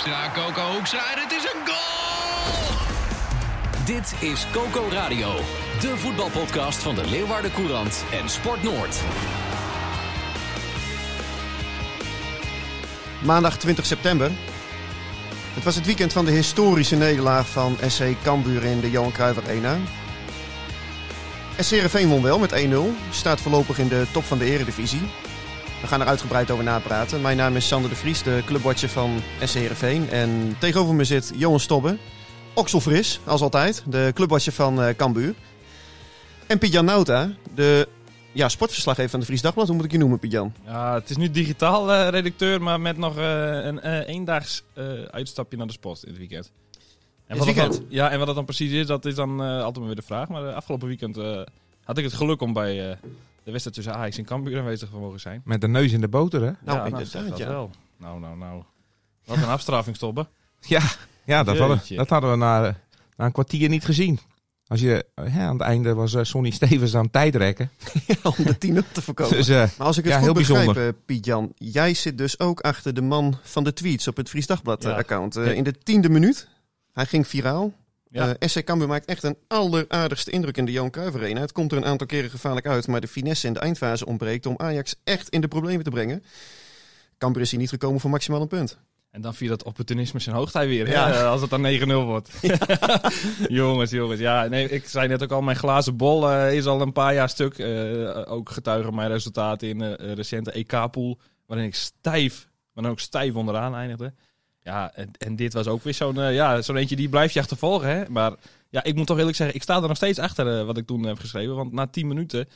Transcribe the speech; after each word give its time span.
Hoekstra, 0.00 0.30
Coco 0.32 0.72
Hoekstra 0.72 1.14
en 1.14 1.22
het 1.22 1.32
is 1.32 1.42
een 1.42 1.66
goal! 1.66 2.76
Dit 3.84 4.14
is 4.30 4.46
Coco 4.52 4.88
Radio, 4.90 5.34
de 5.80 5.96
voetbalpodcast 5.96 6.82
van 6.82 6.94
de 6.94 7.06
Leeuwarden 7.10 7.52
Courant 7.52 8.04
en 8.12 8.28
Sport 8.28 8.62
Noord. 8.62 9.00
Maandag 13.24 13.58
20 13.58 13.86
september. 13.86 14.30
Het 15.54 15.64
was 15.64 15.74
het 15.74 15.86
weekend 15.86 16.12
van 16.12 16.24
de 16.24 16.30
historische 16.30 16.96
nederlaag 16.96 17.48
van 17.48 17.78
SC 17.86 18.02
Cambuur 18.22 18.64
in 18.64 18.80
de 18.80 18.90
Johan 18.90 19.12
Cruijff 19.12 19.38
Arena. 19.38 19.76
SC 21.58 21.70
Heerenveen 21.70 22.08
won 22.08 22.22
wel 22.22 22.38
met 22.38 22.52
1-0. 22.52 22.76
Staat 23.10 23.40
voorlopig 23.40 23.78
in 23.78 23.88
de 23.88 24.06
top 24.12 24.24
van 24.24 24.38
de 24.38 24.44
eredivisie. 24.44 25.02
We 25.80 25.86
gaan 25.86 26.00
er 26.00 26.06
uitgebreid 26.06 26.50
over 26.50 26.64
napraten. 26.64 27.20
Mijn 27.20 27.36
naam 27.36 27.56
is 27.56 27.68
Sander 27.68 27.90
de 27.90 27.96
Vries, 27.96 28.22
de 28.22 28.42
clubwatcher 28.46 28.88
van 28.88 29.20
SC 29.44 29.54
Heerenveen. 29.54 30.08
En 30.08 30.56
tegenover 30.58 30.94
me 30.94 31.04
zit 31.04 31.32
Johan 31.36 31.60
Stobbe. 31.60 31.96
Okselfris, 32.54 33.20
als 33.24 33.40
altijd, 33.40 33.82
de 33.86 34.10
clubwatcher 34.14 34.52
van 34.52 34.80
uh, 34.80 34.88
Cambuur. 34.88 35.34
En 36.46 36.58
Piet-Jan 36.58 36.84
Nauta, 36.84 37.32
de 37.54 37.88
ja, 38.32 38.48
sportverslaggever 38.48 39.10
van 39.10 39.20
de 39.20 39.26
Fries 39.26 39.40
Dagblad. 39.40 39.66
Hoe 39.66 39.76
moet 39.76 39.84
ik 39.84 39.92
je 39.92 39.98
noemen, 39.98 40.18
Piet-Jan? 40.18 40.52
Ja, 40.64 40.94
het 40.94 41.10
is 41.10 41.16
nu 41.16 41.30
digitaal 41.30 41.90
uh, 41.90 42.08
redacteur, 42.08 42.62
maar 42.62 42.80
met 42.80 42.96
nog 42.96 43.18
uh, 43.18 43.64
een 43.64 43.78
eendaags 44.04 44.62
uitstapje 45.10 45.56
naar 45.56 45.66
de 45.66 45.72
sport 45.72 46.02
in 46.02 46.08
het 46.08 46.18
weekend. 46.18 46.52
En 47.26 47.38
wat 47.38 47.54
dan, 47.54 47.84
ja, 47.88 48.10
en 48.10 48.18
wat 48.18 48.26
dat 48.26 48.36
dan 48.36 48.44
precies 48.44 48.72
is, 48.72 48.86
dat 48.86 49.04
is 49.04 49.14
dan 49.14 49.40
altijd 49.40 49.76
maar 49.76 49.86
weer 49.86 49.94
de 49.94 50.02
vraag. 50.02 50.28
Maar 50.28 50.52
afgelopen 50.52 50.88
weekend 50.88 51.16
had 51.84 51.98
ik 51.98 52.04
het 52.04 52.12
geluk 52.12 52.40
om 52.40 52.52
bij 52.52 52.98
de 53.52 53.60
wedstrijd 53.60 53.76
tussen 53.76 53.94
Ajax 53.94 54.18
en 54.18 54.24
Cambuur 54.24 54.58
aanwezig 54.58 54.90
te 54.90 54.96
mogen 54.96 55.20
zijn. 55.20 55.42
Met 55.44 55.60
de 55.60 55.68
neus 55.68 55.92
in 55.92 56.00
de 56.00 56.08
boter, 56.08 56.40
hè? 56.40 56.50
Nou, 56.64 56.78
ja, 56.78 56.84
inderdaad, 56.84 57.28
dat 57.28 57.38
ja. 57.38 57.48
wel. 57.48 57.70
Nou, 57.96 58.20
nou, 58.20 58.36
nou. 58.36 58.62
Wat 59.24 59.36
een 59.36 59.44
afstraffing 59.44 59.96
stoppen. 59.96 60.28
Ja, 60.60 60.82
ja 61.24 61.42
dat, 61.42 61.58
hadden, 61.58 61.80
dat 61.96 62.08
hadden 62.08 62.30
we 62.30 62.36
na, 62.36 62.60
na 63.16 63.24
een 63.24 63.32
kwartier 63.32 63.68
niet 63.68 63.84
gezien. 63.84 64.18
Als 64.66 64.80
je, 64.80 65.06
hè, 65.14 65.40
aan 65.40 65.52
het 65.52 65.62
einde 65.62 65.94
was 65.94 66.14
eh, 66.14 66.24
Sonny 66.24 66.50
Stevens 66.50 66.94
aan 66.94 67.02
het 67.02 67.12
tijdrekken. 67.12 67.70
Om 68.38 68.44
de 68.44 68.58
tien 68.58 68.78
op 68.78 68.84
te 68.92 69.02
voorkomen. 69.02 69.36
Dus 69.36 69.48
eh, 69.48 69.56
Maar 69.56 69.86
als 69.86 69.98
ik 69.98 70.04
het 70.04 70.12
Ja, 70.12 70.18
goed 70.18 70.26
heel 70.26 70.34
begrijp, 70.34 70.76
eh, 70.76 71.00
Piet-Jan, 71.06 71.52
jij 71.56 71.94
zit 71.94 72.18
dus 72.18 72.38
ook 72.38 72.60
achter 72.60 72.94
de 72.94 73.02
man 73.02 73.38
van 73.42 73.64
de 73.64 73.72
tweets 73.72 74.08
op 74.08 74.16
het 74.16 74.28
Fries 74.28 74.46
Ja. 74.46 74.54
Dagblad-account. 74.54 75.34
Ja. 75.34 75.42
in 75.42 75.64
de 75.64 75.78
tiende 75.78 76.08
minuut, 76.08 76.48
hij 76.92 77.06
ging 77.06 77.26
viraal. 77.26 77.72
Ja. 78.12 78.34
Eh, 78.38 78.48
SC 78.48 78.64
Cambuur 78.64 78.88
maakt 78.88 79.04
echt 79.04 79.22
een 79.22 79.36
alleraardigste 79.48 80.30
indruk 80.30 80.56
in 80.56 80.64
de 80.64 80.72
Johan 80.72 80.90
Cruijff 80.90 81.16
Arena. 81.16 81.40
Het 81.40 81.52
komt 81.52 81.72
er 81.72 81.78
een 81.78 81.84
aantal 81.84 82.06
keren 82.06 82.30
gevaarlijk 82.30 82.66
uit, 82.66 82.86
maar 82.86 83.00
de 83.00 83.08
finesse 83.08 83.46
in 83.46 83.52
de 83.52 83.58
eindfase 83.60 84.06
ontbreekt 84.06 84.46
om 84.46 84.54
Ajax 84.56 84.94
echt 85.04 85.28
in 85.28 85.40
de 85.40 85.48
problemen 85.48 85.84
te 85.84 85.90
brengen. 85.90 86.24
Cambuur 87.18 87.42
is 87.42 87.50
hier 87.50 87.60
niet 87.60 87.68
gekomen 87.68 88.00
voor 88.00 88.10
maximaal 88.10 88.40
een 88.40 88.48
punt. 88.48 88.78
En 89.10 89.20
dan 89.20 89.34
vier 89.34 89.48
dat 89.48 89.62
opportunisme 89.64 90.20
zijn 90.20 90.36
hoogtij 90.36 90.68
weer, 90.68 90.86
hè, 90.86 90.92
Ja. 90.92 91.12
eh, 91.12 91.26
als 91.32 91.40
het 91.40 91.50
dan 91.50 91.62
9-0 91.62 92.04
wordt. 92.04 92.30
jongens, 93.48 93.90
jongens. 93.90 94.20
Ja, 94.20 94.46
nee, 94.46 94.68
ik 94.68 94.88
zei 94.88 95.08
net 95.08 95.22
ook 95.22 95.32
al, 95.32 95.42
mijn 95.42 95.56
glazen 95.56 95.96
bol 95.96 96.30
eh, 96.30 96.54
is 96.56 96.66
al 96.66 96.80
een 96.80 96.92
paar 96.92 97.14
jaar 97.14 97.28
stuk. 97.28 97.58
Eh, 97.58 98.32
ook 98.32 98.50
getuigen 98.50 98.94
mijn 98.94 99.10
resultaten 99.10 99.68
in 99.68 99.78
de 99.78 99.94
recente 100.14 100.52
EK-pool, 100.52 101.18
waarin 101.46 101.66
ik 101.66 101.74
stijf, 101.74 102.48
maar 102.72 102.82
dan 102.82 102.92
ook 102.92 103.00
stijf 103.00 103.34
onderaan 103.34 103.74
eindigde. 103.74 104.14
Ja, 104.70 104.92
en, 105.18 105.36
dit 105.36 105.52
was 105.52 105.66
ook 105.66 105.82
weer 105.82 105.94
zo'n 105.94 106.20
eh, 106.20 106.34
ja, 106.34 106.62
zo'n 106.62 106.76
eentje 106.76 106.96
die 106.96 107.08
blijf 107.08 107.32
je 107.32 107.40
achtervolgen. 107.40 107.88
Hè? 107.88 108.08
Maar 108.08 108.32
ja, 108.68 108.84
ik 108.84 108.94
moet 108.94 109.06
toch 109.06 109.18
eerlijk 109.18 109.36
zeggen, 109.36 109.56
ik 109.56 109.62
sta 109.62 109.82
er 109.82 109.88
nog 109.88 109.96
steeds 109.96 110.18
achter 110.18 110.58
eh, 110.58 110.66
wat 110.66 110.76
ik 110.76 110.86
toen 110.86 111.02
heb 111.02 111.18
geschreven. 111.18 111.54
Want 111.54 111.72
na 111.72 111.86
10 111.86 112.06
minuten, 112.06 112.48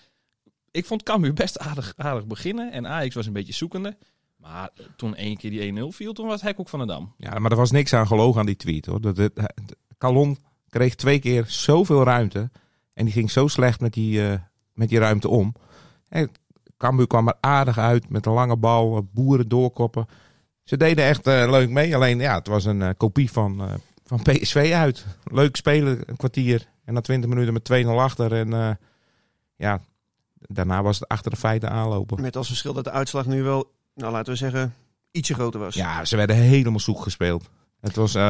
ik 0.70 0.86
vond 0.86 1.03
Cambuur 1.03 1.32
best 1.34 1.58
aardig, 1.58 1.92
aardig 1.97 2.26
beginnen. 2.26 2.72
En 2.72 2.86
Ajax 2.88 3.14
was 3.14 3.26
een 3.26 3.32
beetje 3.32 3.53
zoekende. 3.53 3.97
Maar 4.36 4.70
toen 4.97 5.14
één 5.14 5.36
keer 5.36 5.50
die 5.50 5.72
1-0 5.82 5.86
viel, 5.88 6.12
toen 6.12 6.26
was 6.26 6.42
hek 6.42 6.60
ook 6.60 6.69
van 6.69 6.78
de 6.78 6.86
dam. 6.86 7.14
ja, 7.19 7.38
maar 7.38 7.50
er 7.50 7.56
was 7.56 7.70
niks 7.70 7.92
aan 7.92 8.06
gelogen 8.06 8.41
aan 8.41 8.47
die 8.47 8.56
tweet. 8.56 8.86
hoor. 8.86 9.00
Dat, 9.00 9.30
Calon 9.98 10.38
kreeg 10.69 10.94
twee 10.94 11.19
keer 11.19 11.44
zoveel 11.47 12.04
ruimte. 12.04 12.50
En 12.92 13.04
die 13.04 13.14
ging 13.14 13.30
zo 13.30 13.48
slecht 13.48 13.80
met 13.80 13.92
die, 13.92 14.28
eh, 14.28 14.38
met 14.72 14.88
die 14.88 14.98
ruimte 14.98 15.28
om. 15.28 15.54
En 16.08 16.30
kwam 16.76 17.28
er 17.28 17.36
aardig 17.41 17.78
uit 17.78 18.08
met 18.08 18.26
een 18.26 18.32
lange 18.32 18.56
bal. 18.56 18.97
eh, 18.97 19.03
Boeren 19.12 19.48
doorkoppen. 19.48 20.06
Ze 20.64 20.76
deden 20.76 21.04
echt 21.04 21.26
eh, 21.26 21.50
leuk 21.50 21.70
mee. 21.70 21.94
Alleen 21.94 22.19
ja, 22.19 22.34
het 22.34 22.47
was 22.47 22.64
een 22.64 22.82
eh, 22.82 22.91
kopie 22.97 23.30
van, 23.30 23.60
eh, 23.60 23.75
van 24.04 24.22
PSV 24.22 24.72
uit. 24.75 25.06
Leuk 25.25 25.56
spelen, 25.56 26.00
een 26.06 26.16
kwartier. 26.16 26.66
En 26.84 26.94
na 26.94 27.00
20 27.00 27.30
minuten 27.30 27.52
met 27.52 27.64
2-0 27.64 27.88
achter. 27.88 28.32
En 28.32 28.52
eh, 28.52 28.70
ja, 29.56 29.80
daarna 30.34 30.82
was 30.82 30.98
het 30.98 31.08
achter 31.08 31.30
de 31.30 31.36
feiten 31.36 31.70
aanlopen. 31.70 32.20
Met 32.20 32.36
als 32.36 32.47
verschil 32.47 32.72
dat 32.72 32.84
de 32.84 32.91
uitslag 32.91 33.26
nu 33.26 33.42
wel, 33.42 33.72
nou 33.94 34.12
laten 34.12 34.32
we 34.32 34.38
zeggen, 34.38 34.74
ietsje 35.10 35.34
groter 35.34 35.60
was. 35.60 35.74
Ja, 35.74 36.04
ze 36.04 36.16
werden 36.16 36.36
helemaal 36.36 36.80
zoek 36.80 37.03
gespeeld. 37.03 37.50
Het 37.80 37.97
was, 37.97 38.14
eh, 38.14 38.22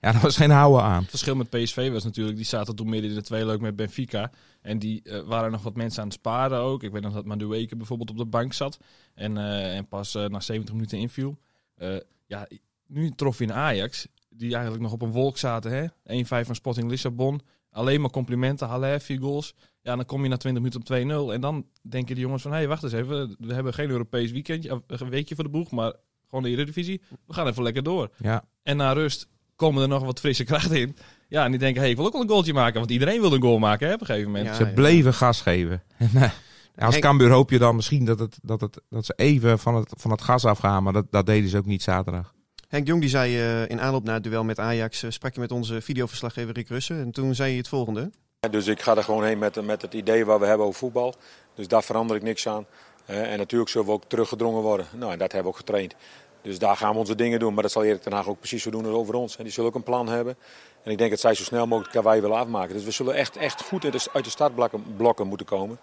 ja, 0.00 0.14
er 0.14 0.20
was 0.20 0.36
geen 0.36 0.50
houden 0.50 0.82
aan. 0.82 1.00
Het 1.00 1.10
verschil 1.10 1.34
met 1.34 1.50
PSV 1.50 1.90
was 1.92 2.04
natuurlijk, 2.04 2.36
die 2.36 2.46
zaten 2.46 2.76
toen 2.76 2.88
midden 2.88 3.10
in 3.10 3.16
de 3.16 3.22
twee 3.22 3.46
leuk 3.46 3.60
met 3.60 3.76
Benfica. 3.76 4.30
En 4.62 4.78
die 4.78 5.02
eh, 5.02 5.20
waren 5.20 5.50
nog 5.50 5.62
wat 5.62 5.76
mensen 5.76 6.02
aan 6.02 6.08
het 6.08 6.16
sparen 6.16 6.58
ook. 6.58 6.82
Ik 6.82 6.92
weet 6.92 7.02
nog 7.02 7.12
dat 7.12 7.24
Madueke 7.24 7.76
bijvoorbeeld 7.76 8.10
op 8.10 8.16
de 8.16 8.24
bank 8.24 8.52
zat. 8.52 8.78
En, 9.14 9.36
eh, 9.36 9.76
en 9.76 9.88
pas 9.88 10.14
eh, 10.14 10.24
na 10.24 10.40
70 10.40 10.74
minuten 10.74 10.98
inviel. 10.98 11.38
Eh, 11.76 11.96
ja, 12.26 12.48
nu 12.86 13.10
trof 13.10 13.38
je 13.38 13.44
een 13.44 13.52
Ajax, 13.52 14.06
die 14.28 14.52
eigenlijk 14.52 14.82
nog 14.82 14.92
op 14.92 15.02
een 15.02 15.12
wolk 15.12 15.38
zaten. 15.38 15.72
hè 15.72 15.86
1-5 16.24 16.46
van 16.46 16.54
Sporting 16.54 16.90
Lissabon. 16.90 17.40
Alleen 17.70 18.00
maar 18.00 18.10
complimenten, 18.10 18.68
Haller, 18.68 19.00
vier 19.00 19.20
goals. 19.20 19.54
Ja, 19.82 19.96
dan 19.96 20.04
kom 20.04 20.22
je 20.22 20.28
na 20.28 20.36
20 20.36 20.62
minuten 20.62 20.80
op 20.80 21.30
2-0. 21.30 21.32
En 21.32 21.40
dan 21.40 21.66
denken 21.82 22.14
de 22.14 22.20
jongens 22.20 22.42
van, 22.42 22.50
hé, 22.50 22.56
hey, 22.56 22.68
wacht 22.68 22.82
eens 22.82 22.92
even. 22.92 23.36
We 23.38 23.54
hebben 23.54 23.74
geen 23.74 23.90
Europees 23.90 24.30
weekendje, 24.30 24.82
een 24.86 25.10
weekje 25.10 25.34
voor 25.34 25.44
de 25.44 25.50
boeg, 25.50 25.70
maar 25.70 25.92
gewoon 26.28 26.44
de 26.44 26.50
Eredivisie. 26.50 27.02
We 27.26 27.34
gaan 27.34 27.46
even 27.46 27.62
lekker 27.62 27.82
door. 27.82 28.10
Ja, 28.16 28.44
En 28.62 28.76
na 28.76 28.92
rust 28.92 29.28
komen 29.56 29.82
er 29.82 29.88
nog 29.88 30.04
wat 30.04 30.20
frisse 30.20 30.44
krachten 30.44 30.80
in. 30.80 30.96
Ja, 31.28 31.44
en 31.44 31.50
die 31.50 31.60
denken, 31.60 31.80
hey, 31.80 31.90
ik 31.90 31.96
wil 31.96 32.06
ook 32.06 32.12
wel 32.12 32.22
een 32.22 32.28
goaltje 32.28 32.52
maken. 32.52 32.78
Want 32.78 32.90
iedereen 32.90 33.20
wil 33.20 33.32
een 33.32 33.42
goal 33.42 33.58
maken 33.58 33.88
hè, 33.88 33.94
op 33.94 34.00
een 34.00 34.06
gegeven 34.06 34.30
moment. 34.30 34.46
Ja, 34.46 34.54
ze 34.54 34.66
bleven 34.66 35.14
gas 35.14 35.40
geven. 35.40 35.82
Eh, 36.76 36.84
als 36.84 36.94
Henk- 36.94 37.04
Cambuur 37.06 37.30
hoop 37.30 37.50
je 37.50 37.58
dan 37.58 37.76
misschien 37.76 38.04
dat, 38.04 38.18
het, 38.18 38.38
dat, 38.42 38.60
het, 38.60 38.80
dat 38.90 39.04
ze 39.04 39.12
even 39.16 39.58
van 39.58 39.74
het, 39.74 39.92
van 39.96 40.10
het 40.10 40.22
gas 40.22 40.44
afgaan. 40.44 40.82
Maar 40.82 40.92
dat, 40.92 41.04
dat 41.10 41.26
deden 41.26 41.50
ze 41.50 41.56
ook 41.56 41.66
niet 41.66 41.82
zaterdag. 41.82 42.34
Henk 42.68 42.86
Jong 42.86 43.00
die 43.00 43.10
zei 43.10 43.36
eh, 43.36 43.68
in 43.68 43.80
aanloop 43.80 44.04
naar 44.04 44.14
het 44.14 44.24
duel 44.24 44.44
met 44.44 44.58
Ajax, 44.58 45.02
eh, 45.02 45.10
sprak 45.10 45.34
je 45.34 45.40
met 45.40 45.52
onze 45.52 45.80
videoverslaggever 45.80 46.54
Rick 46.54 46.68
Russen. 46.68 47.00
En 47.00 47.10
toen 47.10 47.34
zei 47.34 47.50
je 47.50 47.56
het 47.56 47.68
volgende. 47.68 48.10
Dus 48.50 48.66
ik 48.66 48.82
ga 48.82 48.96
er 48.96 49.04
gewoon 49.04 49.24
heen 49.24 49.38
met, 49.38 49.64
met 49.64 49.82
het 49.82 49.94
idee 49.94 50.24
wat 50.24 50.40
we 50.40 50.46
hebben 50.46 50.66
over 50.66 50.78
voetbal. 50.78 51.14
Dus 51.54 51.68
daar 51.68 51.82
verander 51.82 52.16
ik 52.16 52.22
niks 52.22 52.48
aan. 52.48 52.66
Eh, 53.04 53.32
en 53.32 53.38
natuurlijk 53.38 53.70
zullen 53.70 53.86
we 53.86 53.92
ook 53.92 54.04
teruggedrongen 54.04 54.62
worden. 54.62 54.86
Nou, 54.92 55.12
en 55.12 55.18
dat 55.18 55.32
hebben 55.32 55.42
we 55.42 55.48
ook 55.58 55.64
getraind. 55.66 55.94
Dus 56.42 56.58
daar 56.58 56.76
gaan 56.76 56.92
we 56.92 56.98
onze 56.98 57.14
dingen 57.14 57.38
doen. 57.38 57.54
Maar 57.54 57.62
dat 57.62 57.72
zal 57.72 57.84
Erik 57.84 58.02
ten 58.02 58.12
Haag 58.12 58.28
ook 58.28 58.38
precies 58.38 58.62
zo 58.62 58.70
doen 58.70 58.84
als 58.86 58.94
over 58.94 59.14
ons. 59.14 59.36
En 59.36 59.44
die 59.44 59.52
zullen 59.52 59.68
ook 59.70 59.76
een 59.76 59.82
plan 59.82 60.08
hebben. 60.08 60.36
En 60.82 60.90
ik 60.92 60.98
denk 60.98 61.10
dat 61.10 61.20
zij 61.20 61.34
zo 61.34 61.42
snel 61.42 61.66
mogelijk 61.66 61.92
Kawaii 61.94 62.20
willen 62.20 62.36
afmaken. 62.36 62.74
Dus 62.74 62.84
we 62.84 62.90
zullen 62.90 63.14
echt, 63.14 63.36
echt 63.36 63.62
goed 63.62 63.84
uit 63.84 63.92
de, 63.92 64.08
uit 64.12 64.24
de 64.24 64.30
startblokken 64.30 64.84
blokken 64.96 65.26
moeten 65.26 65.46
komen. 65.46 65.78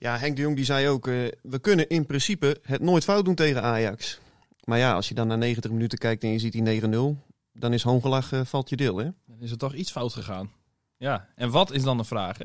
Ja, 0.00 0.18
Henk 0.18 0.36
de 0.36 0.42
Jong 0.42 0.56
die 0.56 0.64
zei 0.64 0.88
ook, 0.88 1.06
eh, 1.06 1.28
we 1.42 1.58
kunnen 1.58 1.88
in 1.88 2.06
principe 2.06 2.60
het 2.62 2.80
nooit 2.82 3.04
fout 3.04 3.24
doen 3.24 3.34
tegen 3.34 3.62
Ajax. 3.62 4.20
Maar 4.64 4.78
ja, 4.78 4.94
als 4.94 5.08
je 5.08 5.14
dan 5.14 5.26
naar 5.26 5.38
90 5.38 5.70
minuten 5.70 5.98
kijkt 5.98 6.22
en 6.22 6.28
je 6.28 6.38
ziet 6.38 6.52
die 6.52 6.62
9-0, 6.62 7.16
dan 7.52 7.72
is 7.72 7.82
hoongelach 7.82 8.32
eh, 8.32 8.44
valt 8.44 8.68
je 8.68 8.76
deel, 8.76 8.96
hè? 8.96 9.10
Dan 9.26 9.40
is 9.40 9.50
er 9.50 9.58
toch 9.58 9.74
iets 9.74 9.90
fout 9.90 10.12
gegaan. 10.12 10.52
Ja, 10.96 11.28
en 11.34 11.50
wat 11.50 11.70
is 11.70 11.82
dan 11.82 11.96
de 11.96 12.04
vraag? 12.04 12.38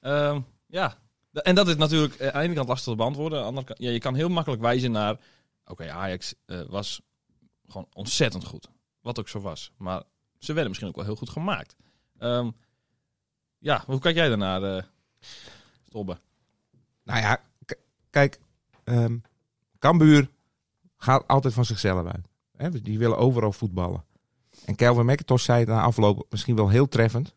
Ehm, 0.00 0.40
ja, 0.66 0.98
en 1.32 1.54
dat 1.54 1.68
is 1.68 1.76
natuurlijk 1.76 2.14
eh, 2.14 2.26
aan 2.26 2.40
de 2.40 2.46
ene 2.46 2.54
kant 2.54 2.68
lastig 2.68 2.92
te 2.92 2.98
beantwoorden. 2.98 3.38
Aan 3.38 3.44
de 3.44 3.48
andere 3.48 3.66
kant, 3.66 3.78
ja, 3.78 3.90
je 3.90 3.98
kan 3.98 4.14
heel 4.14 4.28
makkelijk 4.28 4.62
wijzen 4.62 4.92
naar... 4.92 5.20
Oké, 5.64 5.90
Ajax 5.90 6.34
was 6.68 7.00
gewoon 7.66 7.88
ontzettend 7.92 8.44
goed. 8.44 8.68
Wat 9.00 9.18
ook 9.18 9.28
zo 9.28 9.40
was. 9.40 9.72
Maar 9.76 10.02
ze 10.38 10.52
werden 10.52 10.68
misschien 10.68 10.88
ook 10.88 10.96
wel 10.96 11.04
heel 11.04 11.16
goed 11.16 11.30
gemaakt. 11.30 11.76
Ehm, 12.18 12.50
ja, 13.58 13.82
hoe 13.86 13.98
kijk 13.98 14.16
jij 14.16 14.28
daarnaar, 14.28 14.88
Stobbe? 15.82 16.16
Nou 17.02 17.20
ja, 17.20 17.40
kijk. 18.10 18.38
ehm 18.84 19.16
Cambuur 19.78 20.30
gaat 20.96 21.28
altijd 21.28 21.54
van 21.54 21.64
zichzelf 21.64 22.06
uit. 22.06 22.28
Hè, 22.56 22.70
dus 22.70 22.82
die 22.82 22.98
willen 22.98 23.18
overal 23.18 23.52
voetballen. 23.52 24.04
En 24.64 24.74
Kelvin 24.74 25.04
McIntosh 25.06 25.44
zei 25.44 25.58
het 25.58 25.68
na 25.68 25.82
afloop 25.82 26.26
misschien 26.30 26.56
wel 26.56 26.68
heel 26.68 26.88
treffend. 26.88 27.34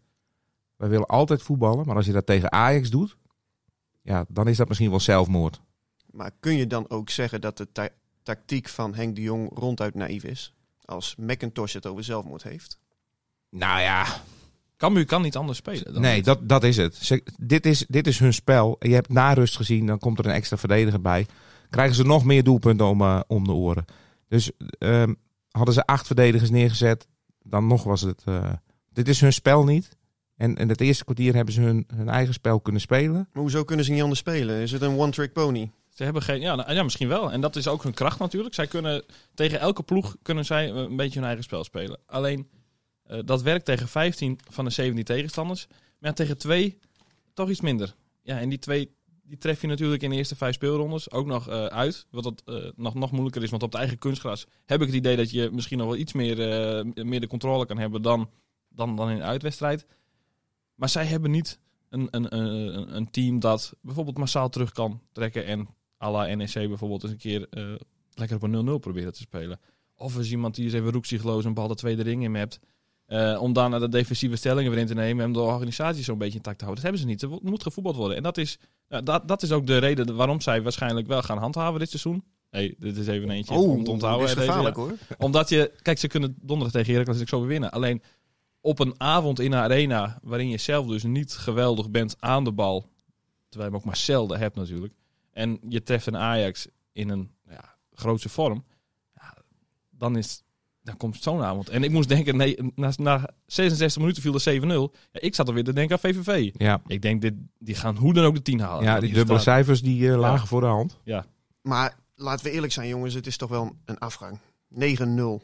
Wij 0.75 0.89
willen 0.89 1.05
altijd 1.07 1.41
voetballen, 1.41 1.85
maar 1.85 1.95
als 1.95 2.05
je 2.05 2.11
dat 2.11 2.25
tegen 2.25 2.51
Ajax 2.51 2.89
doet... 2.89 3.17
Ja, 4.01 4.25
dan 4.27 4.47
is 4.47 4.57
dat 4.57 4.67
misschien 4.67 4.89
wel 4.89 4.99
zelfmoord. 4.99 5.61
Maar 6.11 6.31
kun 6.39 6.55
je 6.55 6.67
dan 6.67 6.89
ook 6.89 7.09
zeggen 7.09 7.41
dat 7.41 7.57
de 7.57 7.71
ta- 7.71 7.89
tactiek 8.23 8.69
van 8.69 8.95
Henk 8.95 9.15
de 9.15 9.21
Jong 9.21 9.49
ronduit 9.53 9.95
naïef 9.95 10.23
is? 10.23 10.53
als 10.85 11.15
McIntosh 11.15 11.73
het 11.73 11.85
over 11.85 12.03
zelfmoord 12.03 12.43
heeft? 12.43 12.79
Nou 13.49 13.79
ja, 13.81 14.21
Cambuur 14.77 15.05
kan 15.05 15.21
niet 15.21 15.35
anders 15.35 15.57
spelen. 15.57 15.93
Dan 15.93 16.01
nee, 16.01 16.21
dat, 16.21 16.49
dat 16.49 16.63
is 16.63 16.77
het. 16.77 16.95
Ze, 16.95 17.23
dit, 17.39 17.65
is, 17.65 17.85
dit 17.87 18.07
is 18.07 18.19
hun 18.19 18.33
spel. 18.33 18.75
Je 18.79 18.93
hebt 18.93 19.09
na 19.09 19.33
rust 19.33 19.55
gezien, 19.55 19.85
dan 19.85 19.99
komt 19.99 20.19
er 20.19 20.25
een 20.25 20.31
extra 20.31 20.57
verdediger 20.57 21.01
bij. 21.01 21.25
Krijgen 21.69 21.95
ze 21.95 22.03
nog 22.03 22.25
meer 22.25 22.43
doelpunten 22.43 22.85
om, 22.85 23.01
eh, 23.01 23.19
om 23.27 23.43
de 23.43 23.51
oren. 23.51 23.85
Dus 24.27 24.51
ehm, 24.77 25.13
hadden 25.51 25.73
ze 25.73 25.85
acht 25.85 26.05
verdedigers 26.05 26.49
neergezet, 26.49 27.07
dan 27.43 27.67
nog 27.67 27.83
was 27.83 28.01
het... 28.01 28.21
eh, 28.25 28.51
dit 28.93 29.07
is 29.07 29.21
hun 29.21 29.33
spel 29.33 29.63
niet. 29.63 29.97
En 30.37 30.55
in 30.55 30.69
het 30.69 30.81
eerste 30.81 31.03
kwartier 31.03 31.33
hebben 31.35 31.53
ze 31.53 31.61
hun, 31.61 31.87
hun 31.95 32.09
eigen 32.09 32.33
spel 32.33 32.59
kunnen 32.59 32.81
spelen. 32.81 33.27
Maar 33.33 33.41
hoezo 33.41 33.63
kunnen 33.63 33.85
ze 33.85 33.91
niet 33.91 34.01
anders 34.01 34.19
spelen? 34.19 34.55
Is 34.55 34.71
het 34.71 34.81
een 34.81 34.97
one-trick 34.97 35.33
pony? 35.33 35.71
Ze 35.89 36.03
hebben 36.03 36.21
geen, 36.21 36.41
ja, 36.41 36.55
nou, 36.55 36.73
ja, 36.73 36.83
misschien 36.83 37.07
wel. 37.07 37.31
En 37.31 37.41
dat 37.41 37.55
is 37.55 37.67
ook 37.67 37.83
hun 37.83 37.93
kracht 37.93 38.19
natuurlijk. 38.19 38.53
Zij 38.55 38.67
kunnen 38.67 39.03
tegen 39.33 39.59
elke 39.59 39.83
ploeg 39.83 40.15
kunnen 40.21 40.45
zij 40.45 40.69
een 40.69 40.95
beetje 40.95 41.19
hun 41.19 41.27
eigen 41.27 41.43
spel 41.43 41.63
spelen. 41.63 41.99
Alleen 42.05 42.47
eh, 43.05 43.19
dat 43.25 43.41
werkt 43.41 43.65
tegen 43.65 43.87
15 43.87 44.39
van 44.49 44.65
de 44.65 44.71
17 44.71 45.03
tegenstanders. 45.03 45.67
Maar 45.99 46.13
tegen 46.13 46.37
twee 46.37 46.77
toch 47.33 47.49
iets 47.49 47.61
minder. 47.61 47.95
Ja, 48.21 48.39
en 48.39 48.49
die 48.49 48.59
twee 48.59 48.93
die 49.27 49.37
tref 49.37 49.61
je 49.61 49.67
natuurlijk 49.67 50.03
in 50.03 50.09
de 50.09 50.15
eerste 50.15 50.35
vijf 50.35 50.55
speelrondes 50.55 51.11
ook 51.11 51.25
nog 51.25 51.47
eh, 51.47 51.65
uit. 51.65 52.05
Wat 52.09 52.23
dat 52.23 52.41
eh, 52.45 52.71
nog, 52.75 52.93
nog 52.93 53.11
moeilijker 53.11 53.43
is, 53.43 53.49
want 53.49 53.63
op 53.63 53.71
het 53.71 53.79
eigen 53.79 53.97
kunstgras 53.97 54.47
heb 54.65 54.81
ik 54.81 54.87
het 54.87 54.95
idee 54.95 55.15
dat 55.15 55.31
je 55.31 55.49
misschien 55.51 55.77
nog 55.77 55.87
wel 55.87 55.95
iets 55.95 56.13
meer, 56.13 56.37
meer 57.05 57.19
de 57.19 57.27
controle 57.27 57.65
kan 57.65 57.77
hebben 57.77 58.01
dan, 58.01 58.29
dan, 58.69 58.95
dan 58.95 59.09
in 59.09 59.15
een 59.15 59.23
uitwedstrijd. 59.23 59.85
Maar 60.75 60.89
zij 60.89 61.05
hebben 61.05 61.31
niet 61.31 61.59
een, 61.89 62.07
een, 62.11 62.35
een, 62.37 62.95
een 62.95 63.11
team 63.11 63.39
dat 63.39 63.73
bijvoorbeeld 63.81 64.17
massaal 64.17 64.49
terug 64.49 64.71
kan 64.71 65.01
trekken 65.11 65.45
en 65.45 65.67
à 66.01 66.11
la 66.11 66.35
NEC 66.35 66.53
bijvoorbeeld 66.53 67.03
eens 67.03 67.11
een 67.11 67.17
keer 67.17 67.47
lekker 68.13 68.35
op 68.35 68.43
een 68.43 68.77
0-0 68.77 68.79
proberen 68.79 69.13
te 69.13 69.21
spelen. 69.21 69.59
Of 69.95 70.17
is 70.17 70.31
iemand 70.31 70.55
die 70.55 70.65
eens 70.65 70.73
even 70.73 70.91
roekzichtloos 70.91 71.45
een 71.45 71.53
bal 71.53 71.67
de 71.67 71.75
tweede 71.75 72.03
ring 72.03 72.23
in 72.23 72.35
hebt. 72.35 72.59
Eh, 73.05 73.37
om 73.41 73.53
daarna 73.53 73.79
de 73.79 73.89
defensieve 73.89 74.35
stellingen 74.35 74.71
weer 74.71 74.79
in 74.79 74.85
te 74.87 74.93
nemen 74.93 75.25
en 75.25 75.33
de 75.33 75.39
organisatie 75.39 76.03
zo'n 76.03 76.17
beetje 76.17 76.37
intact 76.37 76.57
te 76.57 76.65
houden. 76.65 76.83
Dat 76.83 76.93
hebben 76.93 77.11
ze 77.11 77.27
niet. 77.27 77.33
Er 77.33 77.49
moet 77.49 77.63
gevoetbald 77.63 77.95
worden. 77.95 78.17
En 78.17 78.23
dat 78.23 78.37
is, 78.37 78.59
ja, 78.89 79.01
dat, 79.01 79.27
dat 79.27 79.43
is 79.43 79.51
ook 79.51 79.67
de 79.67 79.77
reden 79.77 80.15
waarom 80.15 80.41
zij 80.41 80.61
waarschijnlijk 80.61 81.07
wel 81.07 81.21
gaan 81.21 81.37
handhaven 81.37 81.79
dit 81.79 81.89
seizoen. 81.89 82.23
hey, 82.49 82.75
dit 82.79 82.97
is 82.97 83.07
even 83.07 83.29
eentje 83.29 83.53
om 83.53 83.83
te 83.83 83.91
onthouden. 83.91 84.27
dit 84.27 84.29
is 84.29 84.35
deze, 84.35 84.47
gevaarlijk 84.47 84.75
ja. 84.75 84.81
hoor. 84.81 84.97
Omdat 85.17 85.49
je, 85.49 85.71
kijk, 85.81 85.99
ze 85.99 86.07
kunnen 86.07 86.35
donderdag 86.41 86.75
tegen 86.75 86.93
Heracles 86.93 87.19
ik 87.19 87.29
zo 87.29 87.39
weer 87.39 87.47
winnen. 87.47 87.71
Alleen 87.71 88.01
op 88.61 88.79
een 88.79 88.93
avond 88.97 89.39
in 89.39 89.51
een 89.51 89.59
arena 89.59 90.19
waarin 90.21 90.49
je 90.49 90.57
zelf 90.57 90.87
dus 90.87 91.03
niet 91.03 91.33
geweldig 91.33 91.89
bent 91.89 92.15
aan 92.19 92.43
de 92.43 92.51
bal. 92.51 92.79
Terwijl 93.49 93.71
je 93.71 93.75
hem 93.75 93.75
ook 93.75 93.85
maar 93.85 93.97
zelden 93.97 94.39
hebt 94.39 94.55
natuurlijk. 94.55 94.93
En 95.31 95.59
je 95.69 95.83
treft 95.83 96.05
een 96.05 96.17
Ajax 96.17 96.67
in 96.91 97.09
een 97.09 97.31
nou 97.43 97.57
ja, 97.61 97.75
grootse 97.93 98.29
vorm. 98.29 98.65
Ja, 99.13 99.37
dan, 99.89 100.17
is, 100.17 100.43
dan 100.85 100.97
komt 100.97 101.17
zo'n 101.21 101.43
avond. 101.43 101.69
En 101.69 101.83
ik 101.83 101.91
moest 101.91 102.09
denken, 102.09 102.37
nee, 102.37 102.57
na, 102.75 102.91
na 102.97 103.29
66 103.45 104.01
minuten 104.01 104.21
viel 104.21 104.33
er 104.33 104.89
7-0. 104.91 104.95
Ja, 105.11 105.19
ik 105.21 105.35
zat 105.35 105.47
alweer 105.47 105.63
te 105.63 105.73
denken 105.73 105.99
aan 106.03 106.11
VVV. 106.13 106.49
Ja, 106.57 106.81
Ik 106.87 107.01
denk, 107.01 107.21
dit, 107.21 107.33
die 107.59 107.75
gaan 107.75 107.95
hoe 107.95 108.13
dan 108.13 108.25
ook 108.25 108.35
de 108.35 108.41
10 108.41 108.59
halen. 108.59 108.83
ja 108.83 108.99
die 108.99 109.13
dubbele 109.13 109.39
staat- 109.39 109.53
cijfers 109.55 109.81
die 109.81 110.11
eh, 110.11 110.17
lagen 110.17 110.47
voor 110.47 110.61
de 110.61 110.67
hand. 110.67 110.97
Maar 111.61 111.95
laten 112.15 112.45
we 112.45 112.51
eerlijk 112.51 112.73
zijn 112.73 112.87
jongens, 112.87 113.13
het 113.13 113.27
is 113.27 113.37
toch 113.37 113.49
wel 113.49 113.75
een 113.85 113.97
afgang. 113.97 114.39
9-0. 114.69 115.41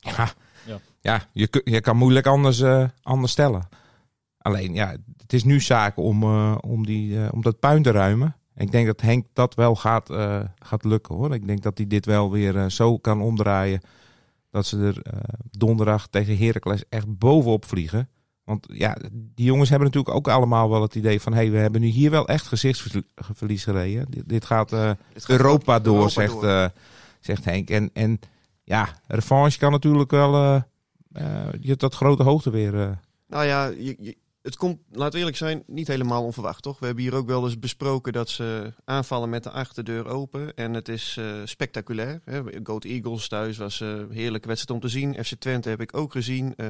Ja, 0.00 0.32
Ja. 0.66 0.80
ja. 1.00 1.22
je, 1.32 1.62
je 1.64 1.80
kan 1.80 1.96
moeilijk 1.96 2.26
anders, 2.26 2.60
eh, 2.60 2.84
anders 3.02 3.32
stellen. 3.32 3.68
Alleen, 4.38 4.74
ja, 4.74 4.96
het 5.16 5.32
is 5.32 5.44
nu 5.44 5.60
zaak 5.60 5.96
om, 5.96 6.22
eh, 6.22 6.56
om, 6.60 6.86
die, 6.86 7.22
eh, 7.22 7.28
om 7.32 7.42
dat 7.42 7.58
puin 7.58 7.82
te 7.82 7.90
ruimen. 7.90 8.36
En 8.54 8.66
ik 8.66 8.72
denk 8.72 8.86
dat 8.86 9.00
Henk 9.00 9.26
dat 9.32 9.54
wel 9.54 9.74
gaat, 9.76 10.10
eh, 10.10 10.40
gaat 10.58 10.84
lukken 10.84 11.14
hoor. 11.14 11.34
Ik 11.34 11.46
denk 11.46 11.62
dat 11.62 11.78
hij 11.78 11.86
dit 11.86 12.06
wel 12.06 12.30
weer 12.30 12.56
eh, 12.56 12.68
zo 12.68 12.98
kan 12.98 13.20
omdraaien. 13.20 13.80
Dat 14.50 14.66
ze 14.66 14.78
er 14.78 15.02
eh, 15.02 15.20
donderdag 15.50 16.06
tegen 16.08 16.36
Heracles 16.38 16.82
echt 16.88 17.18
bovenop 17.18 17.64
vliegen. 17.64 18.08
Want 18.44 18.66
ja, 18.72 18.96
die 19.12 19.44
jongens 19.46 19.68
hebben 19.68 19.86
natuurlijk 19.88 20.14
ook 20.16 20.28
allemaal 20.28 20.70
wel 20.70 20.82
het 20.82 20.94
idee 20.94 21.20
van... 21.20 21.32
hé, 21.32 21.38
hey, 21.38 21.50
we 21.50 21.58
hebben 21.58 21.80
nu 21.80 21.86
hier 21.86 22.10
wel 22.10 22.28
echt 22.28 22.46
gezichtsverlies 22.46 23.64
gereden. 23.64 24.06
Dit, 24.10 24.28
dit 24.28 24.44
gaat 24.44 24.72
eh, 24.72 24.90
Europa 25.26 25.78
door, 25.80 25.94
Europa 25.94 26.10
zegt, 26.12 26.32
door. 26.32 26.44
eh, 26.44 26.68
zegt 27.20 27.44
Henk. 27.44 27.70
En, 27.70 27.90
en 27.92 28.18
ja, 28.64 28.88
revanche 29.06 29.58
kan 29.58 29.70
natuurlijk 29.72 30.10
wel 30.10 30.34
eh, 30.34 30.62
eh, 31.12 31.52
je 31.60 31.76
tot 31.76 31.94
grote 31.94 32.22
hoogte 32.22 32.50
weer... 32.50 32.80
eh, 32.80 32.90
Nou 33.28 33.44
ja, 33.44 33.66
je, 33.66 33.96
je- 33.98 34.16
het 34.42 34.56
komt, 34.56 34.78
we 34.90 35.10
eerlijk 35.12 35.36
zijn, 35.36 35.62
niet 35.66 35.86
helemaal 35.86 36.24
onverwacht, 36.24 36.62
toch? 36.62 36.78
We 36.78 36.86
hebben 36.86 37.04
hier 37.04 37.14
ook 37.14 37.26
wel 37.26 37.44
eens 37.44 37.58
besproken 37.58 38.12
dat 38.12 38.28
ze 38.28 38.72
aanvallen 38.84 39.28
met 39.28 39.42
de 39.42 39.50
achterdeur 39.50 40.06
open. 40.06 40.54
En 40.54 40.74
het 40.74 40.88
is 40.88 41.16
eh, 41.18 41.26
spectaculair. 41.44 42.20
Hè? 42.24 42.42
Goat 42.62 42.84
Eagles 42.84 43.28
thuis 43.28 43.56
was 43.56 43.80
een 43.80 44.10
heerlijke 44.10 44.48
wedstrijd 44.48 44.82
om 44.82 44.88
te 44.88 44.96
zien. 44.96 45.24
FC 45.24 45.34
Twente 45.34 45.68
heb 45.68 45.80
ik 45.80 45.96
ook 45.96 46.12
gezien. 46.12 46.54
Eh, 46.56 46.68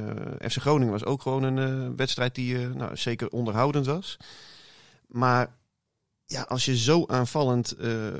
FC 0.49 0.57
Groningen 0.57 0.91
was 0.91 1.05
ook 1.05 1.21
gewoon 1.21 1.43
een 1.43 1.57
eh, 1.57 1.95
wedstrijd 1.95 2.35
die 2.35 2.57
nou, 2.57 2.97
zeker 2.97 3.29
onderhoudend 3.29 3.85
was. 3.85 4.17
Maar 5.07 5.59
ja, 6.25 6.41
als 6.41 6.65
je 6.65 6.77
zo 6.77 7.03
aanvallend 7.07 7.75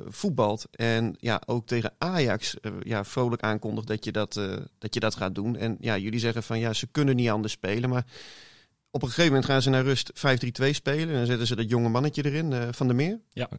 voetbalt 0.07 0.68
en 0.71 1.15
ja, 1.19 1.42
ook 1.45 1.68
tegen 1.68 1.94
Ajax 1.98 2.56
ja, 2.81 3.06
vrolijk 3.06 3.42
aankondigt 3.42 3.88
dat 3.88 4.06
je 4.06 4.12
dat, 4.12 4.33
dat 4.77 4.94
je 4.94 5.00
dat 5.00 5.15
gaat 5.15 5.36
doen. 5.36 5.56
En 5.56 5.77
ja, 5.80 5.98
jullie 5.98 6.19
zeggen 6.19 6.44
van 6.44 6.59
ja, 6.59 6.74
ze 6.74 6.88
kunnen 6.88 7.15
niet 7.15 7.30
anders 7.30 7.53
spelen, 7.53 7.89
maar 7.89 8.06
op 8.92 9.02
een 9.02 9.08
gegeven 9.08 9.32
moment 9.32 9.46
gaan 9.46 9.62
ze 9.62 9.70
naar 9.70 9.84
rust 9.84 10.12
5-3-2 10.16 10.70
spelen. 10.72 11.08
En 11.10 11.16
dan 11.16 11.26
zetten 11.26 11.48
ze 11.48 11.56
dat 11.56 11.70
jonge 11.70 11.90
mannetje 11.90 12.26
erin, 12.26 12.54
eh, 12.54 12.68
Van 12.72 12.88
der 12.88 12.96
Meer. 12.96 13.20
Ja. 13.34 13.50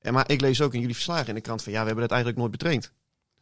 En 0.00 0.12
maar 0.12 0.30
ik 0.30 0.40
lees 0.40 0.60
ook 0.60 0.74
in 0.74 0.80
jullie 0.80 0.94
verslagen 0.94 1.28
in 1.28 1.34
de 1.34 1.40
krant 1.40 1.62
van 1.62 1.72
ja, 1.72 1.78
we 1.80 1.84
hebben 1.86 2.02
dat 2.04 2.12
eigenlijk 2.12 2.40
nooit 2.40 2.52
betraind. 2.58 2.92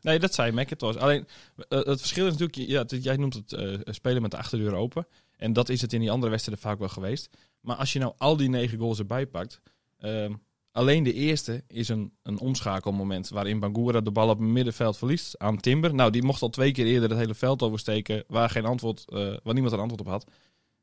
Nee, 0.00 0.18
dat 0.18 0.34
zei 0.34 0.52
McIntosh. 0.52 0.96
Alleen 0.96 1.26
eh, 1.68 1.78
het 1.78 2.00
verschil 2.00 2.26
is 2.26 2.32
natuurlijk, 2.36 2.68
ja, 2.70 2.78
het- 2.82 3.04
jij 3.04 3.16
noemt 3.16 3.34
het 3.34 3.52
eh, 3.52 3.78
spelen 3.84 4.22
met 4.22 4.30
de 4.30 4.36
achterdeur 4.36 4.74
open. 4.74 5.06
En 5.36 5.52
dat 5.52 5.68
is 5.68 5.80
het 5.82 5.92
in 5.92 6.00
die 6.00 6.10
andere 6.10 6.30
wedstrijden 6.30 6.64
vaak 6.64 6.78
wel 6.78 6.88
geweest. 6.88 7.28
Maar 7.60 7.76
als 7.76 7.92
je 7.92 7.98
nou 7.98 8.12
al 8.16 8.36
die 8.36 8.48
negen 8.48 8.78
goals 8.78 8.98
erbij 8.98 9.26
pakt. 9.26 9.60
ehm, 9.98 10.32
alleen 10.72 11.02
de 11.02 11.12
eerste 11.12 11.64
is 11.68 11.88
een, 11.88 12.12
een 12.22 12.38
omschakelmoment 12.38 13.28
waarin 13.28 13.60
Bangura 13.60 14.00
de 14.00 14.10
bal 14.10 14.28
op 14.28 14.38
het 14.38 14.48
middenveld 14.48 14.98
verliest 14.98 15.38
aan 15.38 15.60
Timber. 15.60 15.94
Nou, 15.94 16.10
die 16.10 16.22
mocht 16.22 16.42
al 16.42 16.48
twee 16.50 16.72
keer 16.72 16.86
eerder 16.86 17.08
het 17.10 17.18
hele 17.18 17.34
veld 17.34 17.62
oversteken 17.62 18.24
waar, 18.26 18.50
geen 18.50 18.64
antwoord, 18.64 19.04
eh, 19.10 19.18
waar 19.42 19.54
niemand 19.54 19.72
een 19.74 19.80
antwoord 19.80 20.00
op 20.00 20.06
had. 20.06 20.26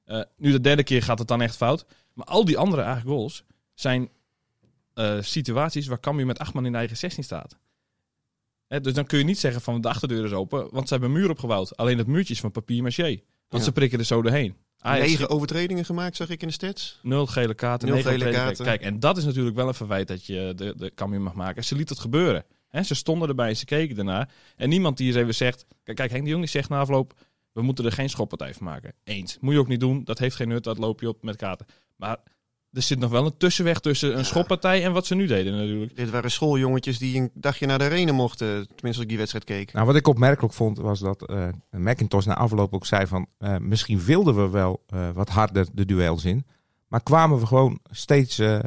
Eh, 0.09 0.21
nu 0.37 0.51
de 0.51 0.61
derde 0.61 0.83
keer 0.83 1.03
gaat 1.03 1.19
het 1.19 1.27
dan 1.27 1.41
echt 1.41 1.55
fout. 1.55 1.85
Maar 2.13 2.25
al 2.25 2.45
die 2.45 2.57
andere 2.57 2.81
eigen 2.81 3.03
goals 3.03 3.43
zijn 3.73 4.09
eh, 4.93 5.17
situaties 5.21 5.87
waar 5.87 5.99
Cambuur 5.99 6.25
met 6.25 6.39
acht 6.39 6.53
man 6.53 6.65
in 6.65 6.71
de 6.71 6.77
eigen 6.77 6.97
16 6.97 7.23
staat. 7.23 7.57
Hè, 8.67 8.81
dus 8.81 8.93
dan 8.93 9.05
kun 9.05 9.17
je 9.17 9.23
niet 9.23 9.39
zeggen 9.39 9.61
van 9.61 9.81
de 9.81 9.89
achterdeur 9.89 10.25
is 10.25 10.31
open, 10.31 10.67
want 10.71 10.87
ze 10.87 10.93
hebben 10.93 11.11
een 11.11 11.19
muur 11.19 11.29
opgebouwd. 11.29 11.77
Alleen 11.77 11.97
dat 11.97 12.07
muurtje 12.07 12.33
is 12.33 12.39
van 12.39 12.51
papier 12.51 12.83
maché. 12.83 13.03
Want 13.03 13.23
Ja. 13.49 13.59
ze 13.59 13.71
prikken 13.71 13.99
er 13.99 14.05
zo 14.05 14.21
doorheen. 14.21 14.55
Ajax 14.79 15.09
Negen 15.09 15.29
overtredingen 15.29 15.85
gemaakt, 15.85 16.15
zag 16.15 16.29
ik 16.29 16.41
in 16.41 16.47
de 16.47 16.53
stats. 16.53 16.99
Nul 17.01 17.25
gele 17.25 17.53
kaarten, 17.53 17.87
Nul 17.87 18.01
gele 18.01 18.31
kaarten. 18.31 18.65
Kijk, 18.65 18.81
en 18.81 18.99
dat 18.99 19.17
is 19.17 19.23
natuurlijk 19.23 19.55
wel 19.55 19.67
een 19.67 19.73
verwijt 19.73 20.07
dat 20.07 20.25
je 20.25 20.53
de, 20.55 20.73
de 20.77 20.91
Cambuur 20.95 21.21
mag 21.21 21.33
maken. 21.33 21.63
Ze 21.63 21.75
liet 21.75 21.89
het 21.89 21.99
gebeuren. 21.99 22.45
Hè, 22.67 22.83
ze 22.83 22.95
stonden 22.95 23.29
erbij, 23.29 23.53
ze 23.53 23.65
keken 23.65 23.97
ernaar. 23.97 24.29
En 24.55 24.69
niemand 24.69 24.97
die 24.97 25.07
eens 25.07 25.15
even 25.15 25.35
zegt... 25.35 25.65
Kijk, 25.83 25.97
kijk 25.97 26.11
Henk 26.11 26.23
de 26.23 26.29
Jong 26.29 26.41
die 26.41 26.51
zegt 26.51 26.69
na 26.69 26.79
afloop... 26.79 27.13
We 27.51 27.61
moeten 27.61 27.85
er 27.85 27.91
geen 27.91 28.09
schoppartij 28.09 28.53
van 28.53 28.65
maken. 28.65 28.93
Eens. 29.03 29.37
Moet 29.41 29.53
je 29.53 29.59
ook 29.59 29.67
niet 29.67 29.79
doen. 29.79 30.03
Dat 30.03 30.19
heeft 30.19 30.35
geen 30.35 30.47
nut. 30.47 30.63
Dat 30.63 30.77
loop 30.77 31.01
je 31.01 31.07
op 31.07 31.23
met 31.23 31.35
kaarten. 31.35 31.65
Maar 31.95 32.17
er 32.71 32.81
zit 32.81 32.99
nog 32.99 33.11
wel 33.11 33.25
een 33.25 33.37
tussenweg 33.37 33.79
tussen 33.79 34.17
een 34.17 34.25
schoppartij 34.25 34.83
en 34.83 34.93
wat 34.93 35.05
ze 35.05 35.15
nu 35.15 35.27
deden 35.27 35.57
natuurlijk. 35.57 35.95
Dit 35.95 36.09
waren 36.09 36.31
schooljongetjes 36.31 36.97
die 36.97 37.17
een 37.17 37.31
dagje 37.33 37.65
naar 37.65 37.77
de 37.77 37.83
arena 37.83 38.11
mochten. 38.11 38.47
Tenminste, 38.47 38.87
als 38.87 38.99
ik 38.99 39.07
die 39.07 39.17
wedstrijd 39.17 39.43
keek. 39.45 39.73
Nou, 39.73 39.85
wat 39.85 39.95
ik 39.95 40.07
opmerkelijk 40.07 40.53
vond, 40.53 40.77
was 40.77 40.99
dat 40.99 41.27
eh 41.27 41.47
McIntosh 41.71 42.25
na 42.25 42.35
afloop 42.35 42.73
ook 42.73 42.85
zei 42.85 43.07
van... 43.07 43.27
eh, 43.37 43.57
misschien 43.57 43.99
wilden 43.99 44.35
we 44.35 44.49
wel 44.49 44.83
eh, 44.87 45.09
wat 45.09 45.29
harder 45.29 45.67
de 45.73 45.85
duels 45.85 46.25
in. 46.25 46.45
Maar 46.87 47.03
kwamen 47.03 47.39
we 47.39 47.45
gewoon 47.45 47.79
steeds 47.91 48.39
eh, 48.39 48.59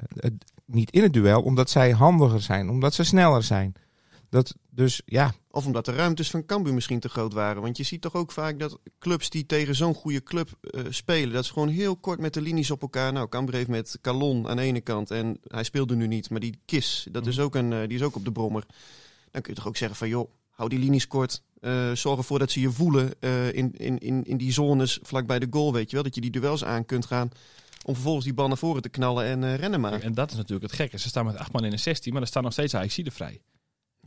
niet 0.67 0.91
in 0.91 1.03
het 1.03 1.13
duel, 1.13 1.43
omdat 1.43 1.71
zij 1.71 1.91
handiger 1.91 2.41
zijn. 2.41 2.69
Omdat 2.69 2.95
ze 2.95 3.05
sneller 3.05 3.43
zijn. 3.43 3.75
Dat, 4.29 4.55
dus 4.75 5.03
ja, 5.05 5.35
Of 5.51 5.67
omdat 5.67 5.85
de 5.85 5.93
ruimtes 5.93 6.31
van 6.31 6.45
Cambuur 6.47 6.75
misschien 6.75 7.01
te 7.01 7.09
groot 7.09 7.33
waren. 7.33 7.63
Want 7.63 7.77
je 7.77 7.83
ziet 7.83 8.01
toch 8.01 8.15
ook 8.15 8.33
vaak 8.33 8.59
dat 8.59 8.79
clubs 8.99 9.31
die 9.31 9.47
tegen 9.47 9.75
zo'n 9.75 9.95
goede 9.95 10.23
club 10.23 10.49
eh, 10.61 10.85
spelen... 10.89 11.33
dat 11.33 11.45
ze 11.45 11.53
gewoon 11.53 11.69
heel 11.69 11.97
kort 11.97 12.21
met 12.21 12.35
de 12.35 12.41
linies 12.41 12.71
op 12.71 12.83
elkaar... 12.83 13.13
Nou, 13.13 13.29
Cambuur 13.29 13.55
heeft 13.55 13.69
met 13.69 13.99
Calon 14.01 14.49
aan 14.49 14.57
de 14.57 14.63
ene 14.63 14.81
kant... 14.81 15.11
en 15.11 15.39
hij 15.43 15.65
speelde 15.65 15.97
nu 15.97 16.07
niet, 16.07 16.31
maar 16.31 16.41
die 16.41 16.59
Kis, 16.65 17.07
dat 17.11 17.27
is 17.27 17.39
ook 17.39 17.55
een, 17.55 17.73
eh, 17.73 17.89
die 17.89 17.99
is 17.99 18.03
ook 18.03 18.17
op 18.17 18.25
de 18.25 18.33
brommer. 18.33 18.65
Dan 19.31 19.43
kun 19.43 19.53
je 19.53 19.59
toch 19.59 19.69
ook 19.69 19.77
zeggen 19.77 19.97
van... 19.97 20.09
joh, 20.09 20.31
hou 20.51 20.69
die 20.69 20.79
linies 20.79 21.07
kort. 21.07 21.43
eh, 21.61 21.93
zorg 21.93 22.19
ervoor 22.19 22.39
dat 22.39 22.51
ze 22.51 22.61
je 22.61 22.71
voelen 22.71 23.13
in, 23.53 23.73
in, 23.73 23.99
in, 23.99 24.25
in 24.25 24.37
die 24.37 24.53
zones 24.53 24.99
vlakbij 25.03 25.39
de 25.39 25.47
goal, 25.51 25.73
weet 25.73 25.89
je 25.89 25.95
wel. 25.95 26.05
Dat 26.05 26.15
je 26.15 26.21
die 26.21 26.31
duels 26.31 26.65
aan 26.65 26.85
kunt 26.85 27.07
gaan... 27.07 27.31
om 27.85 27.95
vervolgens 27.95 28.25
die 28.25 28.35
bal 28.35 28.49
naar 28.49 28.59
voren 28.59 28.83
te 28.83 28.89
knallen 28.89 29.25
en 29.25 29.57
rennen 29.57 29.81
maar. 29.81 30.01
En 30.01 30.15
dat 30.15 30.31
is 30.31 30.37
natuurlijk 30.37 30.71
het 30.71 30.81
gekke. 30.81 30.99
Ze 30.99 31.09
staan 31.09 31.25
met 31.25 31.37
acht 31.37 31.53
man 31.53 31.65
in 31.65 31.71
de 31.71 31.77
16, 31.77 32.13
maar 32.13 32.23
er 32.23 32.29
staan 32.29 32.43
nog 32.43 32.53
steeds 32.53 32.75
Ajaxiden 32.75 33.13
vrij. 33.13 33.41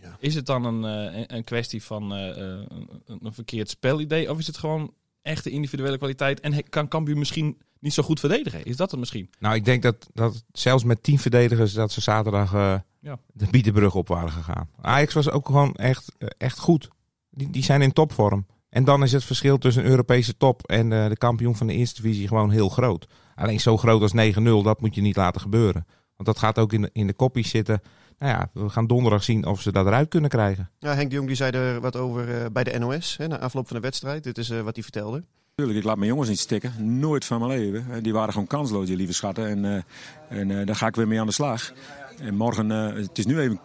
Ja. 0.02 0.16
Is 0.20 0.36
het 0.36 0.46
dan 0.46 0.66
een, 0.66 1.14
eh, 1.14 1.24
een- 1.28 1.44
kwestie 1.44 1.84
van 1.84 2.14
eh, 2.14 2.30
eh, 2.30 2.66
een, 3.06 3.20
een 3.22 3.34
verkeerd 3.34 3.70
spelidee? 3.70 4.32
Of 4.32 4.40
is 4.40 4.48
het 4.48 4.58
gewoon 4.58 4.94
echte 5.22 5.50
individuele 5.50 5.98
kwaliteit? 5.98 6.40
En 6.40 6.70
kan 6.70 6.88
Cambuur 6.88 7.18
misschien 7.18 7.58
niet 7.80 7.94
zo 7.94 8.04
goed 8.04 8.20
verdedigen? 8.20 8.64
Is 8.66 8.76
dat 8.76 8.92
het 8.92 9.00
misschien? 9.00 9.30
nou 9.40 9.56
ik 9.56 9.66
denk 9.66 9.84
dat, 9.84 10.10
dat 10.14 10.44
zelfs 10.52 10.84
met 10.84 11.04
tien 11.04 11.20
verdedigers... 11.20 11.74
dat 11.74 11.92
ze 11.92 12.02
zaterdag 12.02 12.52
Ja. 13.00 13.20
de 13.34 13.48
Bietenbrug 13.52 13.96
op 13.96 14.08
waren 14.08 14.32
gegaan. 14.32 14.70
Ajax 14.82 15.14
was 15.14 15.30
ook 15.30 15.46
gewoon 15.46 15.74
echt, 15.74 16.12
echt 16.38 16.60
goed. 16.60 16.88
Die, 17.30 17.50
die 17.50 17.64
zijn 17.64 17.82
in 17.82 17.92
topvorm. 17.94 18.46
En 18.70 18.84
dan 18.84 19.04
is 19.04 19.12
het 19.12 19.24
verschil 19.24 19.58
tussen 19.58 19.84
een 19.84 19.90
Europese 19.90 20.38
top 20.38 20.68
en 20.68 20.90
de 20.90 21.16
kampioen 21.18 21.56
van 21.56 21.68
de 21.68 21.74
eerste 21.74 22.02
divisie 22.02 22.28
gewoon 22.28 22.50
heel 22.52 22.70
groot. 22.70 23.08
Alleen 23.36 23.60
zo 23.60 23.78
groot 23.78 24.02
als 24.02 24.14
9-0, 24.36 24.44
dat 24.64 24.82
moet 24.82 24.96
je 24.96 25.02
niet 25.02 25.16
laten 25.16 25.42
gebeuren. 25.42 25.86
Want 26.16 26.28
dat 26.28 26.40
gaat 26.40 26.60
ook 26.60 26.74
in 26.74 26.82
de, 26.82 26.90
in 26.94 27.08
de 27.08 27.14
koppies 27.14 27.50
zitten. 27.50 27.82
Nou 28.20 28.32
ja, 28.32 28.50
we 28.54 28.70
gaan 28.70 28.88
donderdag 28.88 29.24
zien 29.24 29.46
of 29.46 29.62
ze 29.62 29.72
dat 29.72 29.86
eruit 29.86 30.10
kunnen 30.10 30.30
krijgen. 30.30 30.70
Ja, 30.80 30.94
Henk 30.96 31.10
de 31.10 31.16
Jong 31.16 31.28
die 31.28 31.36
zei 31.36 31.52
er 31.52 31.80
wat 31.82 31.96
over 31.96 32.42
eh, 32.42 32.46
bij 32.52 32.64
de 32.64 32.80
NOS, 32.80 33.18
hè, 33.18 33.28
na 33.28 33.40
afloop 33.40 33.68
van 33.68 33.76
de 33.76 33.82
wedstrijd. 33.82 34.24
Dit 34.24 34.38
is 34.38 34.50
eh, 34.50 34.62
wat 34.62 34.74
hij 34.76 34.84
vertelde. 34.84 35.24
Tuurlijk, 35.56 35.78
ik 35.80 35.84
laat 35.86 35.98
mijn 35.98 36.10
jongens 36.10 36.30
niet 36.30 36.40
stikken. 36.40 37.00
Nooit 37.00 37.26
van 37.26 37.40
mijn 37.40 37.60
leven. 37.60 37.86
Eh, 37.92 38.04
Die 38.04 38.14
waren 38.14 38.32
gewoon 38.34 38.48
kansloos, 38.48 38.86
die 38.88 38.96
lieve 38.96 39.14
schatten. 39.14 39.48
En, 39.48 39.66
eh, 39.66 40.40
en 40.40 40.60
eh, 40.60 40.66
daar 40.66 40.76
ga 40.76 40.88
ik 40.88 40.96
weer 40.96 41.08
mee 41.08 41.20
aan 41.20 41.26
de 41.28 41.34
slag. 41.34 41.74
En 42.20 42.36
morgen, 42.36 42.72
eh, 42.72 42.94
het 42.94 43.18
is 43.18 43.26
nu 43.26 43.40
even 43.40 43.60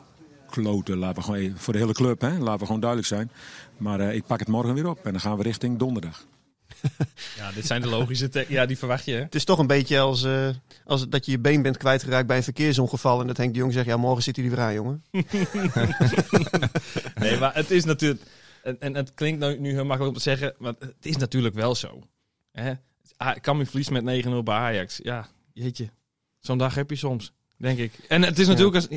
kloten, 0.50 0.96
laten 0.98 1.16
we 1.16 1.22
gewoon 1.22 1.40
even, 1.40 1.58
voor 1.58 1.72
de 1.72 1.78
hele 1.78 1.92
club, 1.92 2.20
hè? 2.20 2.38
laten 2.38 2.58
we 2.58 2.64
gewoon 2.66 2.80
duidelijk 2.80 3.08
zijn. 3.08 3.30
Maar 3.76 4.00
eh, 4.00 4.14
ik 4.14 4.26
pak 4.26 4.38
het 4.38 4.48
morgen 4.48 4.74
weer 4.74 4.88
op 4.88 5.04
en 5.04 5.12
dan 5.12 5.20
gaan 5.20 5.36
we 5.36 5.42
richting 5.42 5.78
donderdag. 5.78 6.24
Ja, 7.36 7.52
dit 7.52 7.66
zijn 7.66 7.80
de 7.80 7.88
logische... 7.88 8.44
Ja, 8.48 8.66
die 8.66 8.78
verwacht 8.78 9.04
je, 9.04 9.12
hè? 9.12 9.20
Het 9.20 9.34
is 9.34 9.44
toch 9.44 9.58
een 9.58 9.66
beetje 9.66 9.98
als, 9.98 10.24
eh, 10.24 10.48
als 10.84 11.08
dat 11.08 11.24
je 11.24 11.30
je 11.30 11.38
been 11.38 11.62
bent 11.62 11.76
kwijtgeraakt 11.76 12.26
bij 12.26 12.36
een 12.36 12.42
verkeersongeval. 12.42 13.20
En 13.20 13.26
dat 13.26 13.36
Henk 13.36 13.52
de 13.52 13.58
Jong 13.58 13.72
zegt, 13.72 13.86
ja 13.86 13.96
morgen 13.96 14.22
zit 14.22 14.36
hij 14.36 14.44
er 14.44 14.50
weer 14.50 14.60
aan, 14.60 14.74
jongen. 14.74 15.04
Nee, 17.20 17.38
maar 17.38 17.54
het 17.54 17.70
is 17.70 17.84
natuurlijk... 17.84 18.22
En, 18.62 18.80
en 18.80 18.94
het 18.94 19.14
klinkt 19.14 19.40
nou, 19.40 19.58
nu 19.58 19.70
heel 19.70 19.84
makkelijk 19.84 20.08
om 20.08 20.16
te 20.16 20.22
zeggen, 20.22 20.54
maar 20.58 20.74
het 20.78 21.06
is 21.06 21.16
natuurlijk 21.16 21.54
wel 21.54 21.74
zo. 21.74 22.02
Hè? 22.52 22.72
Ah, 23.16 23.36
Cambuur 23.36 23.66
verliest 23.66 23.90
met 23.90 24.24
9-0 24.24 24.28
bij 24.44 24.54
Ajax. 24.54 25.00
Ja, 25.02 25.28
jeetje. 25.52 25.90
Zo'n 26.40 26.58
dag 26.58 26.74
heb 26.74 26.90
je 26.90 26.96
soms, 26.96 27.32
denk 27.56 27.78
ik. 27.78 27.92
En 28.08 28.22
het 28.22 28.38
is 28.38 28.46
natuurlijk 28.46 28.76
als 28.76 28.88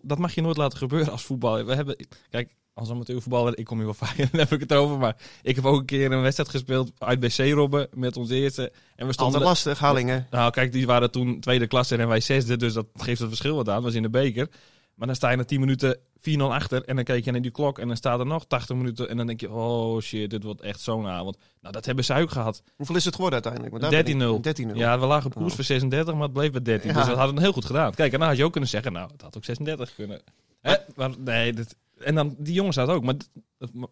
9-0, 0.00 0.02
dat 0.02 0.18
mag 0.18 0.34
je 0.34 0.40
nooit 0.40 0.56
laten 0.56 0.78
gebeuren 0.78 1.12
als 1.12 1.24
voetbal. 1.24 1.64
We 1.64 1.74
hebben, 1.74 2.06
kijk, 2.30 2.54
als 2.74 2.90
amateurvoetballer, 2.90 3.58
ik 3.58 3.64
kom 3.64 3.76
hier 3.76 3.84
wel 3.86 3.94
vaak, 4.06 4.16
dan 4.16 4.28
heb 4.40 4.52
ik 4.52 4.60
het 4.60 4.72
over. 4.72 4.98
Maar 4.98 5.16
ik 5.42 5.54
heb 5.56 5.64
ook 5.64 5.78
een 5.80 5.84
keer 5.86 6.12
een 6.12 6.22
wedstrijd 6.22 6.48
gespeeld 6.50 6.92
uit 6.98 7.20
BC 7.20 7.36
Robben 7.52 7.88
met 7.94 8.16
ons 8.16 8.30
eerste. 8.30 8.62
En 8.62 8.70
we 8.96 9.02
Altijd 9.02 9.14
stonden... 9.14 9.40
lastig, 9.42 9.78
Hallingen. 9.78 10.26
Nou, 10.30 10.50
kijk, 10.50 10.72
die 10.72 10.86
waren 10.86 11.10
toen 11.10 11.40
tweede 11.40 11.66
klasse 11.66 11.96
en 11.96 12.08
wij 12.08 12.20
zesde, 12.20 12.56
dus 12.56 12.72
dat 12.72 12.86
geeft 12.94 13.18
het 13.20 13.28
verschil 13.28 13.56
wat 13.56 13.68
aan. 13.68 13.74
Dat 13.74 13.84
was 13.84 13.94
in 13.94 14.02
de 14.02 14.10
beker. 14.10 14.48
Maar 14.94 15.06
dan 15.08 15.16
sta 15.16 15.30
je 15.30 15.36
na 15.36 15.44
10 15.44 15.60
minuten 15.60 15.98
4-0 16.18 16.32
achter 16.40 16.84
en 16.84 16.94
dan 16.96 17.04
kijk 17.04 17.24
je 17.24 17.30
naar 17.30 17.40
die 17.42 17.50
klok 17.50 17.78
en 17.78 17.86
dan 17.88 17.96
staat 17.96 18.20
er 18.20 18.26
nog 18.26 18.44
80 18.46 18.76
minuten 18.76 19.08
en 19.08 19.16
dan 19.16 19.26
denk 19.26 19.40
je, 19.40 19.50
oh 19.50 20.00
shit, 20.00 20.30
dit 20.30 20.42
wordt 20.42 20.60
echt 20.60 20.80
zo'n 20.80 21.06
avond. 21.06 21.36
Nou, 21.60 21.74
dat 21.74 21.84
hebben 21.86 22.04
ze 22.04 22.14
ook 22.14 22.30
gehad. 22.30 22.62
Hoeveel 22.76 22.96
is 22.96 23.04
het 23.04 23.14
geworden 23.14 23.42
uiteindelijk? 23.44 23.72
Want 23.82 23.92
daar 23.92 24.02
ben 24.04 24.20
ik- 24.20 24.74
13-0. 24.74 24.76
Ja, 24.78 24.98
we 25.00 25.06
lagen 25.06 25.26
op 25.26 25.34
koers 25.34 25.48
Oh. 25.50 25.54
voor 25.54 25.64
36, 25.64 26.14
maar 26.14 26.22
het 26.22 26.32
bleef 26.32 26.50
bij 26.50 26.62
13. 26.62 26.90
Ja. 26.90 26.96
Dus 26.96 27.06
dat 27.06 27.16
hadden 27.16 27.34
we 27.34 27.40
heel 27.40 27.52
goed 27.52 27.64
gedaan. 27.64 27.94
Kijk, 27.94 28.12
en 28.12 28.18
dan 28.18 28.28
had 28.28 28.36
je 28.36 28.44
ook 28.44 28.52
kunnen 28.52 28.70
zeggen, 28.70 28.92
nou, 28.92 29.10
het 29.12 29.22
had 29.22 29.36
ook 29.36 29.44
36 29.44 29.94
kunnen. 29.94 30.20
Hè? 30.60 30.74
Maar 30.96 31.10
nee, 31.18 31.52
dit, 31.52 31.76
en 32.00 32.14
dan 32.14 32.36
die 32.38 32.54
jongens 32.54 32.76
hadden 32.76 32.94
ook. 32.94 33.04
Maar 33.04 33.14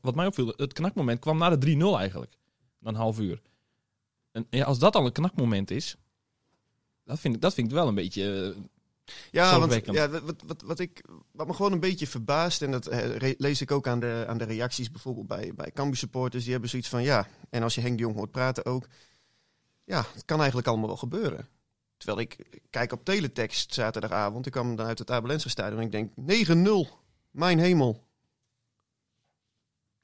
wat 0.00 0.14
mij 0.14 0.26
opviel, 0.26 0.52
het 0.56 0.72
knakmoment 0.72 1.18
kwam 1.18 1.38
na 1.38 1.56
de 1.56 1.76
3-0 1.76 1.98
eigenlijk. 1.98 2.32
Na 2.78 2.88
een 2.90 2.94
half 2.96 3.18
uur. 3.18 3.42
En 4.32 4.46
ja, 4.50 4.64
als 4.64 4.78
dat 4.78 4.96
al 4.96 5.06
een 5.06 5.12
knakmoment 5.12 5.70
is, 5.70 5.96
dat 7.04 7.20
vind 7.20 7.34
ik, 7.34 7.40
dat 7.40 7.54
vind 7.54 7.66
ik 7.66 7.72
wel 7.72 7.88
een 7.88 7.94
beetje... 7.94 8.54
eh, 8.56 8.62
Ja, 9.30 9.50
want 9.58 9.72
ja, 9.94 10.08
wat, 10.20 10.42
wat, 10.46 10.62
wat, 10.62 10.78
ik, 10.78 11.04
wat 11.32 11.46
me 11.46 11.52
gewoon 11.54 11.72
een 11.72 11.80
beetje 11.80 12.06
verbaast, 12.06 12.62
en 12.62 12.70
dat 12.70 12.86
eh, 12.86 13.32
lees 13.38 13.60
ik 13.60 13.70
ook 13.70 13.86
aan 13.86 14.00
de, 14.00 14.24
aan 14.28 14.38
de 14.38 14.44
reacties 14.44 14.90
bijvoorbeeld 14.90 15.26
bij, 15.26 15.52
bij 15.54 15.70
Cambuur 15.72 15.96
supporters, 15.96 16.42
die 16.42 16.52
hebben 16.52 16.70
zoiets 16.70 16.88
van 16.88 17.02
ja, 17.02 17.28
en 17.50 17.62
als 17.62 17.74
je 17.74 17.80
Henk 17.80 17.96
de 17.96 18.02
Jong 18.02 18.16
hoort 18.16 18.30
praten 18.30 18.64
ook, 18.64 18.86
ja, 19.84 20.04
het 20.14 20.24
kan 20.24 20.38
eigenlijk 20.38 20.68
allemaal 20.68 20.86
wel 20.86 20.96
gebeuren. 20.96 21.48
Terwijl 21.96 22.20
ik 22.20 22.60
kijk 22.70 22.92
op 22.92 23.04
teletext 23.04 23.74
zaterdagavond, 23.74 24.46
ik 24.46 24.52
kwam 24.52 24.76
dan 24.76 24.86
uit 24.86 24.98
het 24.98 25.10
Abelense 25.10 25.48
stadion 25.48 25.80
en 25.80 25.86
ik 25.86 26.14
denk 26.26 26.46
9-0, 26.88 26.92
mijn 27.30 27.58
hemel. 27.58 28.06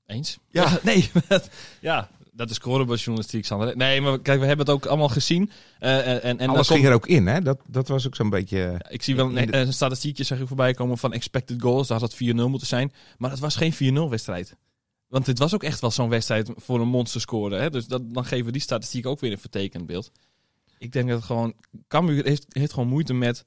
Eens? 0.07 0.39
Ja. 0.49 0.79
nee, 0.83 1.11
dat- 1.29 1.49
ja, 1.81 2.09
dat 2.33 2.51
is 2.51 2.57
scorebordjournalistiek, 2.57 3.45
Sander. 3.45 3.77
Nee, 3.77 4.01
maar 4.01 4.21
kijk, 4.21 4.41
we 4.41 4.47
hebben 4.47 4.67
het 4.67 4.75
ook 4.75 4.87
allemaal 4.87 5.09
gezien. 5.09 5.51
Eh, 5.79 6.07
en, 6.09 6.23
en, 6.23 6.39
en 6.39 6.49
Alles 6.49 6.67
ging 6.67 6.79
komt- 6.79 6.91
er 6.91 6.95
ook 6.97 7.07
in, 7.07 7.27
hè? 7.27 7.41
Dat, 7.41 7.61
dat 7.67 7.89
was 7.89 8.07
ook 8.07 8.15
zo'n 8.17 8.31
beetje... 8.31 8.59
Ja, 8.59 8.89
Ik 8.89 9.03
zie 9.03 9.17
wel 9.17 9.27
een, 9.27 9.37
In 9.37 9.51
de- 9.51 9.57
een 9.57 9.73
statistiekje 9.73 10.25
zag 10.25 10.39
ik 10.39 10.47
voorbij 10.47 10.75
komen 10.75 10.99
van 10.99 11.13
expected 11.13 11.63
goals. 11.63 11.89
Daar 11.89 12.01
had 12.01 12.13
het 12.19 12.33
4-0 12.33 12.35
moeten 12.35 12.67
zijn. 12.69 12.93
Maar 13.19 13.31
het 13.31 13.41
was 13.41 13.57
geen 13.57 13.75
4-0 13.75 14.09
wedstrijd. 14.11 14.57
Want 15.09 15.27
dit 15.27 15.39
was 15.39 15.55
ook 15.55 15.63
echt 15.63 15.81
wel 15.81 15.91
zo'n 15.91 16.09
wedstrijd 16.09 16.51
voor 16.57 16.81
een 16.81 16.89
monster 16.89 17.21
scoren. 17.21 17.61
Hè? 17.61 17.71
Dus 17.71 17.87
dat, 17.87 18.15
dan 18.15 18.25
geven 18.25 18.47
we 18.47 18.53
die 18.53 18.61
statistiek 18.61 19.07
ook 19.07 19.21
weer 19.21 19.33
een 19.33 19.39
vertekend 19.39 19.87
beeld. 19.87 20.11
Ik 20.79 20.93
denk 20.93 21.07
dat 21.09 21.17
het 21.17 21.27
gewoon... 21.27 21.55
Cambuur 21.89 22.25
heeft, 22.25 22.47
heeft 22.49 22.73
gewoon 22.73 22.89
moeite 22.89 23.15
met 23.15 23.45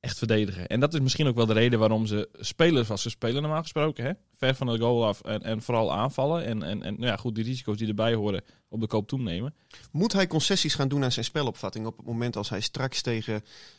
echt 0.00 0.18
verdedigen. 0.18 0.66
En 0.66 0.80
dat 0.80 0.94
is 0.94 1.00
misschien 1.00 1.26
ook 1.26 1.36
wel 1.36 1.46
de 1.46 1.52
reden 1.52 1.78
waarom 1.78 2.06
ze 2.06 2.28
spelen 2.32 2.84
zoals 2.84 3.02
ze 3.02 3.10
spelen 3.10 3.42
normaal 3.42 3.62
gesproken. 3.62 4.04
Hè? 4.04 4.12
Ver 4.34 4.54
van 4.54 4.66
de 4.66 4.78
goal 4.78 5.06
af 5.06 5.20
en, 5.20 5.42
en 5.42 5.62
vooral 5.62 5.92
aanvallen. 5.92 6.44
En, 6.44 6.62
en, 6.62 6.82
en 6.82 6.94
nou 6.94 7.06
ja, 7.06 7.16
goed, 7.16 7.34
die 7.34 7.44
risico's 7.44 7.76
die 7.78 7.88
erbij 7.88 8.14
horen 8.14 8.42
op 8.68 8.80
de 8.80 8.86
koop 8.86 9.08
toenemen. 9.08 9.54
Moet 9.92 10.12
hij 10.12 10.26
concessies 10.26 10.74
gaan 10.74 10.88
doen 10.88 11.04
aan 11.04 11.12
zijn 11.12 11.24
spelopvatting 11.24 11.86
op 11.86 11.96
het 11.96 12.06
moment 12.06 12.36
als 12.36 12.48
hij 12.48 12.60
straks 12.60 13.02
tegen... 13.02 13.36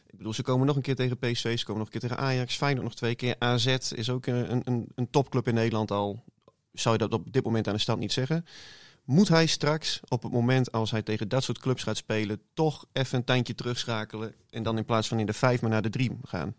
Ik 0.07 0.17
bedoel, 0.17 0.33
ze 0.33 0.41
komen 0.41 0.67
nog 0.67 0.75
een 0.75 0.81
keer 0.81 0.95
tegen 0.95 1.17
PSV, 1.17 1.57
ze 1.57 1.65
komen 1.65 1.81
nog 1.83 1.93
een 1.93 1.99
keer 1.99 2.09
tegen 2.09 2.23
Ajax, 2.23 2.55
Feyenoord 2.55 2.85
nog 2.85 2.95
twee 2.95 3.15
keer. 3.15 3.35
AZ 3.39 3.65
is 3.95 4.09
ook 4.09 4.25
een- 4.25 4.61
een, 4.65 4.87
een 4.95 5.09
topclub 5.09 5.47
in 5.47 5.53
Nederland 5.53 5.91
al. 5.91 6.23
Zou 6.73 6.95
je 6.95 7.07
dat 7.07 7.13
op 7.19 7.31
dit 7.33 7.43
moment 7.43 7.67
aan 7.67 7.73
de 7.73 7.79
stand 7.79 7.99
niet 7.99 8.13
zeggen? 8.13 8.45
Moet 9.09 9.27
hij 9.27 9.45
straks, 9.45 9.99
op 10.07 10.23
het 10.23 10.31
moment 10.31 10.71
als 10.71 10.91
hij 10.91 11.01
tegen 11.01 11.27
dat 11.29 11.43
soort 11.43 11.59
clubs 11.59 11.83
gaat 11.83 11.97
spelen, 11.97 12.41
toch 12.53 12.85
even 12.93 13.17
een 13.17 13.23
tandje 13.23 13.55
terugschakelen 13.55 14.33
en 14.49 14.63
dan 14.63 14.77
in 14.77 14.85
plaats 14.85 15.07
van 15.07 15.19
in 15.19 15.25
de 15.25 15.33
vijf 15.33 15.61
maar 15.61 15.69
naar 15.69 15.81
de 15.81 15.89
drie 15.89 16.11
gaan? 16.23 16.53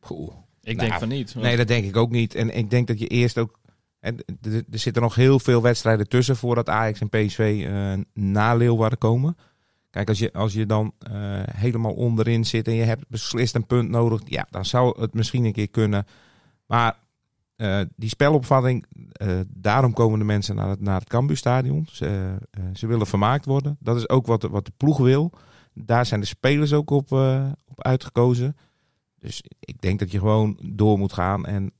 Poeh. 0.00 0.32
Ik 0.62 0.76
Nou, 0.76 0.88
denk 0.88 0.98
van 1.00 1.08
niet. 1.08 1.34
Nee, 1.34 1.56
dat 1.56 1.68
denk 1.68 1.84
ik 1.84 1.96
ook 1.96 2.10
niet. 2.10 2.34
En 2.34 2.56
ik 2.56 2.70
denk 2.70 2.86
dat 2.86 2.98
je 2.98 3.06
eerst 3.06 3.38
ook. 3.38 3.58
d- 4.00 4.44
Er 4.70 4.78
zitten 4.78 5.02
nog 5.02 5.14
heel 5.14 5.38
veel 5.38 5.62
wedstrijden 5.62 6.08
tussen 6.08 6.36
voordat 6.36 6.68
Ajax 6.68 7.00
en 7.00 7.08
PSV 7.08 7.64
eh 7.66 7.92
na 8.14 8.54
Leeuwarden 8.54 8.98
komen. 8.98 9.36
Kijk, 9.90 10.08
als 10.08 10.18
je, 10.18 10.32
als 10.32 10.52
je 10.52 10.66
dan 10.66 10.92
eh, 10.98 11.12
helemaal 11.56 11.92
onderin 11.94 12.44
zit 12.44 12.66
en 12.68 12.74
je 12.74 12.82
hebt 12.82 13.08
beslist 13.08 13.54
een 13.54 13.66
punt 13.66 13.88
nodig, 13.88 14.20
ja, 14.24 14.46
dan 14.50 14.64
zou 14.64 15.00
het 15.00 15.14
misschien 15.14 15.44
een 15.44 15.52
keer 15.52 15.68
kunnen. 15.70 16.06
Maar 16.66 16.98
eh, 17.56 17.80
die 17.96 18.08
spelopvatting, 18.08 18.86
eh, 19.12 19.40
daarom 19.48 19.92
komen 19.92 20.18
de 20.18 20.24
mensen 20.24 20.54
naar 20.54 20.68
het, 20.68 20.80
naar 20.80 20.98
het 20.98 21.08
Cambuurstadion. 21.08 21.86
Ze, 21.90 22.36
eh, 22.50 22.62
ze 22.74 22.86
willen 22.86 23.06
vermaakt 23.06 23.44
worden. 23.44 23.76
Dat 23.80 23.96
is 23.96 24.08
ook 24.08 24.26
wat 24.26 24.40
de, 24.40 24.48
wat 24.48 24.64
de 24.64 24.72
ploeg 24.76 24.98
wil. 24.98 25.32
Daar 25.74 26.06
zijn 26.06 26.20
de 26.20 26.26
spelers 26.26 26.72
ook 26.72 26.90
op, 26.90 27.12
op 27.66 27.84
uitgekozen. 27.84 28.56
Dus 29.18 29.42
ik 29.60 29.80
denk 29.80 29.98
dat 29.98 30.10
je 30.10 30.18
gewoon 30.18 30.58
door 30.62 30.98
moet 30.98 31.12
gaan. 31.12 31.46
En 31.46 31.72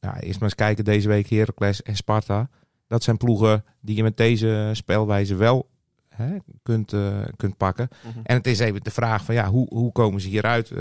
ja, 0.00 0.20
eerst 0.20 0.40
maar 0.40 0.48
eens 0.48 0.58
kijken 0.58 0.84
deze 0.84 1.08
week 1.08 1.30
Heracles 1.30 1.82
en 1.82 1.96
Sparta. 1.96 2.48
Dat 2.86 3.02
zijn 3.02 3.16
ploegen 3.16 3.64
die 3.80 3.96
je 3.96 4.02
met 4.02 4.16
deze 4.16 4.70
spelwijze 4.72 5.34
wel 5.34 5.70
hè, 6.08 6.36
kunt, 6.62 6.94
kunt 7.36 7.56
pakken. 7.56 7.88
Mhm. 8.06 8.20
En 8.22 8.36
het 8.36 8.46
is 8.46 8.58
even 8.58 8.80
de 8.80 8.90
vraag 8.90 9.24
van 9.24 9.34
ja, 9.34 9.48
hoe, 9.48 9.66
hoe 9.68 9.92
komen 9.92 10.20
ze 10.20 10.28
hieruit? 10.28 10.72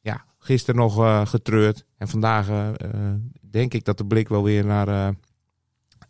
Ja, 0.00 0.24
gisteren 0.38 0.80
nog 0.80 1.28
getreurd. 1.28 1.84
En 1.96 2.08
vandaag 2.08 2.74
denk 3.54 3.74
ik 3.74 3.84
dat 3.84 3.98
de 3.98 4.06
blik 4.06 4.28
wel 4.28 4.42
weer 4.42 4.64
naar, 4.64 4.88
eh, 4.88 5.08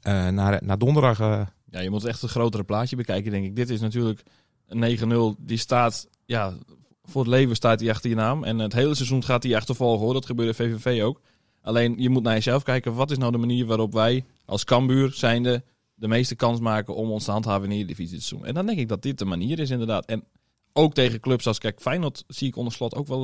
eh, 0.01 0.33
naar, 0.35 0.65
naar 0.65 0.79
donderdag... 0.79 1.21
eh, 1.21 1.47
Ja, 1.71 1.81
je 1.81 1.91
moet 1.91 2.05
echt 2.05 2.23
een 2.23 2.29
grotere 2.29 2.65
plaatje 2.65 2.97
bekijken, 2.97 3.31
denk 3.31 3.45
ik. 3.45 3.57
Dit 3.57 3.71
is 3.71 3.81
natuurlijk 3.81 4.23
een 4.67 5.35
9-0. 5.37 5.37
Die 5.39 5.59
staat, 5.59 6.09
ja, 6.25 6.55
voor 7.03 7.21
het 7.21 7.31
leven 7.31 7.57
staat 7.57 7.81
hij 7.81 7.91
achter 7.91 8.11
je 8.11 8.17
naam. 8.17 8.45
En 8.45 8.59
het 8.59 8.73
hele 8.73 8.95
seizoen 8.95 9.25
gaat 9.25 9.43
hij 9.43 9.57
achtervolgen, 9.57 10.05
hoor. 10.05 10.13
Dat 10.15 10.27
gebeurde 10.27 10.55
VVV 10.55 11.03
ook. 11.03 11.21
Alleen, 11.63 11.95
je 11.99 12.09
moet 12.09 12.23
naar 12.23 12.35
jezelf 12.35 12.63
kijken. 12.63 12.95
Wat 12.95 13.11
is 13.11 13.19
nou 13.19 13.33
de 13.33 13.39
manier 13.39 13.67
waarop 13.67 13.93
wij 13.93 14.25
als 14.45 14.65
Cambuur 14.65 15.13
zijnde 15.13 15.65
de 15.95 16.09
meeste 16.09 16.35
kans 16.35 16.61
maken 16.61 16.95
om 16.95 17.11
ons 17.11 17.25
te 17.25 17.31
handhaven 17.31 17.71
in 17.71 17.79
de 17.79 17.85
divisie 17.85 18.19
te? 18.19 18.47
En 18.47 18.55
dan 18.55 18.67
denk 18.67 18.79
ik 18.79 18.89
dat 18.89 19.03
dit 19.03 19.19
de 19.19 19.25
manier 19.25 19.59
is, 19.59 19.71
inderdaad. 19.71 20.07
En 20.07 20.25
ook 20.73 20.95
tegen 20.95 21.21
clubs 21.21 21.47
als, 21.47 21.59
kijk, 21.59 21.81
Feyenoord 21.81 22.25
zie 22.27 22.49
ik 22.49 22.57
onder 22.57 22.73
slot 22.73 22.95
ook 22.95 23.07
wel 23.07 23.21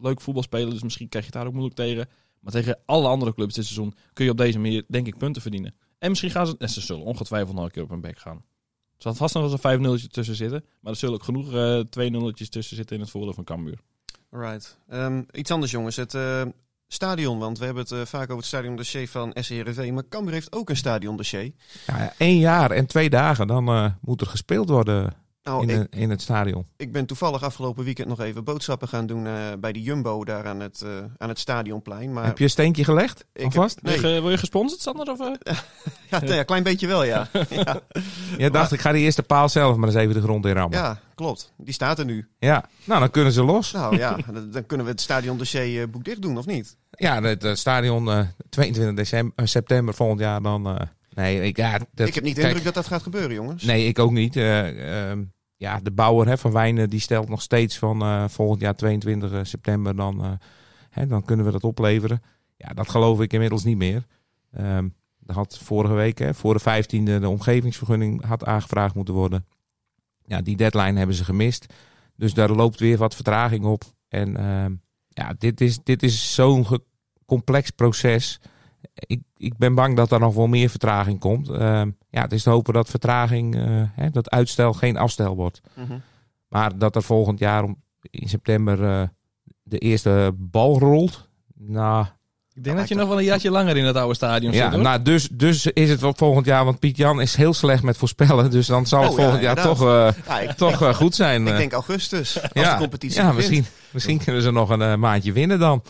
leuk 0.00 0.20
voetbal 0.20 0.42
spelen. 0.42 0.70
Dus 0.70 0.82
misschien 0.82 1.08
krijg 1.08 1.24
je 1.24 1.30
daar 1.30 1.46
ook 1.46 1.52
moeilijk 1.52 1.76
tegen. 1.76 2.08
Maar 2.42 2.52
tegen 2.52 2.78
alle 2.86 3.08
andere 3.08 3.34
clubs 3.34 3.54
dit 3.54 3.64
seizoen 3.64 3.94
kun 4.12 4.24
je 4.24 4.30
op 4.30 4.36
deze 4.36 4.58
manier, 4.58 4.84
denk 4.88 5.06
ik, 5.06 5.18
punten 5.18 5.42
verdienen. 5.42 5.74
En 5.98 6.08
misschien 6.08 6.30
gaan 6.30 6.46
ze, 6.46 6.54
en 6.58 6.68
ze 6.68 6.80
zullen 6.80 7.04
ongetwijfeld 7.04 7.54
nog 7.56 7.64
een 7.64 7.70
keer 7.70 7.82
op 7.82 7.90
hun 7.90 8.00
bek 8.00 8.18
gaan. 8.18 8.36
Er 8.96 9.02
zal 9.08 9.14
vast 9.14 9.34
nog 9.34 9.52
eens 9.52 9.62
een 9.62 10.00
5-0 10.08 10.10
tussen 10.10 10.34
zitten. 10.34 10.64
Maar 10.80 10.92
er 10.92 10.98
zullen 10.98 11.14
ook 11.14 11.22
genoeg 11.22 11.52
eh 11.54 11.78
2 11.80 12.10
nulletjes 12.10 12.48
tussen 12.48 12.76
zitten 12.76 12.96
in 12.96 13.02
het 13.02 13.10
voordeel 13.10 13.34
van 13.34 13.44
Cambuur. 13.44 13.78
Alright. 14.30 14.78
Ehm, 14.88 15.22
iets 15.32 15.50
anders 15.50 15.70
jongens, 15.70 15.96
het 15.96 16.14
eh, 16.14 16.42
stadion, 16.88 17.38
want 17.38 17.58
we 17.58 17.64
hebben 17.64 17.82
het 17.82 17.92
eh, 17.92 18.00
vaak 18.00 18.22
over 18.22 18.36
het 18.36 18.44
stadiondossier 18.44 19.08
van 19.08 19.32
SCRV, 19.34 19.90
maar 19.92 20.08
Cambuur 20.08 20.32
heeft 20.32 20.52
ook 20.52 20.70
een 20.70 20.76
stadiondossier. 20.76 21.52
ja, 21.86 22.14
één 22.18 22.38
jaar 22.38 22.70
en 22.70 22.86
twee 22.86 23.10
dagen, 23.10 23.46
dan 23.46 23.68
eh, 23.68 23.92
moet 24.00 24.20
er 24.20 24.26
gespeeld 24.26 24.68
worden 24.68 25.12
Nou, 25.44 25.62
in, 25.62 25.68
ik, 25.70 25.76
een- 25.76 26.00
in 26.00 26.10
het 26.10 26.22
stadion. 26.22 26.66
ik 26.76 26.92
ben 26.92 27.06
toevallig 27.06 27.42
afgelopen 27.42 27.84
weekend 27.84 28.08
nog 28.08 28.20
even 28.20 28.44
boodschappen 28.44 28.88
gaan 28.88 29.06
doen 29.06 29.26
eh, 29.26 29.32
bij 29.60 29.72
de 29.72 29.82
Jumbo 29.82 30.24
daar 30.24 30.46
aan 30.46 30.60
het, 30.60 30.82
eh, 30.82 30.88
aan 31.18 31.28
het 31.28 31.38
stadionplein. 31.38 32.12
Maar 32.12 32.24
Heb 32.24 32.38
je 32.38 32.44
een 32.44 32.50
steentje 32.50 32.84
gelegd? 32.84 33.24
ik 33.32 33.52
heb- 33.52 33.52
nee, 33.82 34.00
Word, 34.00 34.14
je, 34.14 34.20
word 34.20 34.32
je 34.32 34.38
gesponsord, 34.38 34.80
Sander? 34.80 35.10
Of, 35.10 35.20
eh? 35.20 35.54
ja, 36.10 36.38
een 36.38 36.44
klein 36.44 36.62
beetje 36.62 36.86
wel, 36.86 37.04
ja. 37.04 37.28
ja. 37.50 37.80
Jij 38.38 38.50
dacht, 38.50 38.72
ik 38.72 38.80
ga 38.80 38.92
die 38.92 39.02
eerste 39.02 39.22
paal 39.22 39.48
zelf 39.48 39.76
maar 39.76 39.88
eens 39.88 39.96
even 39.98 40.14
de 40.14 40.20
grond 40.22 40.46
in 40.46 40.52
rammen. 40.52 40.78
Ja, 40.78 41.00
klopt. 41.14 41.52
Die 41.56 41.74
staat 41.74 41.98
er 41.98 42.04
nu. 42.04 42.28
Ja, 42.38 42.64
nou 42.84 43.00
dan 43.00 43.10
kunnen 43.10 43.32
ze 43.32 43.42
los. 43.42 43.72
Nou 43.72 43.96
ja, 43.96 44.16
dan 44.52 44.66
kunnen 44.66 44.86
we 44.86 44.92
het 44.92 45.00
stadiondossier 45.00 45.90
boek 45.90 46.04
dicht 46.04 46.22
doen, 46.22 46.38
of 46.38 46.46
niet? 46.46 46.76
Ja, 46.90 47.22
het 47.22 47.58
stadion 47.58 48.10
eh, 48.10 48.20
22 48.48 48.94
december, 48.96 49.48
september 49.48 49.94
volgend 49.94 50.20
jaar, 50.20 50.42
dan, 50.42 50.66
eh, 50.66 50.86
Nee, 51.14 51.42
ik, 51.42 51.56
ja, 51.56 51.78
dat, 51.94 52.08
ik 52.08 52.14
heb 52.14 52.24
niet 52.24 52.36
de 52.36 52.42
indruk 52.42 52.64
dat 52.64 52.74
dat 52.74 52.86
gaat 52.86 53.02
gebeuren, 53.02 53.34
jongens. 53.34 53.62
Nee, 53.62 53.86
ik 53.86 53.98
ook 53.98 54.12
niet. 54.12 54.36
Eh, 54.36 55.10
ehm, 55.10 55.22
ja, 55.56 55.80
de 55.80 55.90
bouwer 55.90 56.26
hè, 56.26 56.38
van 56.38 56.52
Wijnen 56.52 56.90
die 56.90 57.00
stelt 57.00 57.28
nog 57.28 57.42
steeds 57.42 57.78
van 57.78 58.02
eh, 58.02 58.24
volgend 58.28 58.60
jaar 58.60 58.74
22 58.74 59.46
september 59.46 59.96
dan, 59.96 60.24
eh, 60.24 60.32
hè, 60.90 61.06
dan 61.06 61.24
kunnen 61.24 61.46
we 61.46 61.52
dat 61.52 61.64
opleveren. 61.64 62.22
Ja, 62.56 62.68
dat 62.68 62.90
geloof 62.90 63.20
ik 63.20 63.32
inmiddels 63.32 63.64
niet 63.64 63.76
meer. 63.76 64.06
Er 65.26 65.34
had 65.34 65.58
vorige 65.58 65.94
week, 65.94 66.18
hè, 66.18 66.34
voor 66.34 66.54
de 66.54 66.60
15e, 66.60 67.20
de 67.20 67.28
omgevingsvergunning 67.28 68.24
had 68.24 68.44
aangevraagd 68.44 68.94
moeten 68.94 69.14
worden. 69.14 69.46
Ja, 70.24 70.40
die 70.40 70.56
deadline 70.56 70.98
hebben 70.98 71.16
ze 71.16 71.24
gemist. 71.24 71.66
Dus 72.16 72.34
daar 72.34 72.50
loopt 72.50 72.78
weer 72.78 72.98
wat 72.98 73.14
vertraging 73.14 73.64
op. 73.64 73.84
En 74.08 74.36
ehm, 74.36 74.72
ja, 75.08 75.34
dit 75.38 75.60
is, 75.60 75.78
dit 75.82 76.02
is 76.02 76.34
zo'n 76.34 76.66
complex 77.26 77.70
proces. 77.70 78.40
Ik, 78.94 79.20
ik 79.36 79.56
ben 79.56 79.74
bang 79.74 79.96
dat 79.96 80.12
er 80.12 80.20
nog 80.20 80.34
wel 80.34 80.46
meer 80.46 80.68
vertraging 80.68 81.18
komt. 81.18 81.48
Ehm, 81.48 81.90
ja, 82.10 82.22
het 82.22 82.32
is 82.32 82.42
te 82.42 82.50
hopen 82.50 82.74
dat 82.74 82.90
vertraging, 82.90 83.56
eh, 83.56 83.62
hè, 83.94 84.10
dat 84.10 84.30
uitstel 84.30 84.72
geen 84.72 84.96
afstel 84.96 85.36
wordt. 85.36 85.60
Mhm. 85.74 85.98
Maar 86.48 86.78
dat 86.78 86.96
er 86.96 87.02
volgend 87.02 87.38
jaar 87.38 87.62
om, 87.64 87.82
in 88.00 88.28
september 88.28 88.84
eh, 88.84 89.02
de 89.62 89.78
eerste 89.78 90.34
bal 90.36 90.78
rolt. 90.78 91.28
Nou, 91.54 92.06
Ik 92.52 92.64
denk 92.64 92.76
dat 92.76 92.88
je 92.88 92.94
nog 92.94 93.08
wel 93.08 93.18
een 93.18 93.24
jaartje 93.24 93.50
langer 93.50 93.76
in 93.76 93.84
dat 93.84 93.96
oude 93.96 94.14
stadion 94.14 94.52
zit. 94.52 94.62
ja, 94.62 94.70
hoor. 94.70 94.80
nou 94.80 95.02
dus, 95.02 95.28
dus 95.28 95.66
is 95.66 95.90
het 95.90 96.00
wel 96.00 96.14
volgend 96.16 96.46
jaar. 96.46 96.64
Want 96.64 96.78
Piet 96.78 96.96
Jan 96.96 97.20
is 97.20 97.36
heel 97.36 97.54
slecht 97.54 97.82
met 97.82 97.96
voorspellen. 97.96 98.50
Dus 98.50 98.66
dan 98.66 98.86
zal 98.86 99.02
het 99.02 99.10
Oh, 99.10 99.16
ja, 99.16 99.22
volgend 99.22 99.42
jaar 99.42 99.62
toch, 99.62 99.82
eh, 99.82 100.08
Ja, 100.28 100.40
ik, 100.40 100.50
toch 100.50 100.96
goed 100.96 101.14
zijn. 101.14 101.46
ik 101.46 101.56
denk 101.56 101.72
augustus, 101.72 102.42
als 102.42 102.50
ja, 102.52 102.72
de 102.72 102.80
competitie 102.80 103.20
ja 103.20 103.26
begint. 103.32 103.50
misschien, 103.50 103.74
misschien 103.90 104.18
kunnen 104.18 104.42
ze 104.42 104.50
nog 104.50 104.68
een 104.68 105.00
maandje 105.00 105.32
winnen 105.32 105.58
dan. 105.58 105.82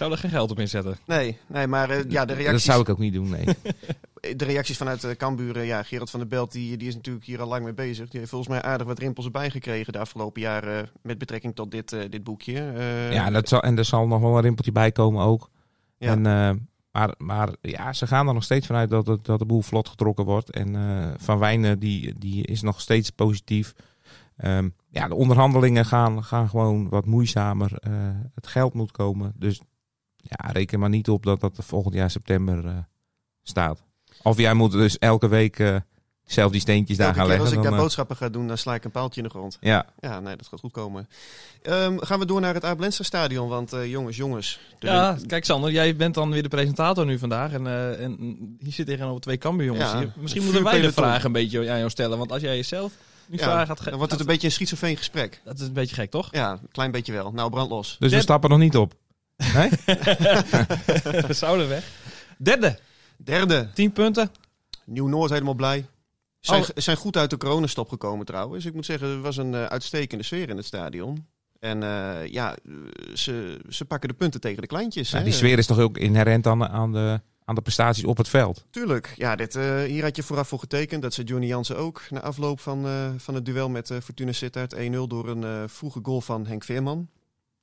Zou 0.00 0.12
er 0.12 0.18
geen 0.18 0.30
geld 0.30 0.50
op 0.50 0.58
inzetten. 0.58 0.98
Nee, 1.06 1.38
nee 1.46 1.66
maar 1.66 1.90
eh, 1.90 1.96
ja, 2.08 2.24
de 2.24 2.26
Dat 2.26 2.36
reacties, 2.36 2.64
zou 2.64 2.80
ik 2.80 2.88
ook 2.88 2.98
niet 2.98 3.12
doen, 3.12 3.28
nee. 3.28 3.44
de 4.36 4.44
reacties 4.44 4.76
vanuit 4.76 5.04
uh, 5.04 5.10
Cambuur, 5.10 5.56
eh, 5.56 5.66
ja, 5.66 5.82
Gerard 5.82 6.10
van 6.10 6.20
der 6.20 6.28
Belt, 6.28 6.52
die, 6.52 6.76
die 6.76 6.88
is 6.88 6.94
natuurlijk 6.94 7.24
hier 7.24 7.40
al 7.40 7.48
lang 7.48 7.64
mee 7.64 7.74
bezig. 7.74 8.08
Die 8.08 8.18
heeft 8.18 8.30
volgens 8.30 8.50
mij 8.50 8.62
aardig 8.62 8.86
wat 8.86 8.98
rimpels 8.98 9.26
erbij 9.26 9.50
gekregen 9.50 9.92
de 9.92 9.98
afgelopen 9.98 10.40
jaren 10.40 10.82
eh, 10.82 10.88
met 11.02 11.18
betrekking 11.18 11.54
tot 11.54 11.70
dit, 11.70 11.92
eh, 11.92 12.00
dit 12.10 12.24
boekje. 12.24 12.72
Eh, 12.76 13.12
ja, 13.12 13.30
dat 13.30 13.48
zal, 13.48 13.62
en 13.62 13.78
er 13.78 13.84
zal 13.84 14.06
nog 14.06 14.20
wel 14.20 14.36
een 14.36 14.42
rimpeltje 14.42 14.72
bij 14.72 14.92
komen 14.92 15.24
ook. 15.24 15.50
Ja. 15.98 16.10
En, 16.10 16.26
eh, 16.26 16.50
maar, 16.92 17.14
maar 17.18 17.48
ja, 17.60 17.92
ze 17.92 18.06
gaan 18.06 18.28
er 18.28 18.34
nog 18.34 18.44
steeds 18.44 18.66
vanuit 18.66 18.90
dat, 18.90 19.06
het, 19.06 19.24
dat 19.24 19.38
de 19.38 19.46
boel 19.46 19.62
vlot 19.62 19.88
getrokken 19.88 20.24
wordt. 20.24 20.50
En 20.50 20.76
eh, 20.76 21.10
Van 21.16 21.38
Wijnen 21.38 21.78
die, 21.78 22.18
die 22.18 22.46
is 22.46 22.62
nog 22.62 22.80
steeds 22.80 23.10
positief. 23.10 23.74
Ehm, 24.36 24.68
ja, 24.90 25.08
de 25.08 25.14
onderhandelingen 25.14 25.84
gaan, 25.84 26.24
gaan 26.24 26.48
gewoon 26.48 26.88
wat 26.88 27.06
moeizamer. 27.06 27.72
Eh, 27.74 27.92
het 28.34 28.46
geld 28.46 28.74
moet 28.74 28.92
komen. 28.92 29.32
Dus 29.36 29.60
ja, 30.22 30.50
reken 30.50 30.78
maar 30.78 30.88
niet 30.88 31.08
op 31.08 31.22
dat 31.24 31.40
dat 31.40 31.52
volgend 31.58 31.94
jaar 31.94 32.10
september 32.10 32.66
eh, 32.66 32.72
staat. 33.42 33.82
Of 34.22 34.38
jij 34.38 34.54
moet 34.54 34.72
dus 34.72 34.98
elke 34.98 35.28
week 35.28 35.58
eh, 35.58 35.76
zelf 36.24 36.52
die 36.52 36.60
steentjes 36.60 36.96
daar 36.96 37.06
gaan 37.06 37.16
keer 37.16 37.24
leggen. 37.26 37.44
als 37.46 37.50
ik 37.50 37.54
dan, 37.56 37.64
daar 37.64 37.74
eh, 37.74 37.80
boodschappen 37.80 38.16
ga 38.16 38.28
doen, 38.28 38.46
dan 38.48 38.58
sla 38.58 38.74
ik 38.74 38.84
een 38.84 38.90
paaltje 38.90 39.20
in 39.20 39.26
de 39.26 39.32
grond. 39.32 39.56
ja, 39.60 39.86
Ja, 40.00 40.20
nee, 40.20 40.36
dat 40.36 40.46
gaat 40.46 40.60
goed 40.60 40.72
komen. 40.72 41.08
Ehm, 41.62 41.98
gaan 41.98 42.18
we 42.18 42.24
door 42.26 42.40
naar 42.40 42.54
het 42.54 42.64
Abelenster 42.64 43.04
stadion, 43.04 43.48
want 43.48 43.72
eh, 43.72 43.86
jongens, 43.90 44.16
jongens. 44.16 44.60
Ja, 44.78 45.18
kijk 45.26 45.44
Sander, 45.44 45.70
jij 45.70 45.96
bent 45.96 46.14
dan 46.14 46.30
weer 46.30 46.42
de 46.42 46.48
presentator 46.48 47.06
nu 47.06 47.18
vandaag. 47.18 47.52
En, 47.52 47.66
eh, 47.66 48.02
en 48.04 48.16
hier 48.58 48.72
zit 48.72 48.86
tegenover 48.86 49.20
twee 49.20 49.38
Cambuur-jongens. 49.38 49.90
Ja, 49.90 49.98
Hier- 49.98 50.12
Misschien 50.16 50.42
moeten 50.44 50.62
wij 50.62 50.80
de 50.80 50.92
vraag 50.92 51.24
een 51.24 51.32
beetje 51.32 51.58
aan 51.58 51.78
jou 51.78 51.90
stellen. 51.90 52.18
Want 52.18 52.32
als 52.32 52.42
jij 52.42 52.56
jezelf 52.56 52.92
nu 53.26 53.36
ja, 53.36 53.42
vragen 53.44 53.66
gaat... 53.66 53.80
ge- 53.80 53.88
dan 53.88 53.96
wordt 53.98 54.12
het 54.12 54.20
een 54.20 54.26
beetje 54.26 54.46
een 54.46 54.52
schizofreen 54.52 54.96
gesprek. 54.96 55.40
Dat 55.44 55.58
is 55.60 55.66
een 55.66 55.72
beetje 55.72 55.94
gek, 55.94 56.10
toch? 56.10 56.28
Ja, 56.30 56.50
een 56.52 56.68
klein 56.72 56.90
beetje 56.90 57.12
wel. 57.12 57.32
Nou, 57.32 57.50
brand 57.50 57.70
los. 57.70 57.96
dus 57.98 58.12
we 58.12 58.20
stappen 58.20 58.50
nog 58.50 58.58
niet 58.58 58.76
op. 58.76 58.94
Nee? 59.54 59.70
We 61.26 61.32
zouden 61.32 61.68
weg. 61.68 61.84
Derde, 62.38 62.78
Derde, 63.16 63.68
10 63.74 63.92
punten. 63.92 64.30
Nieuw-Noord 64.84 65.30
helemaal 65.30 65.54
blij. 65.54 65.86
Zijn, 66.40 66.62
Oh. 66.62 66.68
zijn 66.74 66.96
goed 66.96 67.16
uit 67.16 67.30
de 67.30 67.36
coronastop 67.36 67.88
gekomen 67.88 68.26
trouwens. 68.26 68.64
Ik 68.64 68.74
moet 68.74 68.86
zeggen, 68.86 69.08
er 69.08 69.20
was 69.20 69.36
een 69.36 69.54
eh, 69.54 69.64
uitstekende 69.64 70.24
sfeer 70.24 70.48
in 70.48 70.56
het 70.56 70.66
stadion. 70.66 71.26
En 71.58 71.82
eh, 71.82 72.26
ja, 72.26 72.56
ze, 73.14 73.60
ze 73.68 73.84
pakken 73.84 74.08
de 74.08 74.14
punten 74.14 74.40
tegen 74.40 74.60
de 74.60 74.66
kleintjes. 74.66 75.10
Ja, 75.10 75.18
hè. 75.18 75.24
die 75.24 75.32
sfeer 75.32 75.58
is 75.58 75.66
toch 75.66 75.78
ook 75.78 75.98
inherent 75.98 76.46
aan, 76.46 76.68
aan, 76.68 76.92
de, 76.92 77.20
aan 77.44 77.54
de 77.54 77.60
prestaties 77.60 78.04
op 78.04 78.16
het 78.16 78.28
veld. 78.28 78.64
Tuurlijk. 78.70 79.14
Ja, 79.16 79.36
dit, 79.36 79.54
eh, 79.54 79.82
hier 79.82 80.02
had 80.02 80.16
je 80.16 80.22
vooraf 80.22 80.48
voor 80.48 80.58
getekend. 80.58 81.02
Dat 81.02 81.14
zei 81.14 81.26
Johnny 81.26 81.46
Jansen 81.46 81.76
ook. 81.76 82.02
Na 82.10 82.20
afloop 82.20 82.60
van, 82.60 82.86
eh, 82.86 83.10
van 83.16 83.34
het 83.34 83.44
duel 83.44 83.68
met 83.68 83.90
eh, 83.90 83.98
Fortuna 84.02 84.32
Sittard 84.32 84.74
1-0 84.74 85.06
door 85.08 85.28
een 85.28 85.44
eh, 85.44 85.62
vroege 85.66 86.00
goal 86.02 86.20
van 86.20 86.46
Henk 86.46 86.64
Veerman. 86.64 87.08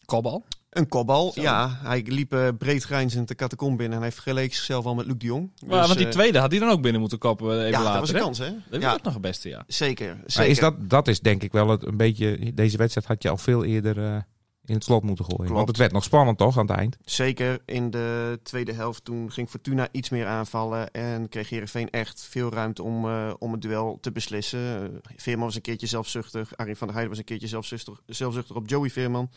Kopbal. 0.06 0.44
Een 0.78 0.88
kopbal, 0.88 1.32
Zo. 1.32 1.42
ja. 1.42 1.80
Hij 1.84 2.04
liep 2.08 2.34
eh, 2.34 2.48
breed 2.58 2.84
grijnzend 2.84 3.28
de 3.28 3.36
catacomb 3.36 3.78
binnen. 3.78 3.96
En 3.98 4.04
hij 4.04 4.12
vergeleek 4.12 4.54
zichzelf 4.56 4.86
al 4.86 4.96
met 4.96 5.06
Luc 5.06 5.16
de 5.18 5.26
Jong. 5.26 5.52
Maar, 5.66 5.78
Dus, 5.78 5.88
want 5.88 5.98
die 5.98 6.08
eh, 6.08 6.14
tweede 6.14 6.40
had 6.40 6.52
hij 6.52 6.60
dan 6.60 6.70
ook 6.70 6.82
binnen 6.82 7.02
moeten 7.02 7.18
koppen 7.20 7.52
eh, 7.52 7.58
even 7.58 7.70
Ja, 7.70 7.84
later. 7.84 7.92
dat 7.92 8.00
was 8.00 8.10
een 8.10 8.16
hè? 8.16 8.22
kans, 8.22 8.38
hè? 8.38 8.50
Dat 8.70 8.80
is 8.80 8.86
Ja, 8.86 8.94
ook 8.94 9.04
nog 9.04 9.14
het 9.14 9.22
beste, 9.22 9.50
ja. 9.50 9.64
zeker. 9.68 10.08
Maar 10.16 10.24
zeker. 10.26 10.52
is 10.52 10.60
dat, 10.60 10.90
dat 10.90 11.08
is 11.08 11.20
denk 11.20 11.44
ik 11.44 11.52
wel 11.52 11.70
het, 11.70 11.86
een 11.86 11.98
beetje... 11.98 12.54
Deze 12.54 12.78
wedstrijd 12.78 13.08
had 13.08 13.24
je 13.24 13.30
al 13.30 13.38
veel 13.38 13.64
eerder 13.64 13.98
eh, 14.04 14.16
in 14.66 14.74
het 14.74 14.84
slot 14.84 15.04
moeten 15.04 15.26
gooien. 15.26 15.40
Klopt. 15.42 15.56
Want 15.56 15.68
het 15.68 15.78
werd 15.78 15.92
nog 15.92 16.04
spannend 16.04 16.38
toch 16.38 16.58
aan 16.58 16.68
het 16.68 16.78
eind. 16.78 16.98
Zeker 17.06 17.60
in 17.66 17.90
de 17.92 18.40
tweede 18.44 18.74
helft. 18.74 19.06
Toen 19.06 19.32
ging 19.32 19.50
Fortuna 19.50 19.88
iets 19.92 20.10
meer 20.10 20.26
aanvallen. 20.26 20.92
En 20.92 21.30
kreeg 21.30 21.50
Heerenveen 21.50 21.90
echt 21.90 22.28
veel 22.30 22.52
ruimte 22.52 22.84
om, 22.84 23.06
eh, 23.06 23.34
om 23.40 23.52
het 23.52 23.62
duel 23.62 23.98
te 24.02 24.12
beslissen. 24.12 24.92
Veerman 25.16 25.46
was 25.46 25.56
een 25.56 25.62
keertje 25.62 25.88
zelfzuchtig. 25.88 26.58
Arjen 26.58 26.76
van 26.76 26.88
der 26.88 26.96
Heijden 26.96 27.10
was 27.10 27.18
een 27.20 27.30
keertje 27.30 27.48
zelfzuchtig, 27.48 28.02
zelfzuchtig 28.06 28.56
op 28.56 28.70
Joey 28.70 28.90
Veerman. 28.90 29.30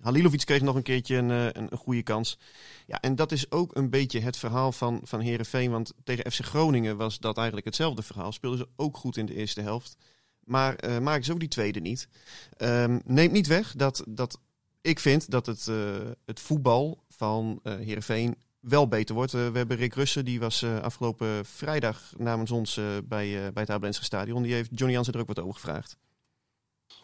Halilovic 0.00 0.44
kreeg 0.44 0.60
nog 0.60 0.74
een 0.74 0.82
keertje 0.82 1.16
een, 1.16 1.30
eh, 1.30 1.44
een, 1.44 1.66
een 1.72 1.78
goede 1.78 2.02
kans. 2.02 2.38
Ja, 2.86 3.00
en 3.00 3.14
dat 3.14 3.32
is 3.32 3.50
ook 3.50 3.76
een 3.76 3.90
beetje 3.90 4.20
het 4.20 4.36
verhaal 4.36 4.72
van, 4.72 5.00
van 5.02 5.20
Heerenveen. 5.20 5.70
Want 5.70 5.92
tegen 6.04 6.32
FC 6.32 6.40
Groningen 6.40 6.96
was 6.96 7.18
dat 7.18 7.36
eigenlijk 7.36 7.66
hetzelfde 7.66 8.02
verhaal. 8.02 8.32
Speelden 8.32 8.58
ze 8.58 8.68
ook 8.76 8.96
goed 8.96 9.16
in 9.16 9.26
de 9.26 9.34
eerste 9.34 9.60
helft. 9.60 9.96
Maar 10.40 10.74
eh 10.74 10.98
maken 10.98 11.24
ze 11.24 11.32
ook 11.32 11.40
die 11.40 11.48
tweede 11.48 11.80
niet. 11.80 12.08
Ehm, 12.56 12.98
neemt 13.04 13.32
niet 13.32 13.46
weg 13.46 13.74
dat, 13.76 14.04
dat 14.08 14.38
ik 14.80 15.00
vind 15.00 15.30
dat 15.30 15.46
het, 15.46 15.68
eh, 15.68 15.76
het 16.24 16.40
voetbal 16.40 17.04
van 17.08 17.60
eh 17.62 17.74
Heerenveen 17.74 18.36
wel 18.60 18.88
beter 18.88 19.14
wordt. 19.14 19.32
We 19.32 19.38
hebben 19.38 19.76
Rick 19.76 19.94
Russen, 19.94 20.24
die 20.24 20.40
was 20.40 20.64
afgelopen 20.64 21.44
vrijdag 21.46 22.12
namens 22.16 22.50
ons 22.50 22.74
bij, 23.04 23.52
bij 23.52 23.62
het 23.62 23.70
Abelense 23.70 24.04
Stadion. 24.04 24.42
Die 24.42 24.52
heeft 24.52 24.70
Johnny 24.72 24.94
Jansen 24.94 25.14
er 25.14 25.20
ook 25.20 25.26
wat 25.26 25.38
over 25.38 25.54
gevraagd. 25.54 25.96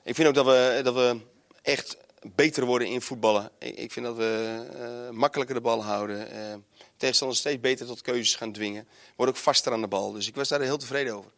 Ik 0.02 0.14
vind 0.14 0.28
ook 0.28 0.34
dat 0.34 0.46
we, 0.46 0.80
dat 0.82 0.94
we 0.94 1.20
echt 1.62 1.96
beter 2.34 2.64
worden 2.64 2.88
in 2.88 3.00
voetballen. 3.00 3.50
Ik, 3.58 3.76
ik 3.76 3.92
vind 3.92 4.06
dat 4.06 4.16
we 4.16 4.60
eh, 4.74 5.16
makkelijker 5.16 5.54
de 5.54 5.60
bal 5.60 5.84
houden. 5.84 6.30
eh 6.30 6.54
tegenstanders 6.96 7.40
steeds 7.40 7.60
beter 7.60 7.86
tot 7.86 8.00
keuzes 8.00 8.34
gaan 8.34 8.52
dwingen. 8.52 8.88
Worden 9.16 9.34
ook 9.34 9.40
vaster 9.40 9.72
aan 9.72 9.80
de 9.80 9.88
bal. 9.88 10.12
Dus 10.12 10.28
ik 10.28 10.34
was 10.34 10.48
daar 10.48 10.60
heel 10.60 10.78
tevreden 10.78 11.14
over. 11.16 11.30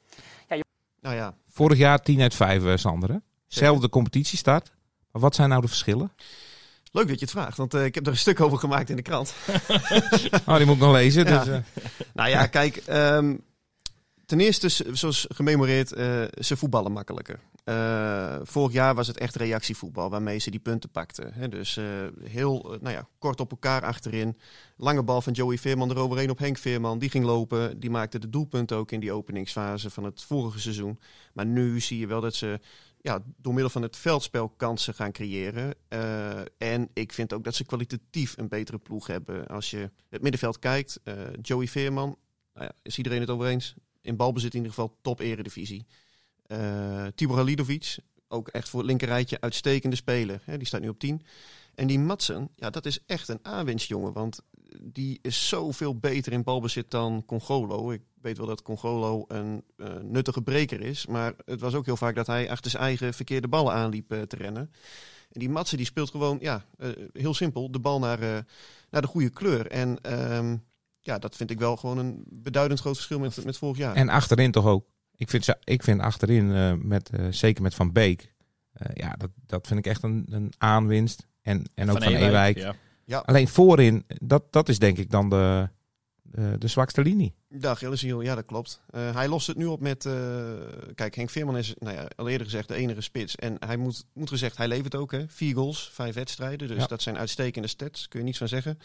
Nou 1.00 1.16
ja, 1.16 1.34
Vorig 1.48 1.78
jaar 1.78 2.02
10 2.02 2.20
uit 2.20 2.34
5, 2.34 2.64
eh, 2.64 2.76
Sander. 2.76 3.20
Zelfde 3.46 3.88
competitiestart. 3.88 4.70
Maar 5.12 5.22
wat 5.22 5.34
zijn 5.34 5.48
nou 5.48 5.60
de 5.62 5.68
verschillen? 5.68 6.12
leuk 6.92 7.08
dat 7.08 7.18
je 7.18 7.24
het 7.24 7.34
vraagt, 7.34 7.56
want 7.56 7.74
eh, 7.74 7.84
ik 7.84 7.94
heb 7.94 8.06
er 8.06 8.12
een 8.12 8.18
stuk 8.18 8.40
over 8.40 8.58
gemaakt 8.58 8.90
in 8.90 8.96
de 8.96 9.02
krant. 9.02 9.34
Oh, 10.46 10.56
die 10.56 10.66
moet 10.66 10.74
ik 10.74 10.80
nog 10.80 10.92
lezen. 10.92 11.26
Ja. 11.26 11.44
Dus, 11.44 11.48
eh, 11.54 11.58
Nou 12.14 12.28
ja, 12.28 12.46
kijk. 12.46 12.76
ehm, 12.76 13.36
ten 14.26 14.40
eerste, 14.40 14.68
zoals 14.92 15.26
gememoreerd, 15.28 15.92
eh, 15.92 16.22
ze 16.40 16.56
voetballen 16.56 16.92
makkelijker. 16.92 17.40
Eh, 17.64 18.36
vorig 18.42 18.72
jaar 18.72 18.94
was 18.94 19.06
het 19.06 19.18
echt 19.18 19.36
reactievoetbal 19.36 20.10
waarmee 20.10 20.38
ze 20.38 20.50
die 20.50 20.60
punten 20.60 20.90
pakten. 20.90 21.32
Hè? 21.32 21.48
Dus 21.48 21.76
eh, 21.76 21.84
heel 22.22 22.76
nou 22.80 22.94
ja, 22.94 23.08
kort 23.18 23.40
op 23.40 23.50
elkaar 23.50 23.82
achterin. 23.82 24.38
Lange 24.76 25.02
bal 25.02 25.22
van 25.22 25.32
Joey 25.32 25.58
Veerman 25.58 25.90
eroverheen 25.90 26.30
op 26.30 26.38
Henk 26.38 26.58
Veerman. 26.58 26.98
Die 26.98 27.10
ging 27.10 27.24
lopen. 27.24 27.80
Die 27.80 27.90
maakte 27.90 28.18
de 28.18 28.28
doelpunt 28.28 28.72
ook 28.72 28.90
in 28.90 29.00
die 29.00 29.12
openingsfase 29.12 29.90
van 29.90 30.04
het 30.04 30.22
vorige 30.22 30.60
seizoen. 30.60 30.98
Maar 31.32 31.46
nu 31.46 31.80
zie 31.80 31.98
je 31.98 32.06
wel 32.06 32.20
dat 32.20 32.34
ze 32.34 32.60
ja, 33.00 33.22
door 33.36 33.52
middel 33.52 33.70
van 33.70 33.82
het 33.82 33.96
veldspel 33.96 34.48
kansen 34.48 34.94
gaan 34.94 35.12
creëren. 35.12 35.74
En 36.58 36.88
ik 36.92 37.12
vind 37.12 37.32
ook 37.32 37.44
dat 37.44 37.54
ze 37.54 37.64
kwalitatief 37.64 38.36
een 38.36 38.48
betere 38.48 38.78
ploeg 38.78 39.06
hebben. 39.06 39.46
Als 39.46 39.70
je 39.70 39.90
het 40.08 40.22
middenveld 40.22 40.58
kijkt, 40.58 41.00
Joey 41.42 41.68
Veerman, 41.68 42.16
nou 42.54 42.66
ja, 42.66 42.72
is 42.82 42.96
iedereen 42.96 43.20
het 43.20 43.30
over 43.30 43.46
eens? 43.46 43.74
In 44.02 44.16
balbezit 44.16 44.54
in 44.54 44.56
ieder 44.56 44.74
geval 44.74 44.98
top 45.02 45.20
eredivisie. 45.20 45.86
Eh 46.46 47.06
Tibor 47.14 47.36
Halidovic, 47.36 47.96
ook 48.28 48.48
echt 48.48 48.68
voor 48.68 48.80
het 48.80 48.88
linkerrijtje 48.88 49.40
uitstekende 49.40 49.96
speler. 49.96 50.42
Hè, 50.44 50.56
die 50.56 50.66
staat 50.66 50.80
nu 50.80 50.88
op 50.88 50.98
10. 50.98 51.22
En 51.74 51.86
die 51.86 51.98
Matsen, 51.98 52.48
ja, 52.56 52.70
dat 52.70 52.86
is 52.86 52.98
echt 53.06 53.28
een 53.28 53.38
aanwinstjongen. 53.42 54.12
Want 54.12 54.40
die 54.80 55.18
is 55.22 55.48
zoveel 55.48 55.98
beter 55.98 56.32
in 56.32 56.42
balbezit 56.42 56.90
dan 56.90 57.22
Congolo. 57.26 57.90
Ik 57.90 58.02
weet 58.20 58.36
wel 58.36 58.46
dat 58.46 58.62
Congolo 58.62 59.24
een 59.28 59.64
eh, 59.76 59.94
nuttige 60.02 60.42
breker 60.42 60.80
is. 60.80 61.06
Maar 61.06 61.34
het 61.44 61.60
was 61.60 61.74
ook 61.74 61.84
heel 61.84 61.96
vaak 61.96 62.14
dat 62.14 62.26
hij 62.26 62.50
achter 62.50 62.70
zijn 62.70 62.82
eigen 62.82 63.14
verkeerde 63.14 63.48
ballen 63.48 63.72
aanliep 63.72 64.12
eh, 64.12 64.22
te 64.22 64.36
rennen. 64.36 64.72
En 65.30 65.40
die 65.40 65.50
Matsen 65.50 65.76
die 65.76 65.86
speelt 65.86 66.10
gewoon, 66.10 66.38
ja, 66.40 66.64
heel 67.12 67.34
simpel, 67.34 67.70
de 67.70 67.78
bal 67.78 67.98
naar, 67.98 68.18
naar 68.90 69.02
de 69.02 69.06
goede 69.06 69.30
kleur. 69.30 69.66
En 69.66 70.00
ehm, 70.00 70.56
ja, 71.02 71.18
dat 71.18 71.36
vind 71.36 71.50
ik 71.50 71.58
wel 71.58 71.76
gewoon 71.76 71.98
een 71.98 72.24
beduidend 72.26 72.80
groot 72.80 72.94
verschil 72.94 73.18
met, 73.18 73.44
met 73.44 73.56
vorig 73.58 73.76
jaar. 73.78 73.94
En 73.94 74.08
achterin 74.08 74.50
toch 74.50 74.66
ook. 74.66 74.86
Ik 75.16 75.30
vind, 75.30 75.54
ik 75.64 75.82
vind 75.82 76.00
achterin, 76.00 76.54
eh, 76.54 76.72
met, 76.78 77.10
eh, 77.10 77.26
zeker 77.30 77.62
met 77.62 77.74
Van 77.74 77.92
Beek, 77.92 78.34
eh, 78.72 78.90
ja, 78.94 79.14
dat, 79.18 79.30
dat 79.46 79.66
vind 79.66 79.78
ik 79.78 79.86
echt 79.86 80.02
een, 80.02 80.26
een 80.30 80.52
aanwinst. 80.58 81.26
En, 81.42 81.64
en 81.74 81.90
ook 81.90 82.02
van, 82.02 82.12
Ewijk. 82.12 82.56
Ja. 82.56 82.74
ja, 83.04 83.18
Alleen 83.18 83.48
voorin, 83.48 84.04
dat, 84.20 84.52
dat 84.52 84.68
is 84.68 84.78
denk 84.78 84.98
ik 84.98 85.10
dan 85.10 85.28
de, 85.30 85.68
de, 86.22 86.56
de 86.58 86.68
zwakste 86.68 87.02
linie. 87.02 87.34
Ja, 87.48 87.74
Gilles 87.74 88.00
ja, 88.00 88.34
dat 88.34 88.44
klopt. 88.44 88.80
Eh, 88.90 89.14
hij 89.14 89.28
lost 89.28 89.46
het 89.46 89.56
nu 89.56 89.66
op 89.66 89.80
met... 89.80 90.06
eh, 90.06 90.12
kijk, 90.94 91.14
Henk 91.14 91.30
Veerman 91.30 91.56
is, 91.56 91.74
nou 91.78 91.96
ja, 91.96 92.08
al 92.16 92.28
eerder 92.28 92.46
gezegd, 92.46 92.68
de 92.68 92.74
enige 92.74 93.00
spits. 93.00 93.36
En 93.36 93.56
hij 93.58 93.76
moet, 93.76 94.04
moet 94.12 94.28
gezegd, 94.28 94.56
hij 94.56 94.68
levert 94.68 94.94
ook, 94.94 95.12
hè. 95.12 95.24
Vier 95.28 95.54
goals, 95.54 95.90
vijf 95.92 96.14
wedstrijden. 96.14 96.68
Dus 96.68 96.76
Ja. 96.80 96.86
dat 96.86 97.02
zijn 97.02 97.18
uitstekende 97.18 97.68
stats, 97.68 98.08
kun 98.08 98.18
je 98.18 98.24
niets 98.24 98.38
van 98.38 98.48
zeggen. 98.48 98.78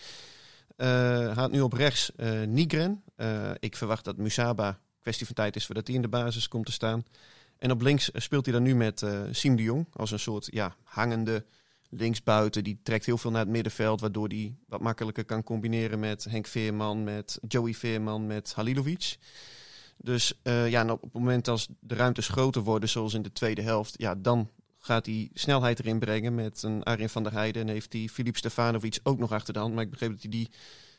Eh 0.77 1.35
gaat 1.35 1.51
nu 1.51 1.61
op 1.61 1.73
rechts 1.73 2.15
eh 2.15 2.41
Nigren. 2.41 3.03
Eh, 3.15 3.51
ik 3.59 3.75
verwacht 3.75 4.05
dat 4.05 4.17
Musaba, 4.17 4.79
kwestie 5.01 5.25
van 5.25 5.35
tijd 5.35 5.55
is 5.55 5.65
voordat 5.65 5.87
hij 5.87 5.95
in 5.95 6.01
de 6.01 6.07
basis 6.07 6.47
komt 6.47 6.65
te 6.65 6.71
staan. 6.71 7.05
En 7.57 7.71
op 7.71 7.81
links 7.81 8.09
speelt 8.13 8.45
hij 8.45 8.53
dan 8.53 8.63
nu 8.63 8.75
met 8.75 9.05
Siem 9.31 9.55
de 9.55 9.63
Jong. 9.63 9.87
Als 9.93 10.11
een 10.11 10.19
soort, 10.19 10.47
ja, 10.51 10.75
hangende 10.83 11.45
linksbuiten. 11.89 12.63
Die 12.63 12.79
trekt 12.83 13.05
heel 13.05 13.17
veel 13.17 13.31
naar 13.31 13.39
het 13.39 13.49
middenveld, 13.49 14.01
waardoor 14.01 14.27
hij 14.27 14.55
wat 14.67 14.81
makkelijker 14.81 15.25
kan 15.25 15.43
combineren 15.43 15.99
met 15.99 16.23
Henk 16.23 16.47
Veerman, 16.47 17.03
met 17.03 17.39
Joey 17.47 17.73
Veerman, 17.73 18.27
met 18.27 18.53
Halilovic. 18.53 19.17
Dus 19.97 20.39
ja, 20.43 20.81
en 20.81 20.91
op 20.91 21.01
het 21.01 21.13
moment 21.13 21.47
als 21.47 21.67
de 21.79 21.95
ruimtes 21.95 22.27
groter 22.27 22.61
worden, 22.61 22.89
zoals 22.89 23.13
in 23.13 23.21
de 23.21 23.31
tweede 23.31 23.61
helft, 23.61 23.93
ja, 23.97 24.15
dan 24.15 24.49
gaat 24.87 25.05
hij 25.05 25.29
snelheid 25.33 25.79
erin 25.79 25.99
brengen 25.99 26.35
met 26.35 26.63
een 26.63 26.83
Arjen 26.83 27.09
van 27.09 27.23
der 27.23 27.33
Heijden. 27.33 27.61
En 27.61 27.67
heeft 27.67 27.93
hij 27.93 28.07
Filip 28.07 28.37
Stefanovic 28.37 28.99
ook 29.03 29.19
nog 29.19 29.31
achter 29.31 29.53
de 29.53 29.59
hand. 29.59 29.73
Maar 29.73 29.83
ik 29.83 29.89
begreep 29.89 30.11
dat 30.11 30.21
hij 30.21 30.31
die 30.31 30.49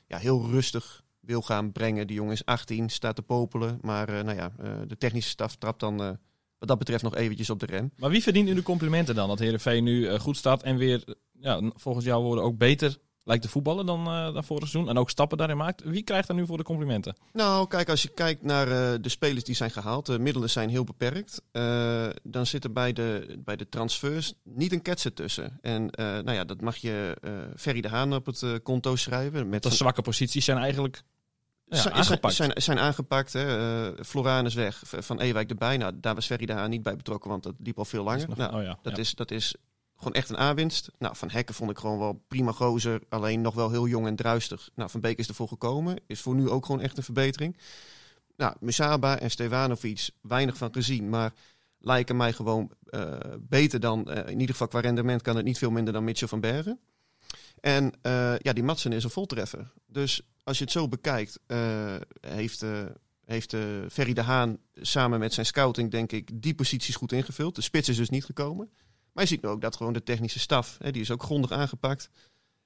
ja, 0.07 0.19
heel 0.19 0.51
rustig 0.51 1.05
wil 1.21 1.43
gaan 1.43 1.73
brengen. 1.73 2.07
Die 2.07 2.17
jongen 2.17 2.33
is 2.33 2.45
18, 2.45 2.89
staat 2.89 3.17
te 3.17 3.23
popelen. 3.23 3.79
Maar 3.83 4.09
eh, 4.09 4.25
nou 4.25 4.37
ja, 4.37 4.53
eh, 4.59 4.73
de 4.87 4.97
technische 4.97 5.31
staf 5.31 5.57
trapt 5.57 5.81
dan 5.81 6.03
eh, 6.03 6.11
wat 6.59 6.69
dat 6.69 6.79
betreft 6.79 7.03
nog 7.03 7.15
eventjes 7.15 7.51
op 7.51 7.61
de 7.61 7.67
rem. 7.67 7.93
Maar 7.97 8.11
wie 8.11 8.23
verdient 8.23 8.47
nu 8.47 8.55
de 8.55 8.63
complimenten 8.63 9.15
dan? 9.15 9.29
Dat 9.29 9.39
Heerenveen 9.39 9.85
nu 9.85 10.19
goed 10.19 10.37
staat 10.37 10.63
en 10.63 10.77
weer, 10.77 11.05
ja, 11.33 11.71
volgens 11.75 12.05
jouw 12.05 12.23
woorden, 12.23 12.45
ook 12.45 12.59
beter 12.59 12.99
lijkt 13.29 13.43
te 13.43 13.49
voetballen 13.49 13.87
dan, 13.87 14.07
eh, 14.07 14.33
dan 14.35 14.45
vorig 14.45 14.69
seizoen. 14.69 14.91
En 14.91 14.99
ook 14.99 15.11
stappen 15.11 15.39
daarin 15.39 15.57
maakt. 15.57 15.83
Wie 15.85 16.03
krijgt 16.03 16.29
daar 16.29 16.37
nu 16.37 16.47
voor 16.47 16.57
de 16.57 16.63
complimenten? 16.63 17.17
Nou, 17.33 17.67
kijk, 17.69 17.89
als 17.89 18.03
je 18.03 18.09
kijkt 18.09 18.43
naar 18.43 18.69
eh, 18.69 18.99
de 19.01 19.09
spelers 19.09 19.45
die 19.45 19.55
zijn 19.55 19.71
gehaald, 19.71 20.07
de 20.07 20.19
middelen 20.19 20.51
zijn 20.51 20.69
heel 20.69 20.85
beperkt. 20.85 21.43
Eh, 21.53 22.07
dan 22.23 22.47
zit 22.47 22.65
er 22.65 22.73
bij 22.73 22.93
de, 22.93 23.39
bij 23.45 23.57
de 23.57 23.69
transfers 23.69 24.33
niet 24.43 24.73
een 24.73 24.83
ketsen 24.83 25.15
tussen. 25.15 25.59
En 25.61 25.87
nou 25.97 26.33
ja, 26.33 26.45
dat 26.45 26.61
mag 26.61 26.77
je 26.77 27.17
Ferry 27.57 27.81
de 27.81 27.89
Haan 27.89 28.15
op 28.15 28.27
het 28.27 28.63
konto 28.63 28.97
schrijven. 28.97 29.49
Met 29.49 29.63
De 29.63 29.71
zwakke 29.71 30.03
posities 30.03 30.45
zijn 30.45 30.59
eigenlijk 30.59 31.03
ja, 31.69 31.77
zijn, 31.77 31.95
aangepakt. 31.95 32.35
Zijn, 32.35 32.51
zijn 32.55 32.79
aangepakt. 32.79 33.33
Hè. 33.33 34.05
Floraan 34.05 34.47
is 34.47 34.55
weg, 34.55 34.83
Van 34.85 35.21
Ewijk 35.21 35.51
erbij. 35.51 35.77
Nou, 35.77 35.93
daar 36.01 36.15
was 36.15 36.27
Ferry 36.27 36.47
de 36.47 36.53
Haan 36.53 36.71
niet 36.71 36.83
bij 36.83 36.97
betrokken, 36.97 37.31
want 37.31 37.43
dat 37.43 37.55
liep 37.59 37.79
al 37.79 37.85
veel 37.85 38.05
Dat 38.05 38.15
is 38.15 38.21
langer. 38.21 38.39
nog- 38.39 38.51
nou, 38.51 38.61
oh 38.61 38.67
ja, 38.69 38.79
dat, 38.83 38.93
ja. 38.97 39.03
Is, 39.03 39.15
dat 39.15 39.31
is 39.31 39.55
gewoon 39.99 40.13
echt 40.13 40.29
een 40.29 40.37
aanwinst. 40.37 40.91
Nou, 40.99 41.17
Van 41.17 41.31
Hekken 41.31 41.55
vond 41.55 41.71
ik 41.71 41.79
gewoon 41.79 41.99
wel 41.99 42.25
prima 42.29 42.53
gozer. 42.53 43.01
Alleen 43.09 43.41
nog 43.41 43.55
wel 43.55 43.71
heel 43.71 43.87
jong 43.87 44.07
en 44.07 44.17
druistig. 44.17 44.71
Nou, 44.75 44.91
Van 44.91 45.01
Beek 45.01 45.19
is 45.19 45.29
ervoor 45.29 45.49
gekomen. 45.49 45.97
Is 46.07 46.21
voor 46.21 46.35
nu 46.35 46.49
ook 46.49 46.67
gewoon 46.67 46.81
echt 46.81 46.97
een 46.97 47.03
verbetering. 47.03 47.57
Nou, 48.37 48.55
Musaba 48.61 49.19
en 49.19 49.31
Stevanovic, 49.31 50.11
weinig 50.21 50.57
van 50.57 50.73
gezien. 50.73 51.09
Maar 51.09 51.33
lijken 51.79 52.17
mij 52.17 52.33
gewoon 52.33 52.73
eh, 52.85 53.17
beter 53.41 53.81
dan... 53.81 54.11
eh, 54.11 54.31
in 54.31 54.41
ieder 54.41 54.49
geval 54.49 54.69
qua 54.69 54.81
rendement 54.81 55.23
kan 55.23 55.37
het 55.37 55.45
niet 55.45 55.59
veel 55.59 55.71
minder 55.71 55.93
dan 55.93 56.05
Mitchell 56.05 56.29
van 56.29 56.41
Bergen. 56.41 56.79
En 57.61 57.93
eh, 58.03 58.39
ja, 58.39 58.53
die 58.53 58.65
Matsen 58.65 58.93
is 58.93 59.05
een 59.05 59.11
voltreffer. 59.11 59.73
Dus 59.87 60.23
als 60.43 60.59
je 60.59 60.65
het 60.65 60.73
zo 60.73 60.89
bekijkt, 60.89 61.41
heeft, 62.21 62.65
heeft 63.25 63.57
Ferry 63.91 64.13
de 64.13 64.23
Haan 64.23 64.59
samen 64.75 65.19
met 65.19 65.33
zijn 65.33 65.47
scouting, 65.47 65.91
denk 65.91 66.13
ik, 66.13 66.31
die 66.43 66.55
posities 66.55 66.97
goed 66.97 67.13
ingevuld. 67.13 67.55
De 67.55 67.63
spits 67.63 67.89
is 67.89 67.97
dus 67.97 68.11
niet 68.11 68.25
gekomen. 68.25 68.71
Maar 69.13 69.25
je 69.25 69.31
ziet 69.31 69.43
nu 69.43 69.49
ook 69.49 69.61
dat 69.61 69.77
gewoon 69.77 69.93
de 69.93 70.03
technische 70.03 70.39
staf, 70.39 70.77
hè, 70.79 70.91
die 70.91 71.03
is 71.03 71.11
ook 71.11 71.23
grondig 71.23 71.53
aangepakt. 71.53 72.11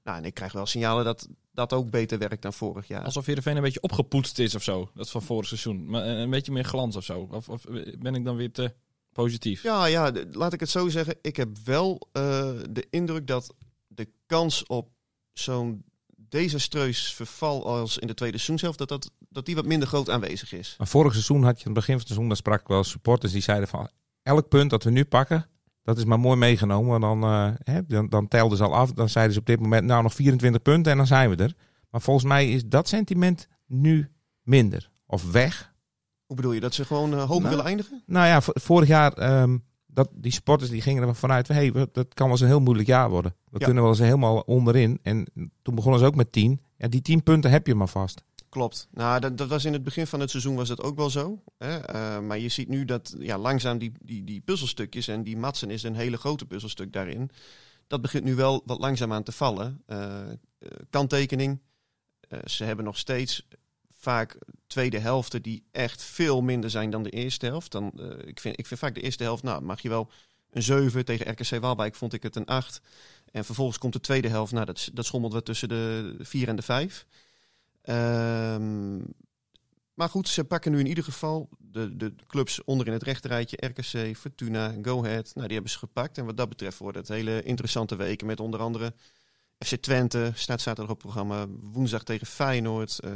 Nou, 0.05 0.19
en 0.19 0.25
ik 0.25 0.35
krijg 0.35 0.53
wel 0.53 0.67
signalen 0.67 1.05
dat 1.05 1.29
dat 1.53 1.73
ook 1.73 1.91
beter 1.91 2.19
werkt 2.19 2.43
dan 2.43 2.53
vorig 2.53 2.89
jaar. 2.89 3.05
Alsof 3.05 3.27
Heerenveen 3.27 3.57
een 3.57 3.63
beetje 3.63 3.83
opgepoetst 3.83 4.39
is 4.39 4.55
of 4.55 4.63
zo. 4.63 4.91
Dat 4.95 5.11
van 5.11 5.23
vorig 5.23 5.49
seizoen. 5.49 5.87
Maar 5.87 6.03
eh, 6.03 6.19
een 6.19 6.31
beetje 6.31 6.53
meer 6.53 6.65
glans 6.65 6.97
of 6.97 7.05
zo. 7.05 7.29
Of, 7.31 7.49
of 7.49 7.65
ben 7.99 8.15
ik 8.15 8.25
dan 8.25 8.37
weer 8.37 8.53
te 8.53 8.75
positief? 9.13 9.63
Ja, 9.63 9.87
ja, 9.87 10.13
laat 10.31 10.53
ik 10.53 10.61
het 10.61 10.71
zo 10.71 10.89
zeggen. 10.89 11.17
Ik 11.23 11.37
heb 11.37 11.59
wel 11.65 12.09
eh, 12.13 12.51
de 12.71 12.87
indruk 12.91 13.27
dat 13.27 13.55
de 13.87 14.09
kans 14.27 14.67
op 14.67 14.89
zo'n 15.33 15.85
desastreus 16.29 17.15
verval 17.15 17.67
als 17.67 17.99
in 17.99 18.07
de 18.07 18.15
tweede 18.15 18.37
seizoenshelft, 18.37 18.79
dat, 18.79 18.89
dat, 18.89 19.11
dat 19.29 19.47
die 19.47 19.55
wat 19.55 19.67
minder 19.67 19.89
groot 19.89 20.11
aanwezig 20.11 20.53
is. 20.53 20.75
Maar 20.79 20.87
vorig 20.87 21.13
seizoen 21.13 21.43
had 21.45 21.59
je 21.59 21.67
aan 21.67 21.73
het 21.73 21.75
begin 21.75 21.93
van 21.93 21.97
het 21.97 22.07
seizoen, 22.07 22.29
daar 22.29 22.37
sprak 22.37 22.61
ik 22.61 22.67
wel 22.67 22.85
supporters 22.85 23.33
die 23.33 23.43
zeiden 23.43 23.69
van 23.69 23.89
elk 24.23 24.49
punt 24.49 24.71
dat 24.71 24.85
we 24.85 24.91
nu 24.91 25.05
pakken, 25.05 25.49
dat 25.83 25.99
is 25.99 26.05
maar 26.05 26.21
mooi 26.21 26.37
meegenomen. 26.37 27.01
Dan, 27.01 27.23
eh, 27.23 27.51
hè, 27.63 27.87
dan, 27.87 28.09
dan 28.09 28.29
telden 28.29 28.57
ze 28.59 28.65
al 28.65 28.75
af. 28.75 28.93
Dan 28.93 29.09
zeiden 29.09 29.35
ze 29.35 29.41
op 29.41 29.47
dit 29.47 29.61
moment 29.61 29.85
nou 29.87 30.03
nog 30.03 30.15
24 30.15 30.63
punten 30.63 30.93
en 30.93 30.99
dan 30.99 31.07
zijn 31.07 31.31
we 31.31 31.37
er. 31.43 31.55
Maar 31.91 32.01
volgens 32.01 32.27
mij 32.27 32.51
is 32.51 32.65
dat 32.67 32.89
sentiment 32.89 33.49
nu 33.67 34.09
minder. 34.43 34.91
Of 35.07 35.33
weg. 35.33 35.73
Hoe 36.27 36.37
bedoel 36.37 36.53
je, 36.53 36.61
dat 36.61 36.75
ze 36.75 36.85
gewoon 36.85 37.13
eh, 37.13 37.19
hoger 37.19 37.37
Nou, 37.37 37.49
willen 37.49 37.65
eindigen? 37.65 38.03
Nou 38.07 38.27
ja, 38.27 38.41
vorig 38.43 38.89
jaar, 38.89 39.13
ehm, 39.13 39.59
dat, 39.87 40.09
die 40.15 40.33
sporters 40.33 40.71
die 40.71 40.81
gingen 40.83 41.09
er 41.09 41.15
vanuit, 41.15 41.47
van, 41.47 41.57
hey, 41.57 41.71
dat 41.73 42.15
kan 42.15 42.27
wel 42.27 42.31
eens 42.31 42.41
een 42.41 42.47
heel 42.47 42.61
moeilijk 42.61 42.89
jaar 42.89 43.11
worden. 43.11 43.35
We 43.51 43.59
Ja. 43.59 43.65
kunnen 43.65 43.83
wel 43.83 43.93
eens 43.93 44.01
helemaal 44.01 44.41
onderin. 44.41 44.99
En 45.03 45.27
toen 45.63 45.75
begonnen 45.75 46.01
ze 46.01 46.07
ook 46.07 46.15
met 46.15 46.33
10. 46.33 46.61
Ja, 46.77 46.89
die 46.89 47.01
10 47.03 47.23
punten 47.23 47.51
heb 47.51 47.67
je 47.67 47.75
maar 47.75 47.89
vast. 47.89 48.25
Klopt. 48.53 48.89
Nou, 48.91 49.21
dat, 49.21 49.39
dat 49.39 49.49
was 49.49 49.65
in 49.65 49.73
het 49.73 49.83
begin 49.83 50.07
van 50.07 50.21
het 50.21 50.31
seizoen 50.31 50.55
was 50.55 50.69
dat 50.69 50.83
ook 50.83 50.97
wel 50.97 51.11
zo. 51.11 51.43
Hè? 51.59 51.79
Eh, 51.79 52.21
maar 52.21 52.39
je 52.39 52.49
ziet 52.49 52.69
nu 52.69 52.85
dat 52.85 53.15
ja, 53.19 53.39
langzaam 53.39 53.79
die, 53.79 53.93
die, 54.03 54.25
die 54.25 54.41
puzzelstukjes, 54.41 55.09
en 55.09 55.23
die 55.23 55.37
Matsen 55.37 55.71
is 55.71 55.83
een 55.83 55.95
hele 55.95 56.17
grote 56.17 56.47
puzzelstuk 56.47 56.93
daarin. 56.93 57.31
Dat 57.87 58.01
begint 58.01 58.25
nu 58.25 58.35
wel 58.35 58.63
wat 58.65 58.79
langzaam 58.79 59.13
aan 59.13 59.23
te 59.23 59.33
vallen. 59.33 59.83
Eh, 59.87 60.31
eh, 60.31 60.37
kanttekening. 60.91 61.61
Ze 62.45 62.65
hebben 62.65 62.85
nog 62.85 62.99
steeds 62.99 63.49
vaak 63.99 64.39
tweede 64.67 64.99
helften 64.99 65.43
die 65.43 65.65
echt 65.71 66.03
veel 66.03 66.41
minder 66.43 66.71
zijn 66.71 66.91
dan 66.91 67.03
de 67.03 67.11
eerste 67.11 67.47
helft. 67.47 67.73
Dan, 67.73 67.93
ik, 68.25 68.41
vind, 68.41 68.59
ik 68.59 68.67
vind 68.67 68.81
vaak 68.81 68.95
de 68.95 69.01
eerste 69.01 69.23
helft, 69.23 69.43
nou 69.43 69.63
mag 69.63 69.83
je 69.83 69.89
wel 69.89 70.11
een 70.51 70.63
7 70.63 71.05
tegen 71.05 71.31
RKC 71.31 71.61
Waalwijk 71.61 71.95
vond 71.95 72.13
ik 72.13 72.23
het 72.23 72.37
een 72.37 72.47
8. 72.47 72.81
En 73.31 73.45
vervolgens 73.45 73.79
komt 73.79 73.93
de 73.93 74.01
tweede 74.01 74.29
helft, 74.29 74.53
nou 74.53 74.67
dat, 74.67 74.91
dat 74.93 75.07
schommelt 75.07 75.33
wat 75.33 75.45
tussen 75.45 75.69
de 75.69 76.15
4 76.19 76.49
en 76.49 76.57
de 76.57 76.63
5. 76.63 77.07
Ehm, 77.83 78.97
maar 79.95 80.09
goed, 80.09 80.29
ze 80.29 80.45
pakken 80.45 80.73
nu 80.73 80.79
in 80.79 80.87
ieder 80.87 81.05
geval 81.05 81.49
de, 81.59 81.97
de 81.97 82.15
clubs 82.27 82.65
onder 82.65 82.87
in 82.87 82.93
het 82.93 83.03
rechterrijtje. 83.03 83.67
RKC, 83.67 84.17
Fortuna, 84.17 84.75
Go 84.83 85.05
Ahead. 85.05 85.31
Nou, 85.35 85.47
die 85.47 85.55
hebben 85.55 85.73
ze 85.73 85.79
gepakt. 85.79 86.19
En 86.19 86.25
wat 86.25 86.37
dat 86.37 86.49
betreft 86.49 86.79
worden 86.79 87.01
het 87.01 87.11
hele 87.11 87.43
interessante 87.43 87.97
weken. 87.97 88.27
Met 88.27 88.41
onder 88.41 88.61
andere 88.61 88.95
FC 89.65 89.77
Twente, 89.77 90.33
staat 90.35 90.61
zaterdag 90.61 90.93
op 90.93 90.99
programma. 90.99 91.47
Woensdag 91.49 92.03
tegen 92.03 92.27
Feyenoord. 92.27 92.99
Eh, 92.99 93.13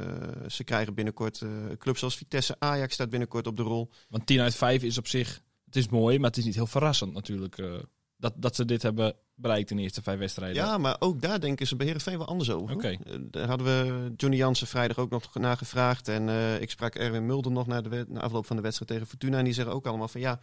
ze 0.48 0.64
krijgen 0.64 0.94
binnenkort 0.94 1.40
eh, 1.40 1.48
clubs 1.78 2.02
als 2.02 2.16
Vitesse. 2.16 2.56
Ajax 2.58 2.94
staat 2.94 3.10
binnenkort 3.10 3.46
op 3.46 3.56
de 3.56 3.62
rol. 3.62 3.90
Want 4.08 4.26
10 4.26 4.40
uit 4.40 4.54
5 4.54 4.82
is 4.82 4.98
op 4.98 5.06
zich, 5.06 5.42
het 5.64 5.76
is 5.76 5.88
mooi, 5.88 6.18
maar 6.18 6.28
het 6.28 6.38
is 6.38 6.44
niet 6.44 6.54
heel 6.54 6.66
verrassend 6.66 7.12
natuurlijk. 7.12 7.58
eh, 7.58 7.74
dat, 8.16 8.32
dat 8.36 8.56
ze 8.56 8.64
dit 8.64 8.82
hebben 8.82 9.14
bereikt 9.34 9.70
in 9.70 9.76
de 9.76 9.82
eerste 9.82 10.02
vijf 10.02 10.18
wedstrijden. 10.18 10.62
Ja, 10.62 10.78
maar 10.78 10.96
ook 10.98 11.20
daar 11.20 11.40
denken 11.40 11.66
ze 11.66 11.76
bij 11.76 11.86
Heerenveen 11.86 12.18
wel 12.18 12.26
anders 12.26 12.50
over. 12.50 12.84
Eh, 12.84 13.18
Daar 13.30 13.48
hadden 13.48 13.66
we 13.66 14.12
Johnny 14.16 14.38
Jansen 14.38 14.66
vrijdag 14.66 14.98
ook 14.98 15.10
nog 15.10 15.34
naar 15.34 15.56
gevraagd. 15.56 16.08
En 16.08 16.28
eh, 16.28 16.60
ik 16.60 16.70
sprak 16.70 16.94
Erwin 16.94 17.26
Mulder 17.26 17.52
nog 17.52 17.66
na 17.66 17.80
de 17.80 18.04
na 18.08 18.20
afloop 18.20 18.46
van 18.46 18.56
de 18.56 18.62
wedstrijd 18.62 18.90
tegen 18.90 19.06
Fortuna. 19.06 19.38
En 19.38 19.44
die 19.44 19.52
zeggen 19.52 19.74
ook 19.74 19.86
allemaal 19.86 20.08
van 20.08 20.20
ja, 20.20 20.40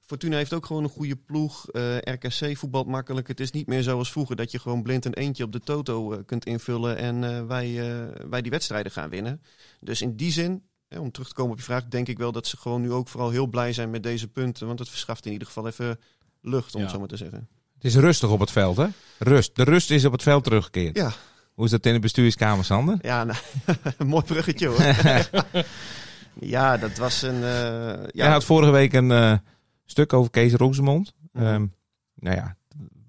Fortuna 0.00 0.36
heeft 0.36 0.52
ook 0.52 0.66
gewoon 0.66 0.82
een 0.82 0.88
goede 0.88 1.16
ploeg. 1.16 1.70
Eh, 1.70 1.96
RKC 1.98 2.56
voetbalt 2.56 2.86
makkelijk. 2.86 3.28
Het 3.28 3.40
is 3.40 3.50
niet 3.50 3.66
meer 3.66 3.82
zoals 3.82 4.12
vroeger 4.12 4.36
dat 4.36 4.50
je 4.50 4.58
gewoon 4.58 4.82
blind 4.82 5.04
een 5.04 5.14
eentje 5.14 5.44
op 5.44 5.52
de 5.52 5.60
toto 5.60 6.22
kunt 6.26 6.46
invullen. 6.46 6.96
En 6.96 7.46
wij, 7.46 7.74
wij 8.28 8.42
die 8.42 8.50
wedstrijden 8.50 8.92
gaan 8.92 9.10
winnen. 9.10 9.42
Dus 9.80 10.02
in 10.02 10.16
die 10.16 10.32
zin, 10.32 10.62
hè, 10.88 10.98
om 10.98 11.10
terug 11.10 11.28
te 11.28 11.34
komen 11.34 11.52
op 11.52 11.58
je 11.58 11.64
vraag, 11.64 11.86
denk 11.86 12.08
ik 12.08 12.18
wel 12.18 12.32
dat 12.32 12.46
ze 12.46 12.56
gewoon 12.56 12.80
nu 12.80 12.92
ook 12.92 13.08
vooral 13.08 13.30
heel 13.30 13.46
blij 13.46 13.72
zijn 13.72 13.90
met 13.90 14.02
deze 14.02 14.28
punten. 14.28 14.66
Want 14.66 14.78
het 14.78 14.88
verschaft 14.88 15.26
in 15.26 15.32
ieder 15.32 15.46
geval 15.46 15.66
even 15.66 15.98
lucht, 16.46 16.74
om 16.74 16.80
Ja. 16.80 16.86
het 16.86 16.94
zo 16.94 16.98
maar 17.00 17.08
te 17.08 17.16
zeggen. 17.16 17.48
Het 17.74 17.84
is 17.84 17.96
rustig 17.96 18.30
op 18.30 18.40
het 18.40 18.50
veld, 18.50 18.76
hè? 18.76 18.86
Rust. 19.18 19.56
De 19.56 19.62
rust 19.62 19.90
is 19.90 20.04
op 20.04 20.12
het 20.12 20.22
veld 20.22 20.44
teruggekeerd. 20.44 20.96
Ja. 20.96 21.10
Hoe 21.54 21.64
is 21.64 21.70
dat 21.70 21.86
in 21.86 21.92
de 21.92 21.98
bestuurskamer, 21.98 22.64
Sander? 22.64 22.98
Ja, 23.00 23.24
nou, 23.24 23.38
een 23.98 24.06
mooi 24.06 24.24
bruggetje 24.24 24.66
hoor. 24.66 24.80
ja, 26.40 26.76
dat 26.76 26.96
was 26.96 27.22
een. 27.22 27.34
eh, 27.34 27.40
Jij 27.40 28.08
ja, 28.26 28.30
had 28.30 28.44
vorige 28.44 28.70
week 28.70 28.92
een 28.92 29.10
eh, 29.10 29.36
stuk 29.84 30.12
over 30.12 30.30
Kees 30.30 30.52
Rosemond. 30.52 31.12
Mhm. 31.32 31.44
Ehm, 31.44 31.66
nou 32.14 32.36
ja, 32.36 32.56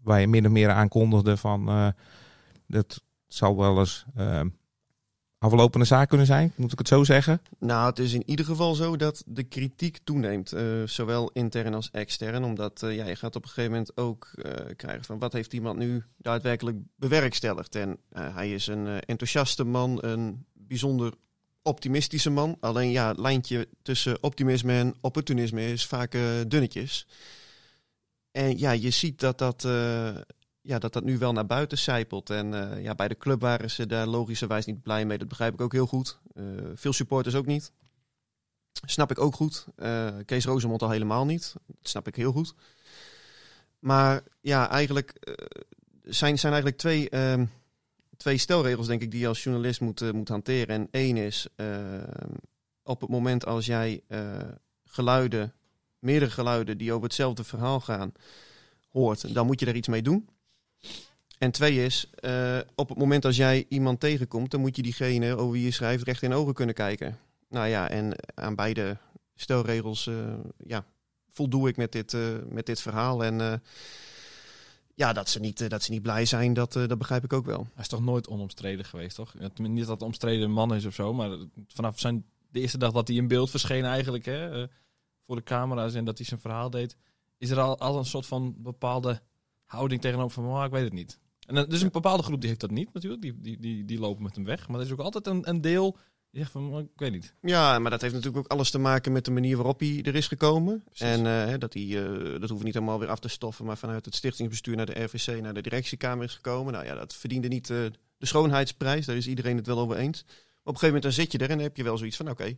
waar 0.03 0.19
je 0.19 0.27
min 0.27 0.45
of 0.45 0.51
meer 0.51 0.69
aankondigde 0.69 1.37
van... 1.37 1.67
eh, 1.69 1.87
dat 2.67 3.01
zal 3.27 3.57
wel 3.57 3.79
eens 3.79 4.05
ehm, 4.15 4.47
aflopende 5.39 5.85
zaak 5.85 6.09
kunnen 6.09 6.27
zijn, 6.27 6.53
moet 6.55 6.71
ik 6.71 6.77
het 6.77 6.87
zo 6.87 7.03
zeggen. 7.03 7.41
nou, 7.59 7.89
het 7.89 7.99
is 7.99 8.13
in 8.13 8.23
ieder 8.25 8.45
geval 8.45 8.75
zo 8.75 8.95
dat 8.95 9.23
de 9.25 9.43
kritiek 9.43 9.97
toeneemt. 10.03 10.51
eh, 10.51 10.63
zowel 10.85 11.29
intern 11.33 11.73
als 11.73 11.89
extern. 11.91 12.43
Omdat 12.43 12.83
eh, 12.83 12.95
ja, 12.95 13.05
je 13.05 13.15
gaat 13.15 13.35
op 13.35 13.43
een 13.43 13.49
gegeven 13.49 13.71
moment 13.71 13.97
ook 13.97 14.31
eh, 14.35 14.51
krijgen 14.75 15.03
van 15.03 15.19
wat 15.19 15.33
heeft 15.33 15.53
iemand 15.53 15.77
nu 15.77 16.03
daadwerkelijk 16.17 16.77
bewerkstelligd. 16.95 17.75
En 17.75 17.97
hij 18.13 18.53
is 18.53 18.67
een 18.67 18.87
enthousiaste 18.99 19.63
man, 19.63 19.97
een 20.01 20.45
bijzonder 20.53 21.13
optimistische 21.61 22.29
man. 22.29 22.57
Alleen 22.59 22.91
ja, 22.91 23.07
het 23.07 23.19
lijntje 23.19 23.67
tussen 23.81 24.23
optimisme 24.23 24.73
en 24.73 24.95
opportunisme 25.01 25.71
is 25.71 25.85
vaak 25.85 26.17
dunnetjes. 26.47 27.07
En 28.31 28.57
ja, 28.57 28.71
je 28.71 28.89
ziet 28.89 29.19
dat 29.19 29.37
dat, 29.37 29.67
ja, 30.67 30.79
dat 30.79 30.93
dat 30.93 31.03
nu 31.03 31.17
wel 31.17 31.33
naar 31.33 31.45
buiten 31.45 31.77
zijpelt. 31.77 32.29
En 32.29 32.53
eh, 32.53 32.83
ja, 32.83 32.95
bij 32.95 33.07
de 33.07 33.17
club 33.17 33.41
waren 33.41 33.71
ze 33.71 33.85
daar 33.85 34.07
logischerwijs 34.07 34.65
niet 34.65 34.81
blij 34.81 35.05
mee. 35.05 35.17
Dat 35.17 35.27
begrijp 35.27 35.53
ik 35.53 35.61
ook 35.61 35.71
heel 35.71 35.87
goed. 35.87 36.19
Eh, 36.33 36.43
veel 36.73 36.93
supporters 36.93 37.35
ook 37.35 37.45
niet. 37.45 37.71
Snap 38.85 39.11
ik 39.11 39.19
ook 39.19 39.35
goed. 39.35 39.65
Eh, 39.75 40.15
Kees 40.25 40.45
Rozemond 40.45 40.81
al 40.81 40.89
helemaal 40.89 41.25
niet. 41.25 41.53
Dat 41.65 41.75
snap 41.81 42.07
ik 42.07 42.15
heel 42.15 42.31
goed. 42.31 42.53
Maar 43.79 44.23
ja, 44.41 44.69
eigenlijk 44.69 45.13
zijn, 46.03 46.39
zijn 46.39 46.53
eigenlijk 46.53 46.81
twee, 46.81 47.09
ehm, 47.09 47.45
twee 48.17 48.37
stelregels, 48.37 48.87
denk 48.87 49.01
ik, 49.01 49.11
die 49.11 49.19
je 49.19 49.27
als 49.27 49.43
journalist 49.43 49.81
moet, 49.81 50.13
moet 50.13 50.29
hanteren. 50.29 50.67
En 50.67 50.87
één 50.91 51.17
is, 51.17 51.47
op 52.83 53.01
het 53.01 53.09
moment 53.09 53.45
als 53.45 53.65
jij 53.65 54.03
geluiden, 54.85 55.53
meerdere 55.99 56.31
geluiden 56.31 56.77
die 56.77 56.91
over 56.91 57.03
hetzelfde 57.03 57.43
verhaal 57.43 57.79
gaan, 57.79 58.11
hoort, 58.89 59.33
dan 59.33 59.45
moet 59.45 59.59
je 59.59 59.65
daar 59.65 59.75
iets 59.75 59.87
mee 59.87 60.01
doen. 60.01 60.29
En 61.37 61.51
twee 61.51 61.85
is, 61.85 62.09
eh, 62.15 62.57
op 62.75 62.89
het 62.89 62.97
moment 62.97 63.25
als 63.25 63.35
jij 63.35 63.65
iemand 63.69 63.99
tegenkomt, 63.99 64.51
dan 64.51 64.61
moet 64.61 64.75
je 64.75 64.81
diegene 64.81 65.35
over 65.35 65.51
wie 65.51 65.63
je 65.63 65.71
schrijft 65.71 66.03
recht 66.03 66.21
in 66.21 66.33
ogen 66.33 66.53
kunnen 66.53 66.75
kijken. 66.75 67.19
Nou 67.49 67.67
ja, 67.67 67.89
en 67.89 68.15
aan 68.33 68.55
beide 68.55 68.97
stelregels 69.35 70.07
eh, 70.07 70.33
ja, 70.57 70.85
voldoe 71.29 71.67
ik 71.67 71.77
met 71.77 71.91
dit, 71.91 72.13
eh, 72.13 72.21
met 72.49 72.65
dit 72.65 72.81
verhaal. 72.81 73.23
En 73.23 73.61
ja, 74.93 75.13
dat 75.13 75.29
ze, 75.29 75.39
niet, 75.39 75.69
dat 75.69 75.83
ze 75.83 75.91
niet 75.91 76.01
blij 76.01 76.25
zijn, 76.25 76.53
dat, 76.53 76.73
dat 76.73 76.97
begrijp 76.97 77.23
ik 77.23 77.33
ook 77.33 77.45
wel. 77.45 77.67
Hij 77.73 77.83
is 77.83 77.87
toch 77.87 78.03
nooit 78.03 78.27
onomstreden 78.27 78.85
geweest, 78.85 79.15
toch? 79.15 79.33
Niet 79.57 79.79
dat 79.79 79.87
het 79.87 80.01
omstreden 80.01 80.51
man 80.51 80.75
is 80.75 80.85
of 80.85 80.93
zo, 80.93 81.13
maar 81.13 81.37
vanaf 81.67 81.99
zijn, 81.99 82.25
de 82.49 82.59
eerste 82.59 82.77
dag 82.77 82.91
dat 82.91 83.07
hij 83.07 83.17
in 83.17 83.27
beeld 83.27 83.49
verscheen 83.49 83.85
eigenlijk, 83.85 84.25
hè, 84.25 84.67
voor 85.25 85.35
de 85.35 85.43
camera's 85.43 85.93
en 85.93 86.05
dat 86.05 86.17
hij 86.17 86.27
zijn 86.27 86.39
verhaal 86.39 86.69
deed, 86.69 86.97
is 87.37 87.49
er 87.49 87.59
al, 87.59 87.79
al 87.79 87.97
een 87.97 88.05
soort 88.05 88.25
van 88.25 88.55
bepaalde 88.57 89.21
houding 89.67 90.01
tegenover 90.01 90.43
van, 90.43 90.51
maar 90.51 90.65
ik 90.65 90.71
weet 90.71 90.83
het 90.83 90.93
niet. 90.93 91.19
En 91.45 91.55
er 91.55 91.73
is 91.73 91.81
een 91.81 91.89
bepaalde 91.91 92.23
groep 92.23 92.39
die 92.39 92.49
heeft 92.49 92.61
dat 92.61 92.71
niet 92.71 92.93
natuurlijk, 92.93 93.21
die, 93.21 93.41
die, 93.41 93.59
die, 93.59 93.85
die 93.85 93.99
lopen 93.99 94.23
met 94.23 94.35
hem 94.35 94.45
weg. 94.45 94.67
Maar 94.67 94.79
er 94.79 94.85
is 94.85 94.91
ook 94.91 94.99
altijd 94.99 95.27
een, 95.27 95.49
een 95.49 95.61
deel 95.61 95.97
die 96.31 96.39
zegt 96.41 96.51
van, 96.51 96.79
ik 96.79 96.99
weet 96.99 97.11
niet. 97.11 97.33
Ja, 97.41 97.79
maar 97.79 97.91
dat 97.91 98.01
heeft 98.01 98.13
natuurlijk 98.13 98.43
ook 98.45 98.51
alles 98.51 98.69
te 98.69 98.77
maken 98.77 99.11
met 99.11 99.25
de 99.25 99.31
manier 99.31 99.55
waarop 99.55 99.79
hij 99.79 100.01
er 100.03 100.15
is 100.15 100.27
gekomen. 100.27 100.83
Precies. 100.83 101.01
En 101.01 101.49
eh, 101.49 101.59
dat 101.59 101.73
hij, 101.73 101.83
eh, 101.83 102.13
dat 102.13 102.39
hoeven 102.39 102.57
we 102.57 102.63
niet 102.63 102.73
helemaal 102.73 102.99
weer 102.99 103.09
af 103.09 103.19
te 103.19 103.27
stoffen, 103.27 103.65
maar 103.65 103.77
vanuit 103.77 104.05
het 104.05 104.15
stichtingsbestuur 104.15 104.75
naar 104.75 104.85
de 104.85 105.03
RVC, 105.03 105.41
naar 105.41 105.53
de 105.53 105.61
directiekamer 105.61 106.25
is 106.25 106.35
gekomen. 106.35 106.73
Nou 106.73 106.85
ja, 106.85 106.95
dat 106.95 107.15
verdiende 107.15 107.47
niet 107.47 107.69
eh, 107.69 107.77
de 108.17 108.25
schoonheidsprijs, 108.25 109.05
daar 109.05 109.15
is 109.15 109.27
iedereen 109.27 109.57
het 109.57 109.67
wel 109.67 109.79
over 109.79 109.95
eens. 109.95 110.23
Maar 110.23 110.33
op 110.63 110.73
een 110.73 110.79
gegeven 110.79 110.85
moment 110.85 111.03
dan 111.03 111.11
zit 111.11 111.31
je 111.31 111.37
er 111.37 111.49
en 111.49 111.55
dan 111.55 111.65
heb 111.65 111.77
je 111.77 111.83
wel 111.83 111.97
zoiets 111.97 112.17
van, 112.17 112.29
oké, 112.29 112.57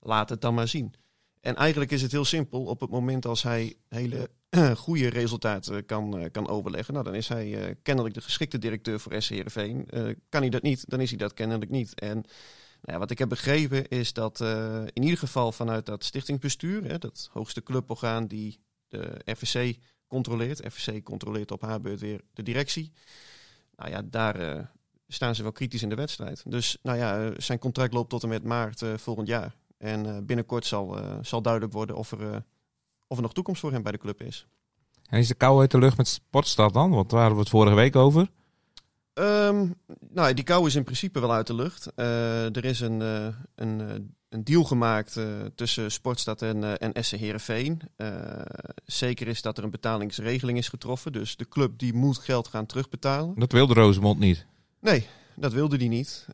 laat 0.00 0.28
het 0.28 0.40
dan 0.40 0.54
maar 0.54 0.68
zien. 0.68 0.94
En 1.40 1.56
eigenlijk 1.56 1.90
is 1.90 2.02
het 2.02 2.12
heel 2.12 2.24
simpel. 2.24 2.64
Op 2.64 2.80
het 2.80 2.90
moment 2.90 3.26
als 3.26 3.42
hij 3.42 3.74
hele 3.88 4.30
goede 4.76 5.08
resultaten 5.08 5.86
kan, 5.86 6.18
eh, 6.18 6.30
kan 6.30 6.48
overleggen, 6.48 6.94
nou, 6.94 7.04
dan 7.04 7.14
is 7.14 7.28
hij 7.28 7.68
eh, 7.68 7.74
kennelijk 7.82 8.14
de 8.14 8.20
geschikte 8.20 8.58
directeur 8.58 9.00
voor 9.00 9.22
SC 9.22 9.28
Heerenveen. 9.28 9.90
Eh, 9.90 10.04
kan 10.28 10.40
hij 10.40 10.50
dat 10.50 10.62
niet, 10.62 10.90
dan 10.90 11.00
is 11.00 11.08
hij 11.08 11.18
dat 11.18 11.34
kennelijk 11.34 11.70
niet. 11.70 12.00
En 12.00 12.14
nou 12.14 12.92
ja, 12.92 12.98
wat 12.98 13.10
ik 13.10 13.18
heb 13.18 13.28
begrepen 13.28 13.88
is 13.88 14.12
dat 14.12 14.40
in 14.92 15.02
ieder 15.02 15.18
geval 15.18 15.52
vanuit 15.52 15.86
dat 15.86 16.04
stichtingsbestuur, 16.04 16.84
hè, 16.84 16.98
dat 16.98 17.28
hoogste 17.32 17.62
cluborgaan 17.62 18.26
die 18.26 18.60
de 18.88 19.20
RVC 19.24 19.76
controleert, 20.06 20.66
RVC 20.66 21.02
controleert 21.02 21.50
op 21.50 21.60
haar 21.60 21.80
beurt 21.80 22.00
weer 22.00 22.20
de 22.32 22.42
directie. 22.42 22.92
Nou 23.76 23.90
ja, 23.90 24.02
daar 24.02 24.70
staan 25.08 25.34
ze 25.34 25.42
wel 25.42 25.52
kritisch 25.52 25.82
in 25.82 25.88
de 25.88 25.94
wedstrijd. 25.94 26.42
Dus 26.46 26.78
nou 26.82 26.98
ja, 26.98 27.32
zijn 27.36 27.58
contract 27.58 27.92
loopt 27.92 28.10
tot 28.10 28.22
en 28.22 28.28
met 28.28 28.44
maart 28.44 28.82
volgend 28.96 29.28
jaar. 29.28 29.54
En 29.78 30.26
binnenkort 30.26 30.66
zal, 30.66 30.98
zal 31.22 31.42
duidelijk 31.42 31.72
worden 31.72 31.96
of 31.96 32.12
er, 32.12 32.44
of 33.06 33.16
er 33.16 33.22
nog 33.22 33.32
toekomst 33.32 33.60
voor 33.60 33.72
hem 33.72 33.82
bij 33.82 33.92
de 33.92 33.98
club 33.98 34.22
is. 34.22 34.46
En 35.08 35.18
is 35.18 35.28
de 35.28 35.34
kou 35.34 35.60
uit 35.60 35.70
de 35.70 35.78
lucht 35.78 35.96
met 35.96 36.08
Sportstad 36.08 36.72
dan? 36.72 36.90
Want 36.90 37.10
daar 37.10 37.18
hadden 37.18 37.36
we 37.36 37.42
het 37.42 37.52
vorige 37.52 37.74
week 37.74 37.96
over. 37.96 38.28
Ehm, 39.16 39.68
nou, 40.10 40.34
die 40.34 40.44
kou 40.44 40.66
is 40.66 40.74
in 40.74 40.84
principe 40.84 41.20
wel 41.20 41.32
uit 41.32 41.46
de 41.46 41.54
lucht. 41.54 41.92
Eh, 41.94 42.56
er 42.56 42.64
is 42.64 42.80
een, 42.80 43.02
eh, 43.02 43.26
een, 43.54 43.80
eh, 43.80 43.94
een 44.28 44.44
deal 44.44 44.64
gemaakt 44.64 45.20
tussen 45.54 45.92
Sportstad 45.92 46.42
en, 46.42 46.78
en 46.78 47.04
SC 47.04 47.12
Heerenveen. 47.12 47.80
Eh, 47.96 48.40
zeker 48.84 49.28
is 49.28 49.42
dat 49.42 49.58
er 49.58 49.64
een 49.64 49.70
betalingsregeling 49.70 50.58
is 50.58 50.68
getroffen. 50.68 51.12
Dus 51.12 51.36
de 51.36 51.48
club 51.48 51.78
die 51.78 51.94
moet 51.94 52.18
geld 52.18 52.48
gaan 52.48 52.66
terugbetalen. 52.66 53.38
Dat 53.38 53.52
wilde 53.52 53.74
Rosemond 53.74 54.18
niet. 54.18 54.46
Nee, 54.80 55.06
dat 55.36 55.52
wilde 55.52 55.76
hij 55.76 55.88
niet. 55.88 56.26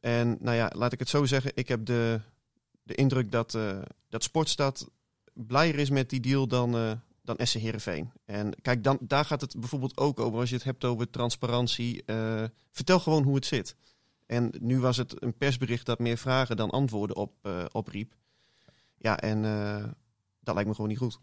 En 0.00 0.36
nou 0.40 0.56
ja, 0.56 0.72
laat 0.74 0.92
ik 0.92 0.98
het 0.98 1.08
zo 1.08 1.24
zeggen. 1.24 1.50
Ik 1.54 1.68
heb 1.68 1.86
de, 1.86 2.20
de 2.82 2.94
indruk 2.94 3.30
dat, 3.30 3.58
dat 4.08 4.22
Sportstad 4.22 4.88
blijer 5.46 5.78
is 5.78 5.90
met 5.90 6.10
die 6.10 6.20
deal 6.20 6.46
dan, 6.48 6.76
eh, 6.76 6.92
dan 7.22 7.36
SC 7.46 7.54
Heerenveen. 7.54 8.12
En 8.24 8.54
kijk, 8.62 8.84
dan, 8.84 8.98
daar 9.00 9.24
gaat 9.24 9.40
het 9.40 9.60
bijvoorbeeld 9.60 9.96
ook 9.96 10.20
over. 10.20 10.38
Als 10.40 10.48
je 10.48 10.54
het 10.54 10.64
hebt 10.64 10.84
over 10.84 11.10
transparantie. 11.10 12.04
eh, 12.04 12.44
vertel 12.70 13.00
gewoon 13.00 13.22
hoe 13.22 13.34
het 13.34 13.46
zit. 13.46 13.76
En 14.26 14.52
nu 14.60 14.80
was 14.80 14.96
het 14.96 15.22
een 15.22 15.36
persbericht 15.36 15.86
dat 15.86 15.98
meer 15.98 16.16
vragen 16.18 16.56
dan 16.56 16.70
antwoorden 16.70 17.16
op, 17.16 17.32
eh, 17.42 17.64
opriep. 17.72 18.16
Ja, 18.96 19.18
en 19.18 19.42
dat 20.40 20.54
lijkt 20.54 20.68
me 20.68 20.74
gewoon 20.74 20.90
niet 20.90 20.98
goed. 20.98 21.18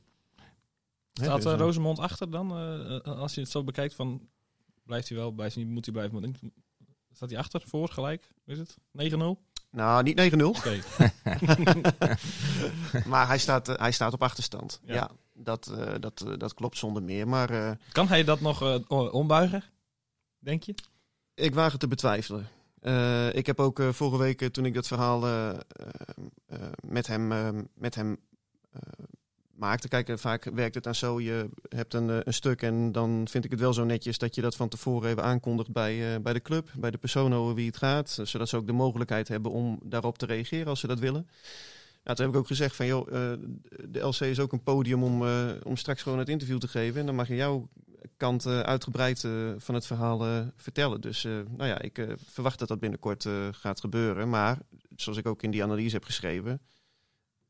Staat 1.13 1.35
dus, 1.35 1.45
uh, 1.45 1.53
eh, 1.53 1.59
Rosemond 1.59 1.99
achter 1.99 2.31
dan? 2.31 2.51
als 3.03 3.35
je 3.35 3.41
het 3.41 3.49
zo 3.49 3.63
bekijkt 3.63 3.93
van, 3.93 4.27
blijft 4.83 5.09
hij 5.09 5.17
wel, 5.17 5.31
blijft 5.31 5.55
hij 5.55 5.63
niet, 5.63 5.73
moet 5.73 5.85
hij 5.85 5.93
blijven? 5.93 6.23
In- 6.23 6.53
Staat 7.11 7.29
hij 7.29 7.39
achter, 7.39 7.61
voor, 7.65 7.89
gelijk? 7.89 8.31
Is 8.45 8.57
het? 8.57 8.77
9-0? 8.91 9.41
Nou, 9.75 10.03
niet 10.03 10.33
9-0. 10.33 10.43
Oké. 10.43 10.79
maar 13.11 13.27
hij 13.27 13.37
staat, 13.37 13.69
eh, 13.69 13.75
hij 13.77 13.91
staat 13.91 14.13
op 14.13 14.23
achterstand. 14.23 14.79
Ja. 14.83 14.93
Ja, 14.93 15.11
dat, 15.33 15.67
eh, 15.67 15.93
dat, 15.99 16.21
eh, 16.21 16.33
dat 16.37 16.53
klopt 16.53 16.77
zonder 16.77 17.03
meer. 17.03 17.27
Maar 17.27 17.77
Kan 17.91 18.07
hij 18.07 18.23
dat 18.23 18.39
nog 18.39 18.87
ombuigen? 19.11 19.63
Denk 20.39 20.63
je? 20.63 20.75
ik 21.33 21.53
waag 21.53 21.71
het 21.71 21.79
te 21.79 21.87
betwijfelen. 21.87 22.47
Ik 23.35 23.45
heb 23.45 23.59
ook 23.59 23.81
vorige 23.91 24.17
week, 24.17 24.53
toen 24.53 24.65
ik 24.65 24.73
dat 24.73 24.87
verhaal 24.87 25.19
met 26.79 27.07
hem, 27.07 27.27
met 27.73 27.95
hem 27.95 28.17
maakte. 29.57 29.87
Kijk, 29.87 30.19
vaak 30.19 30.43
werkt 30.43 30.75
het 30.75 30.83
dan 30.83 30.95
zo. 30.95 31.21
Je 31.21 31.49
hebt 31.69 31.93
een, 31.93 32.09
eh, 32.09 32.17
een 32.23 32.33
stuk 32.33 32.61
en 32.61 32.91
dan 32.91 33.27
vind 33.29 33.45
ik 33.45 33.51
het 33.51 33.59
wel 33.59 33.73
zo 33.73 33.83
netjes 33.83 34.17
dat 34.17 34.35
je 34.35 34.41
dat 34.41 34.55
van 34.55 34.69
tevoren 34.69 35.09
even 35.09 35.23
aankondigt 35.23 35.71
bij, 35.71 36.13
eh, 36.13 36.21
bij 36.21 36.33
de 36.33 36.41
club, 36.41 36.69
bij 36.77 36.91
de 36.91 36.97
persoon 36.97 37.33
over 37.33 37.55
wie 37.55 37.67
het 37.67 37.77
gaat. 37.77 38.19
Zodat 38.23 38.49
ze 38.49 38.57
ook 38.57 38.67
de 38.67 38.73
mogelijkheid 38.73 39.27
hebben 39.27 39.51
om 39.51 39.79
daarop 39.83 40.17
te 40.17 40.25
reageren 40.25 40.67
als 40.67 40.79
ze 40.79 40.87
dat 40.87 40.99
willen. 40.99 41.27
Nou, 42.03 42.17
toen 42.17 42.25
heb 42.25 42.35
ik 42.35 42.41
ook 42.41 42.47
gezegd 42.47 42.75
van, 42.75 42.85
joh, 42.85 43.07
eh, 43.07 43.39
de 43.89 43.99
LC 43.99 44.19
is 44.19 44.39
ook 44.39 44.51
een 44.51 44.63
podium 44.63 45.03
om, 45.03 45.27
om 45.63 45.77
straks 45.77 46.01
gewoon 46.01 46.19
het 46.19 46.29
interview 46.29 46.57
te 46.57 46.67
geven. 46.67 46.99
En 46.99 47.05
dan 47.05 47.15
mag 47.15 47.27
je 47.27 47.35
jouw 47.35 47.69
kant 48.17 48.47
uitgebreid 48.47 49.27
van 49.57 49.75
het 49.75 49.85
verhaal 49.85 50.51
vertellen. 50.57 51.01
Dus 51.01 51.23
nou 51.23 51.65
ja, 51.65 51.81
ik 51.81 52.07
verwacht 52.25 52.59
dat 52.59 52.67
dat 52.67 52.79
binnenkort 52.79 53.27
gaat 53.51 53.79
gebeuren. 53.79 54.29
Maar 54.29 54.57
zoals 54.95 55.17
ik 55.17 55.27
ook 55.27 55.43
in 55.43 55.51
die 55.51 55.63
analyse 55.63 55.95
heb 55.95 56.03
geschreven, 56.03 56.61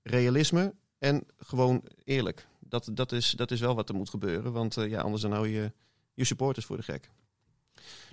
realisme 0.04 0.74
en 1.06 1.24
gewoon 1.40 1.82
eerlijk. 2.04 2.48
Dat, 2.60 2.90
dat, 2.92 3.12
is, 3.12 3.30
dat 3.32 3.52
is 3.52 3.60
wel 3.60 3.76
wat 3.76 3.90
er 3.90 3.96
moet 3.96 4.10
gebeuren. 4.10 4.52
Want 4.52 4.78
eh, 4.78 4.90
ja, 4.90 5.02
anders 5.02 5.22
dan 5.22 5.32
hou 5.32 5.48
je 5.50 5.72
je 6.14 6.24
supporters 6.26 6.66
voor 6.66 6.78
de 6.78 6.84
gek. 6.84 7.10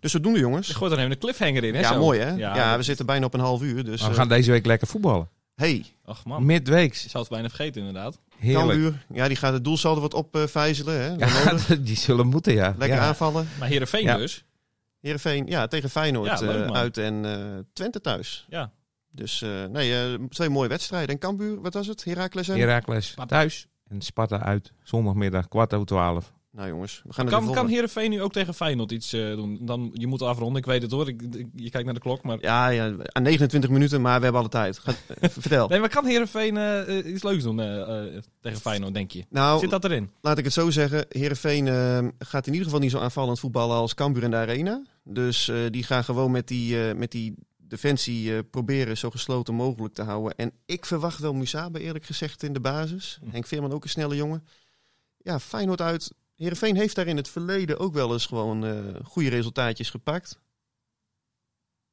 Dus 0.01 0.13
wat 0.13 0.23
doen 0.23 0.33
we 0.33 0.39
jongens? 0.39 0.69
Gooit 0.69 0.93
er 0.93 0.99
even 0.99 1.11
een 1.11 1.19
cliffhanger 1.19 1.65
in, 1.65 1.75
hè? 1.75 1.81
Ja, 1.81 1.93
zo. 1.93 1.99
mooi 1.99 2.21
hè? 2.21 2.31
Ja, 2.31 2.57
Ja, 2.57 2.77
we 2.77 2.83
zitten 2.83 3.07
bijna 3.07 3.27
op 3.27 3.35
een 3.35 3.41
half 3.41 3.63
uur. 3.63 3.85
Dus 3.85 4.01
Maar 4.01 4.09
we 4.09 4.15
eh, 4.15 4.21
gaan 4.21 4.29
deze 4.29 4.51
week 4.51 4.67
lekker 4.67 4.87
voetballen. 4.89 5.29
hey, 5.55 5.85
Ach 6.05 6.25
man, 6.25 6.45
Midweeks. 6.47 7.03
je 7.03 7.09
zou 7.09 7.23
het 7.23 7.33
bijna 7.33 7.49
vergeten 7.49 7.81
inderdaad. 7.81 8.19
Heerlijk. 8.39 8.95
Ja, 9.13 9.29
die 9.29 9.37
gaat 9.37 9.53
het 9.53 9.65
doelsaldo 9.65 10.01
wat 10.01 10.15
opvijzelen. 10.15 11.01
hè? 11.01 11.27
Ja, 11.27 11.57
die 11.89 11.97
zullen 11.97 12.27
moeten, 12.27 12.53
ja. 12.55 12.75
Lekker 12.79 12.99
ja. 12.99 13.07
aanvallen. 13.07 13.49
Maar 13.59 13.69
Heerenveen 13.69 14.03
Ja. 14.03 14.17
dus. 14.17 14.45
Heerenveen, 15.01 15.47
ja, 15.47 15.67
tegen 15.67 15.91
Feyenoord 15.91 16.39
Ja, 16.41 16.47
leuk, 16.47 16.67
eh, 16.69 16.73
uit 16.75 16.99
en 16.99 17.25
eh, 17.25 17.59
Twente 17.73 18.01
thuis. 18.01 18.47
Ja. 18.49 18.71
Dus 19.15 19.43
eh, 19.43 19.65
nee, 19.65 19.95
eh, 19.95 20.15
twee 20.29 20.49
mooie 20.49 20.69
wedstrijden. 20.69 21.09
En 21.09 21.19
Cambuur, 21.19 21.61
wat 21.61 21.75
was 21.75 21.87
het? 21.87 22.05
Heracles 22.05 22.49
en... 22.49 22.59
Heracles 22.59 23.15
thuis 23.27 23.67
en 23.89 24.01
Sparta 24.01 24.43
uit. 24.43 24.73
Zondagmiddag, 24.83 25.49
kwart 25.49 25.75
over 25.75 25.87
twaalf. 25.87 26.33
Nou 26.51 26.69
jongens, 26.69 27.03
we 27.07 27.13
gaan 27.13 27.25
het 27.25 27.35
Kan, 27.35 27.45
kan 27.45 27.55
volgen. 27.55 27.73
Heerenveen 27.73 28.11
nu 28.11 28.23
ook 28.23 28.33
tegen 28.33 28.55
Feyenoord 28.55 28.91
iets 28.93 29.13
eh, 29.13 29.21
doen? 29.35 29.59
Dan, 29.61 29.91
je 29.93 30.07
moet 30.07 30.23
afronden, 30.23 30.57
ik 30.59 30.67
weet 30.67 30.83
het 30.83 30.91
hoor. 30.91 31.09
Ik, 31.09 31.23
ik- 31.23 31.47
je 31.55 31.71
kijkt 31.71 31.85
naar 31.85 31.95
de 31.95 32.01
klok, 32.01 32.23
maar... 32.23 32.39
Ja, 32.41 32.69
ja, 32.69 32.93
aan 33.13 33.23
29 33.23 33.71
minuten, 33.71 34.01
maar 34.01 34.17
we 34.19 34.23
hebben 34.23 34.41
alle 34.41 34.51
tijd. 34.51 34.79
Ga, 34.79 34.93
vertel. 35.29 35.69
Nee, 35.69 35.81
maar 35.81 35.89
kan 35.89 36.05
Heerenveen 36.07 36.57
eh, 36.57 36.99
eh, 36.99 37.13
iets 37.13 37.23
leuks 37.23 37.43
doen 37.43 37.57
tegen 38.41 38.61
Feyenoord, 38.61 38.95
denk 38.95 39.11
je? 39.11 39.25
Nou, 39.29 39.61
Zit 39.61 39.71
dat 39.71 39.85
erin? 39.85 40.11
laat 40.21 40.39
ik 40.39 40.45
het 40.45 40.53
zo 40.53 40.71
zeggen. 40.71 41.05
Heerenveen 41.09 41.69
eh, 41.69 41.99
gaat 42.19 42.47
in 42.47 42.53
ieder 42.53 42.67
geval 42.67 42.81
niet 42.83 42.91
zo 42.91 42.99
aanvallend 42.99 43.41
voetballen 43.41 43.77
als 43.77 43.95
Cambuur 43.95 44.23
in 44.23 44.31
de 44.31 44.37
Arena. 44.37 44.83
Dus 45.05 45.49
eh, 45.49 45.57
die 45.71 45.83
gaan 45.83 46.05
gewoon 46.05 46.31
met 46.31 46.49
die, 46.49 46.89
eh, 46.89 46.95
met 46.97 47.11
die 47.11 47.35
defensie 47.73 48.37
eh, 48.37 48.43
proberen 48.51 48.99
zo 48.99 49.11
gesloten 49.11 49.55
mogelijk 49.55 49.95
te 49.95 50.03
houden. 50.03 50.37
En 50.37 50.53
ik 50.67 50.87
verwacht 50.87 51.19
wel 51.19 51.35
Musaba 51.35 51.79
eerlijk 51.79 52.05
gezegd 52.05 52.43
in 52.43 52.53
de 52.53 52.61
basis. 52.61 53.19
Hm. 53.23 53.31
Henk 53.31 53.47
Veerman 53.47 53.73
ook 53.73 53.83
een 53.83 53.89
snelle 53.91 54.17
jongen. 54.17 54.47
Ja, 55.19 55.39
Feyenoord 55.41 55.81
uit. 55.81 56.13
Heerenveen 56.37 56.77
heeft 56.77 56.95
daar 56.95 57.07
in 57.07 57.17
het 57.17 57.29
verleden 57.29 57.79
ook 57.79 57.95
wel 57.95 58.13
eens 58.13 58.27
gewoon 58.27 58.65
eh, 58.67 59.05
goede 59.05 59.29
resultaatjes 59.29 59.91
gepakt. 59.91 60.39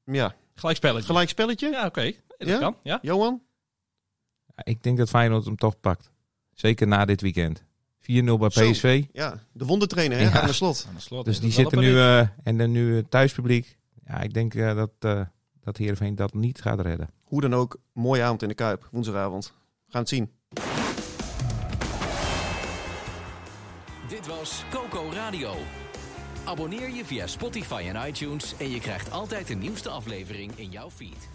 Ja, 0.04 0.36
Gelijk 0.56 0.78
spelletje. 0.78 1.06
gelijk 1.08 1.30
spelletje. 1.30 1.70
Ja, 1.70 1.86
oké. 1.86 2.12
Dat 2.38 2.48
Ja? 2.48 2.58
kan, 2.60 2.76
ja. 2.84 3.00
Johan? 3.02 3.42
Ja, 4.56 4.63
ik 4.65 4.84
denk 4.84 4.98
dat 4.98 5.10
Feyenoord 5.10 5.46
hem 5.46 5.56
toch 5.56 5.80
pakt. 5.80 6.12
Zeker 6.54 6.88
na 6.88 7.06
dit 7.06 7.22
weekend. 7.22 7.63
4-0 8.02 8.04
bij 8.39 8.50
Zo. 8.50 8.72
PSV. 8.72 9.04
Ja, 9.12 9.44
de 9.52 9.65
wondertrainer 9.65 10.18
hè, 10.18 10.24
Ja. 10.24 10.30
gaat 10.30 10.44
naar 10.44 10.54
slot. 10.54 10.86
Aan 10.88 10.96
de 10.96 11.02
slot 11.02 11.26
Dus 11.26 11.39
die 11.39 11.52
zitten 11.52 11.80
nu... 11.80 11.98
eh, 12.00 12.28
en 12.44 12.58
dan 12.58 12.72
nu 12.72 13.04
thuispubliek. 13.10 13.78
Ja, 14.06 14.22
ik 14.22 14.34
denk 14.34 14.54
eh, 14.56 14.76
dat, 14.76 14.92
eh, 15.00 15.15
dat 15.15 15.28
dat 15.69 15.77
Heerenveen 15.77 16.15
dat 16.15 16.34
niet 16.34 16.62
gaat 16.62 16.79
redden. 16.79 17.10
Hoe 17.23 17.41
dan 17.41 17.55
ook, 17.55 17.77
mooie 17.93 18.23
avond 18.23 18.41
in 18.41 18.47
de 18.47 18.53
Kuip, 18.53 18.88
woensdagavond. 18.91 19.53
We 19.86 19.91
gaan 19.91 20.01
het 20.01 20.10
zien. 20.10 20.32
Dit 24.08 24.27
was 24.27 24.63
Coco 24.69 25.10
Radio. 25.13 25.53
Abonneer 26.45 26.89
je 26.89 27.05
via 27.05 27.27
Spotify 27.27 27.91
en 27.93 28.08
iTunes 28.08 28.58
en 28.58 28.69
je 28.69 28.79
krijgt 28.79 29.12
altijd 29.12 29.47
de 29.47 29.55
nieuwste 29.55 29.89
aflevering 29.89 30.51
in 30.55 30.69
jouw 30.69 30.89
feed. 30.89 31.29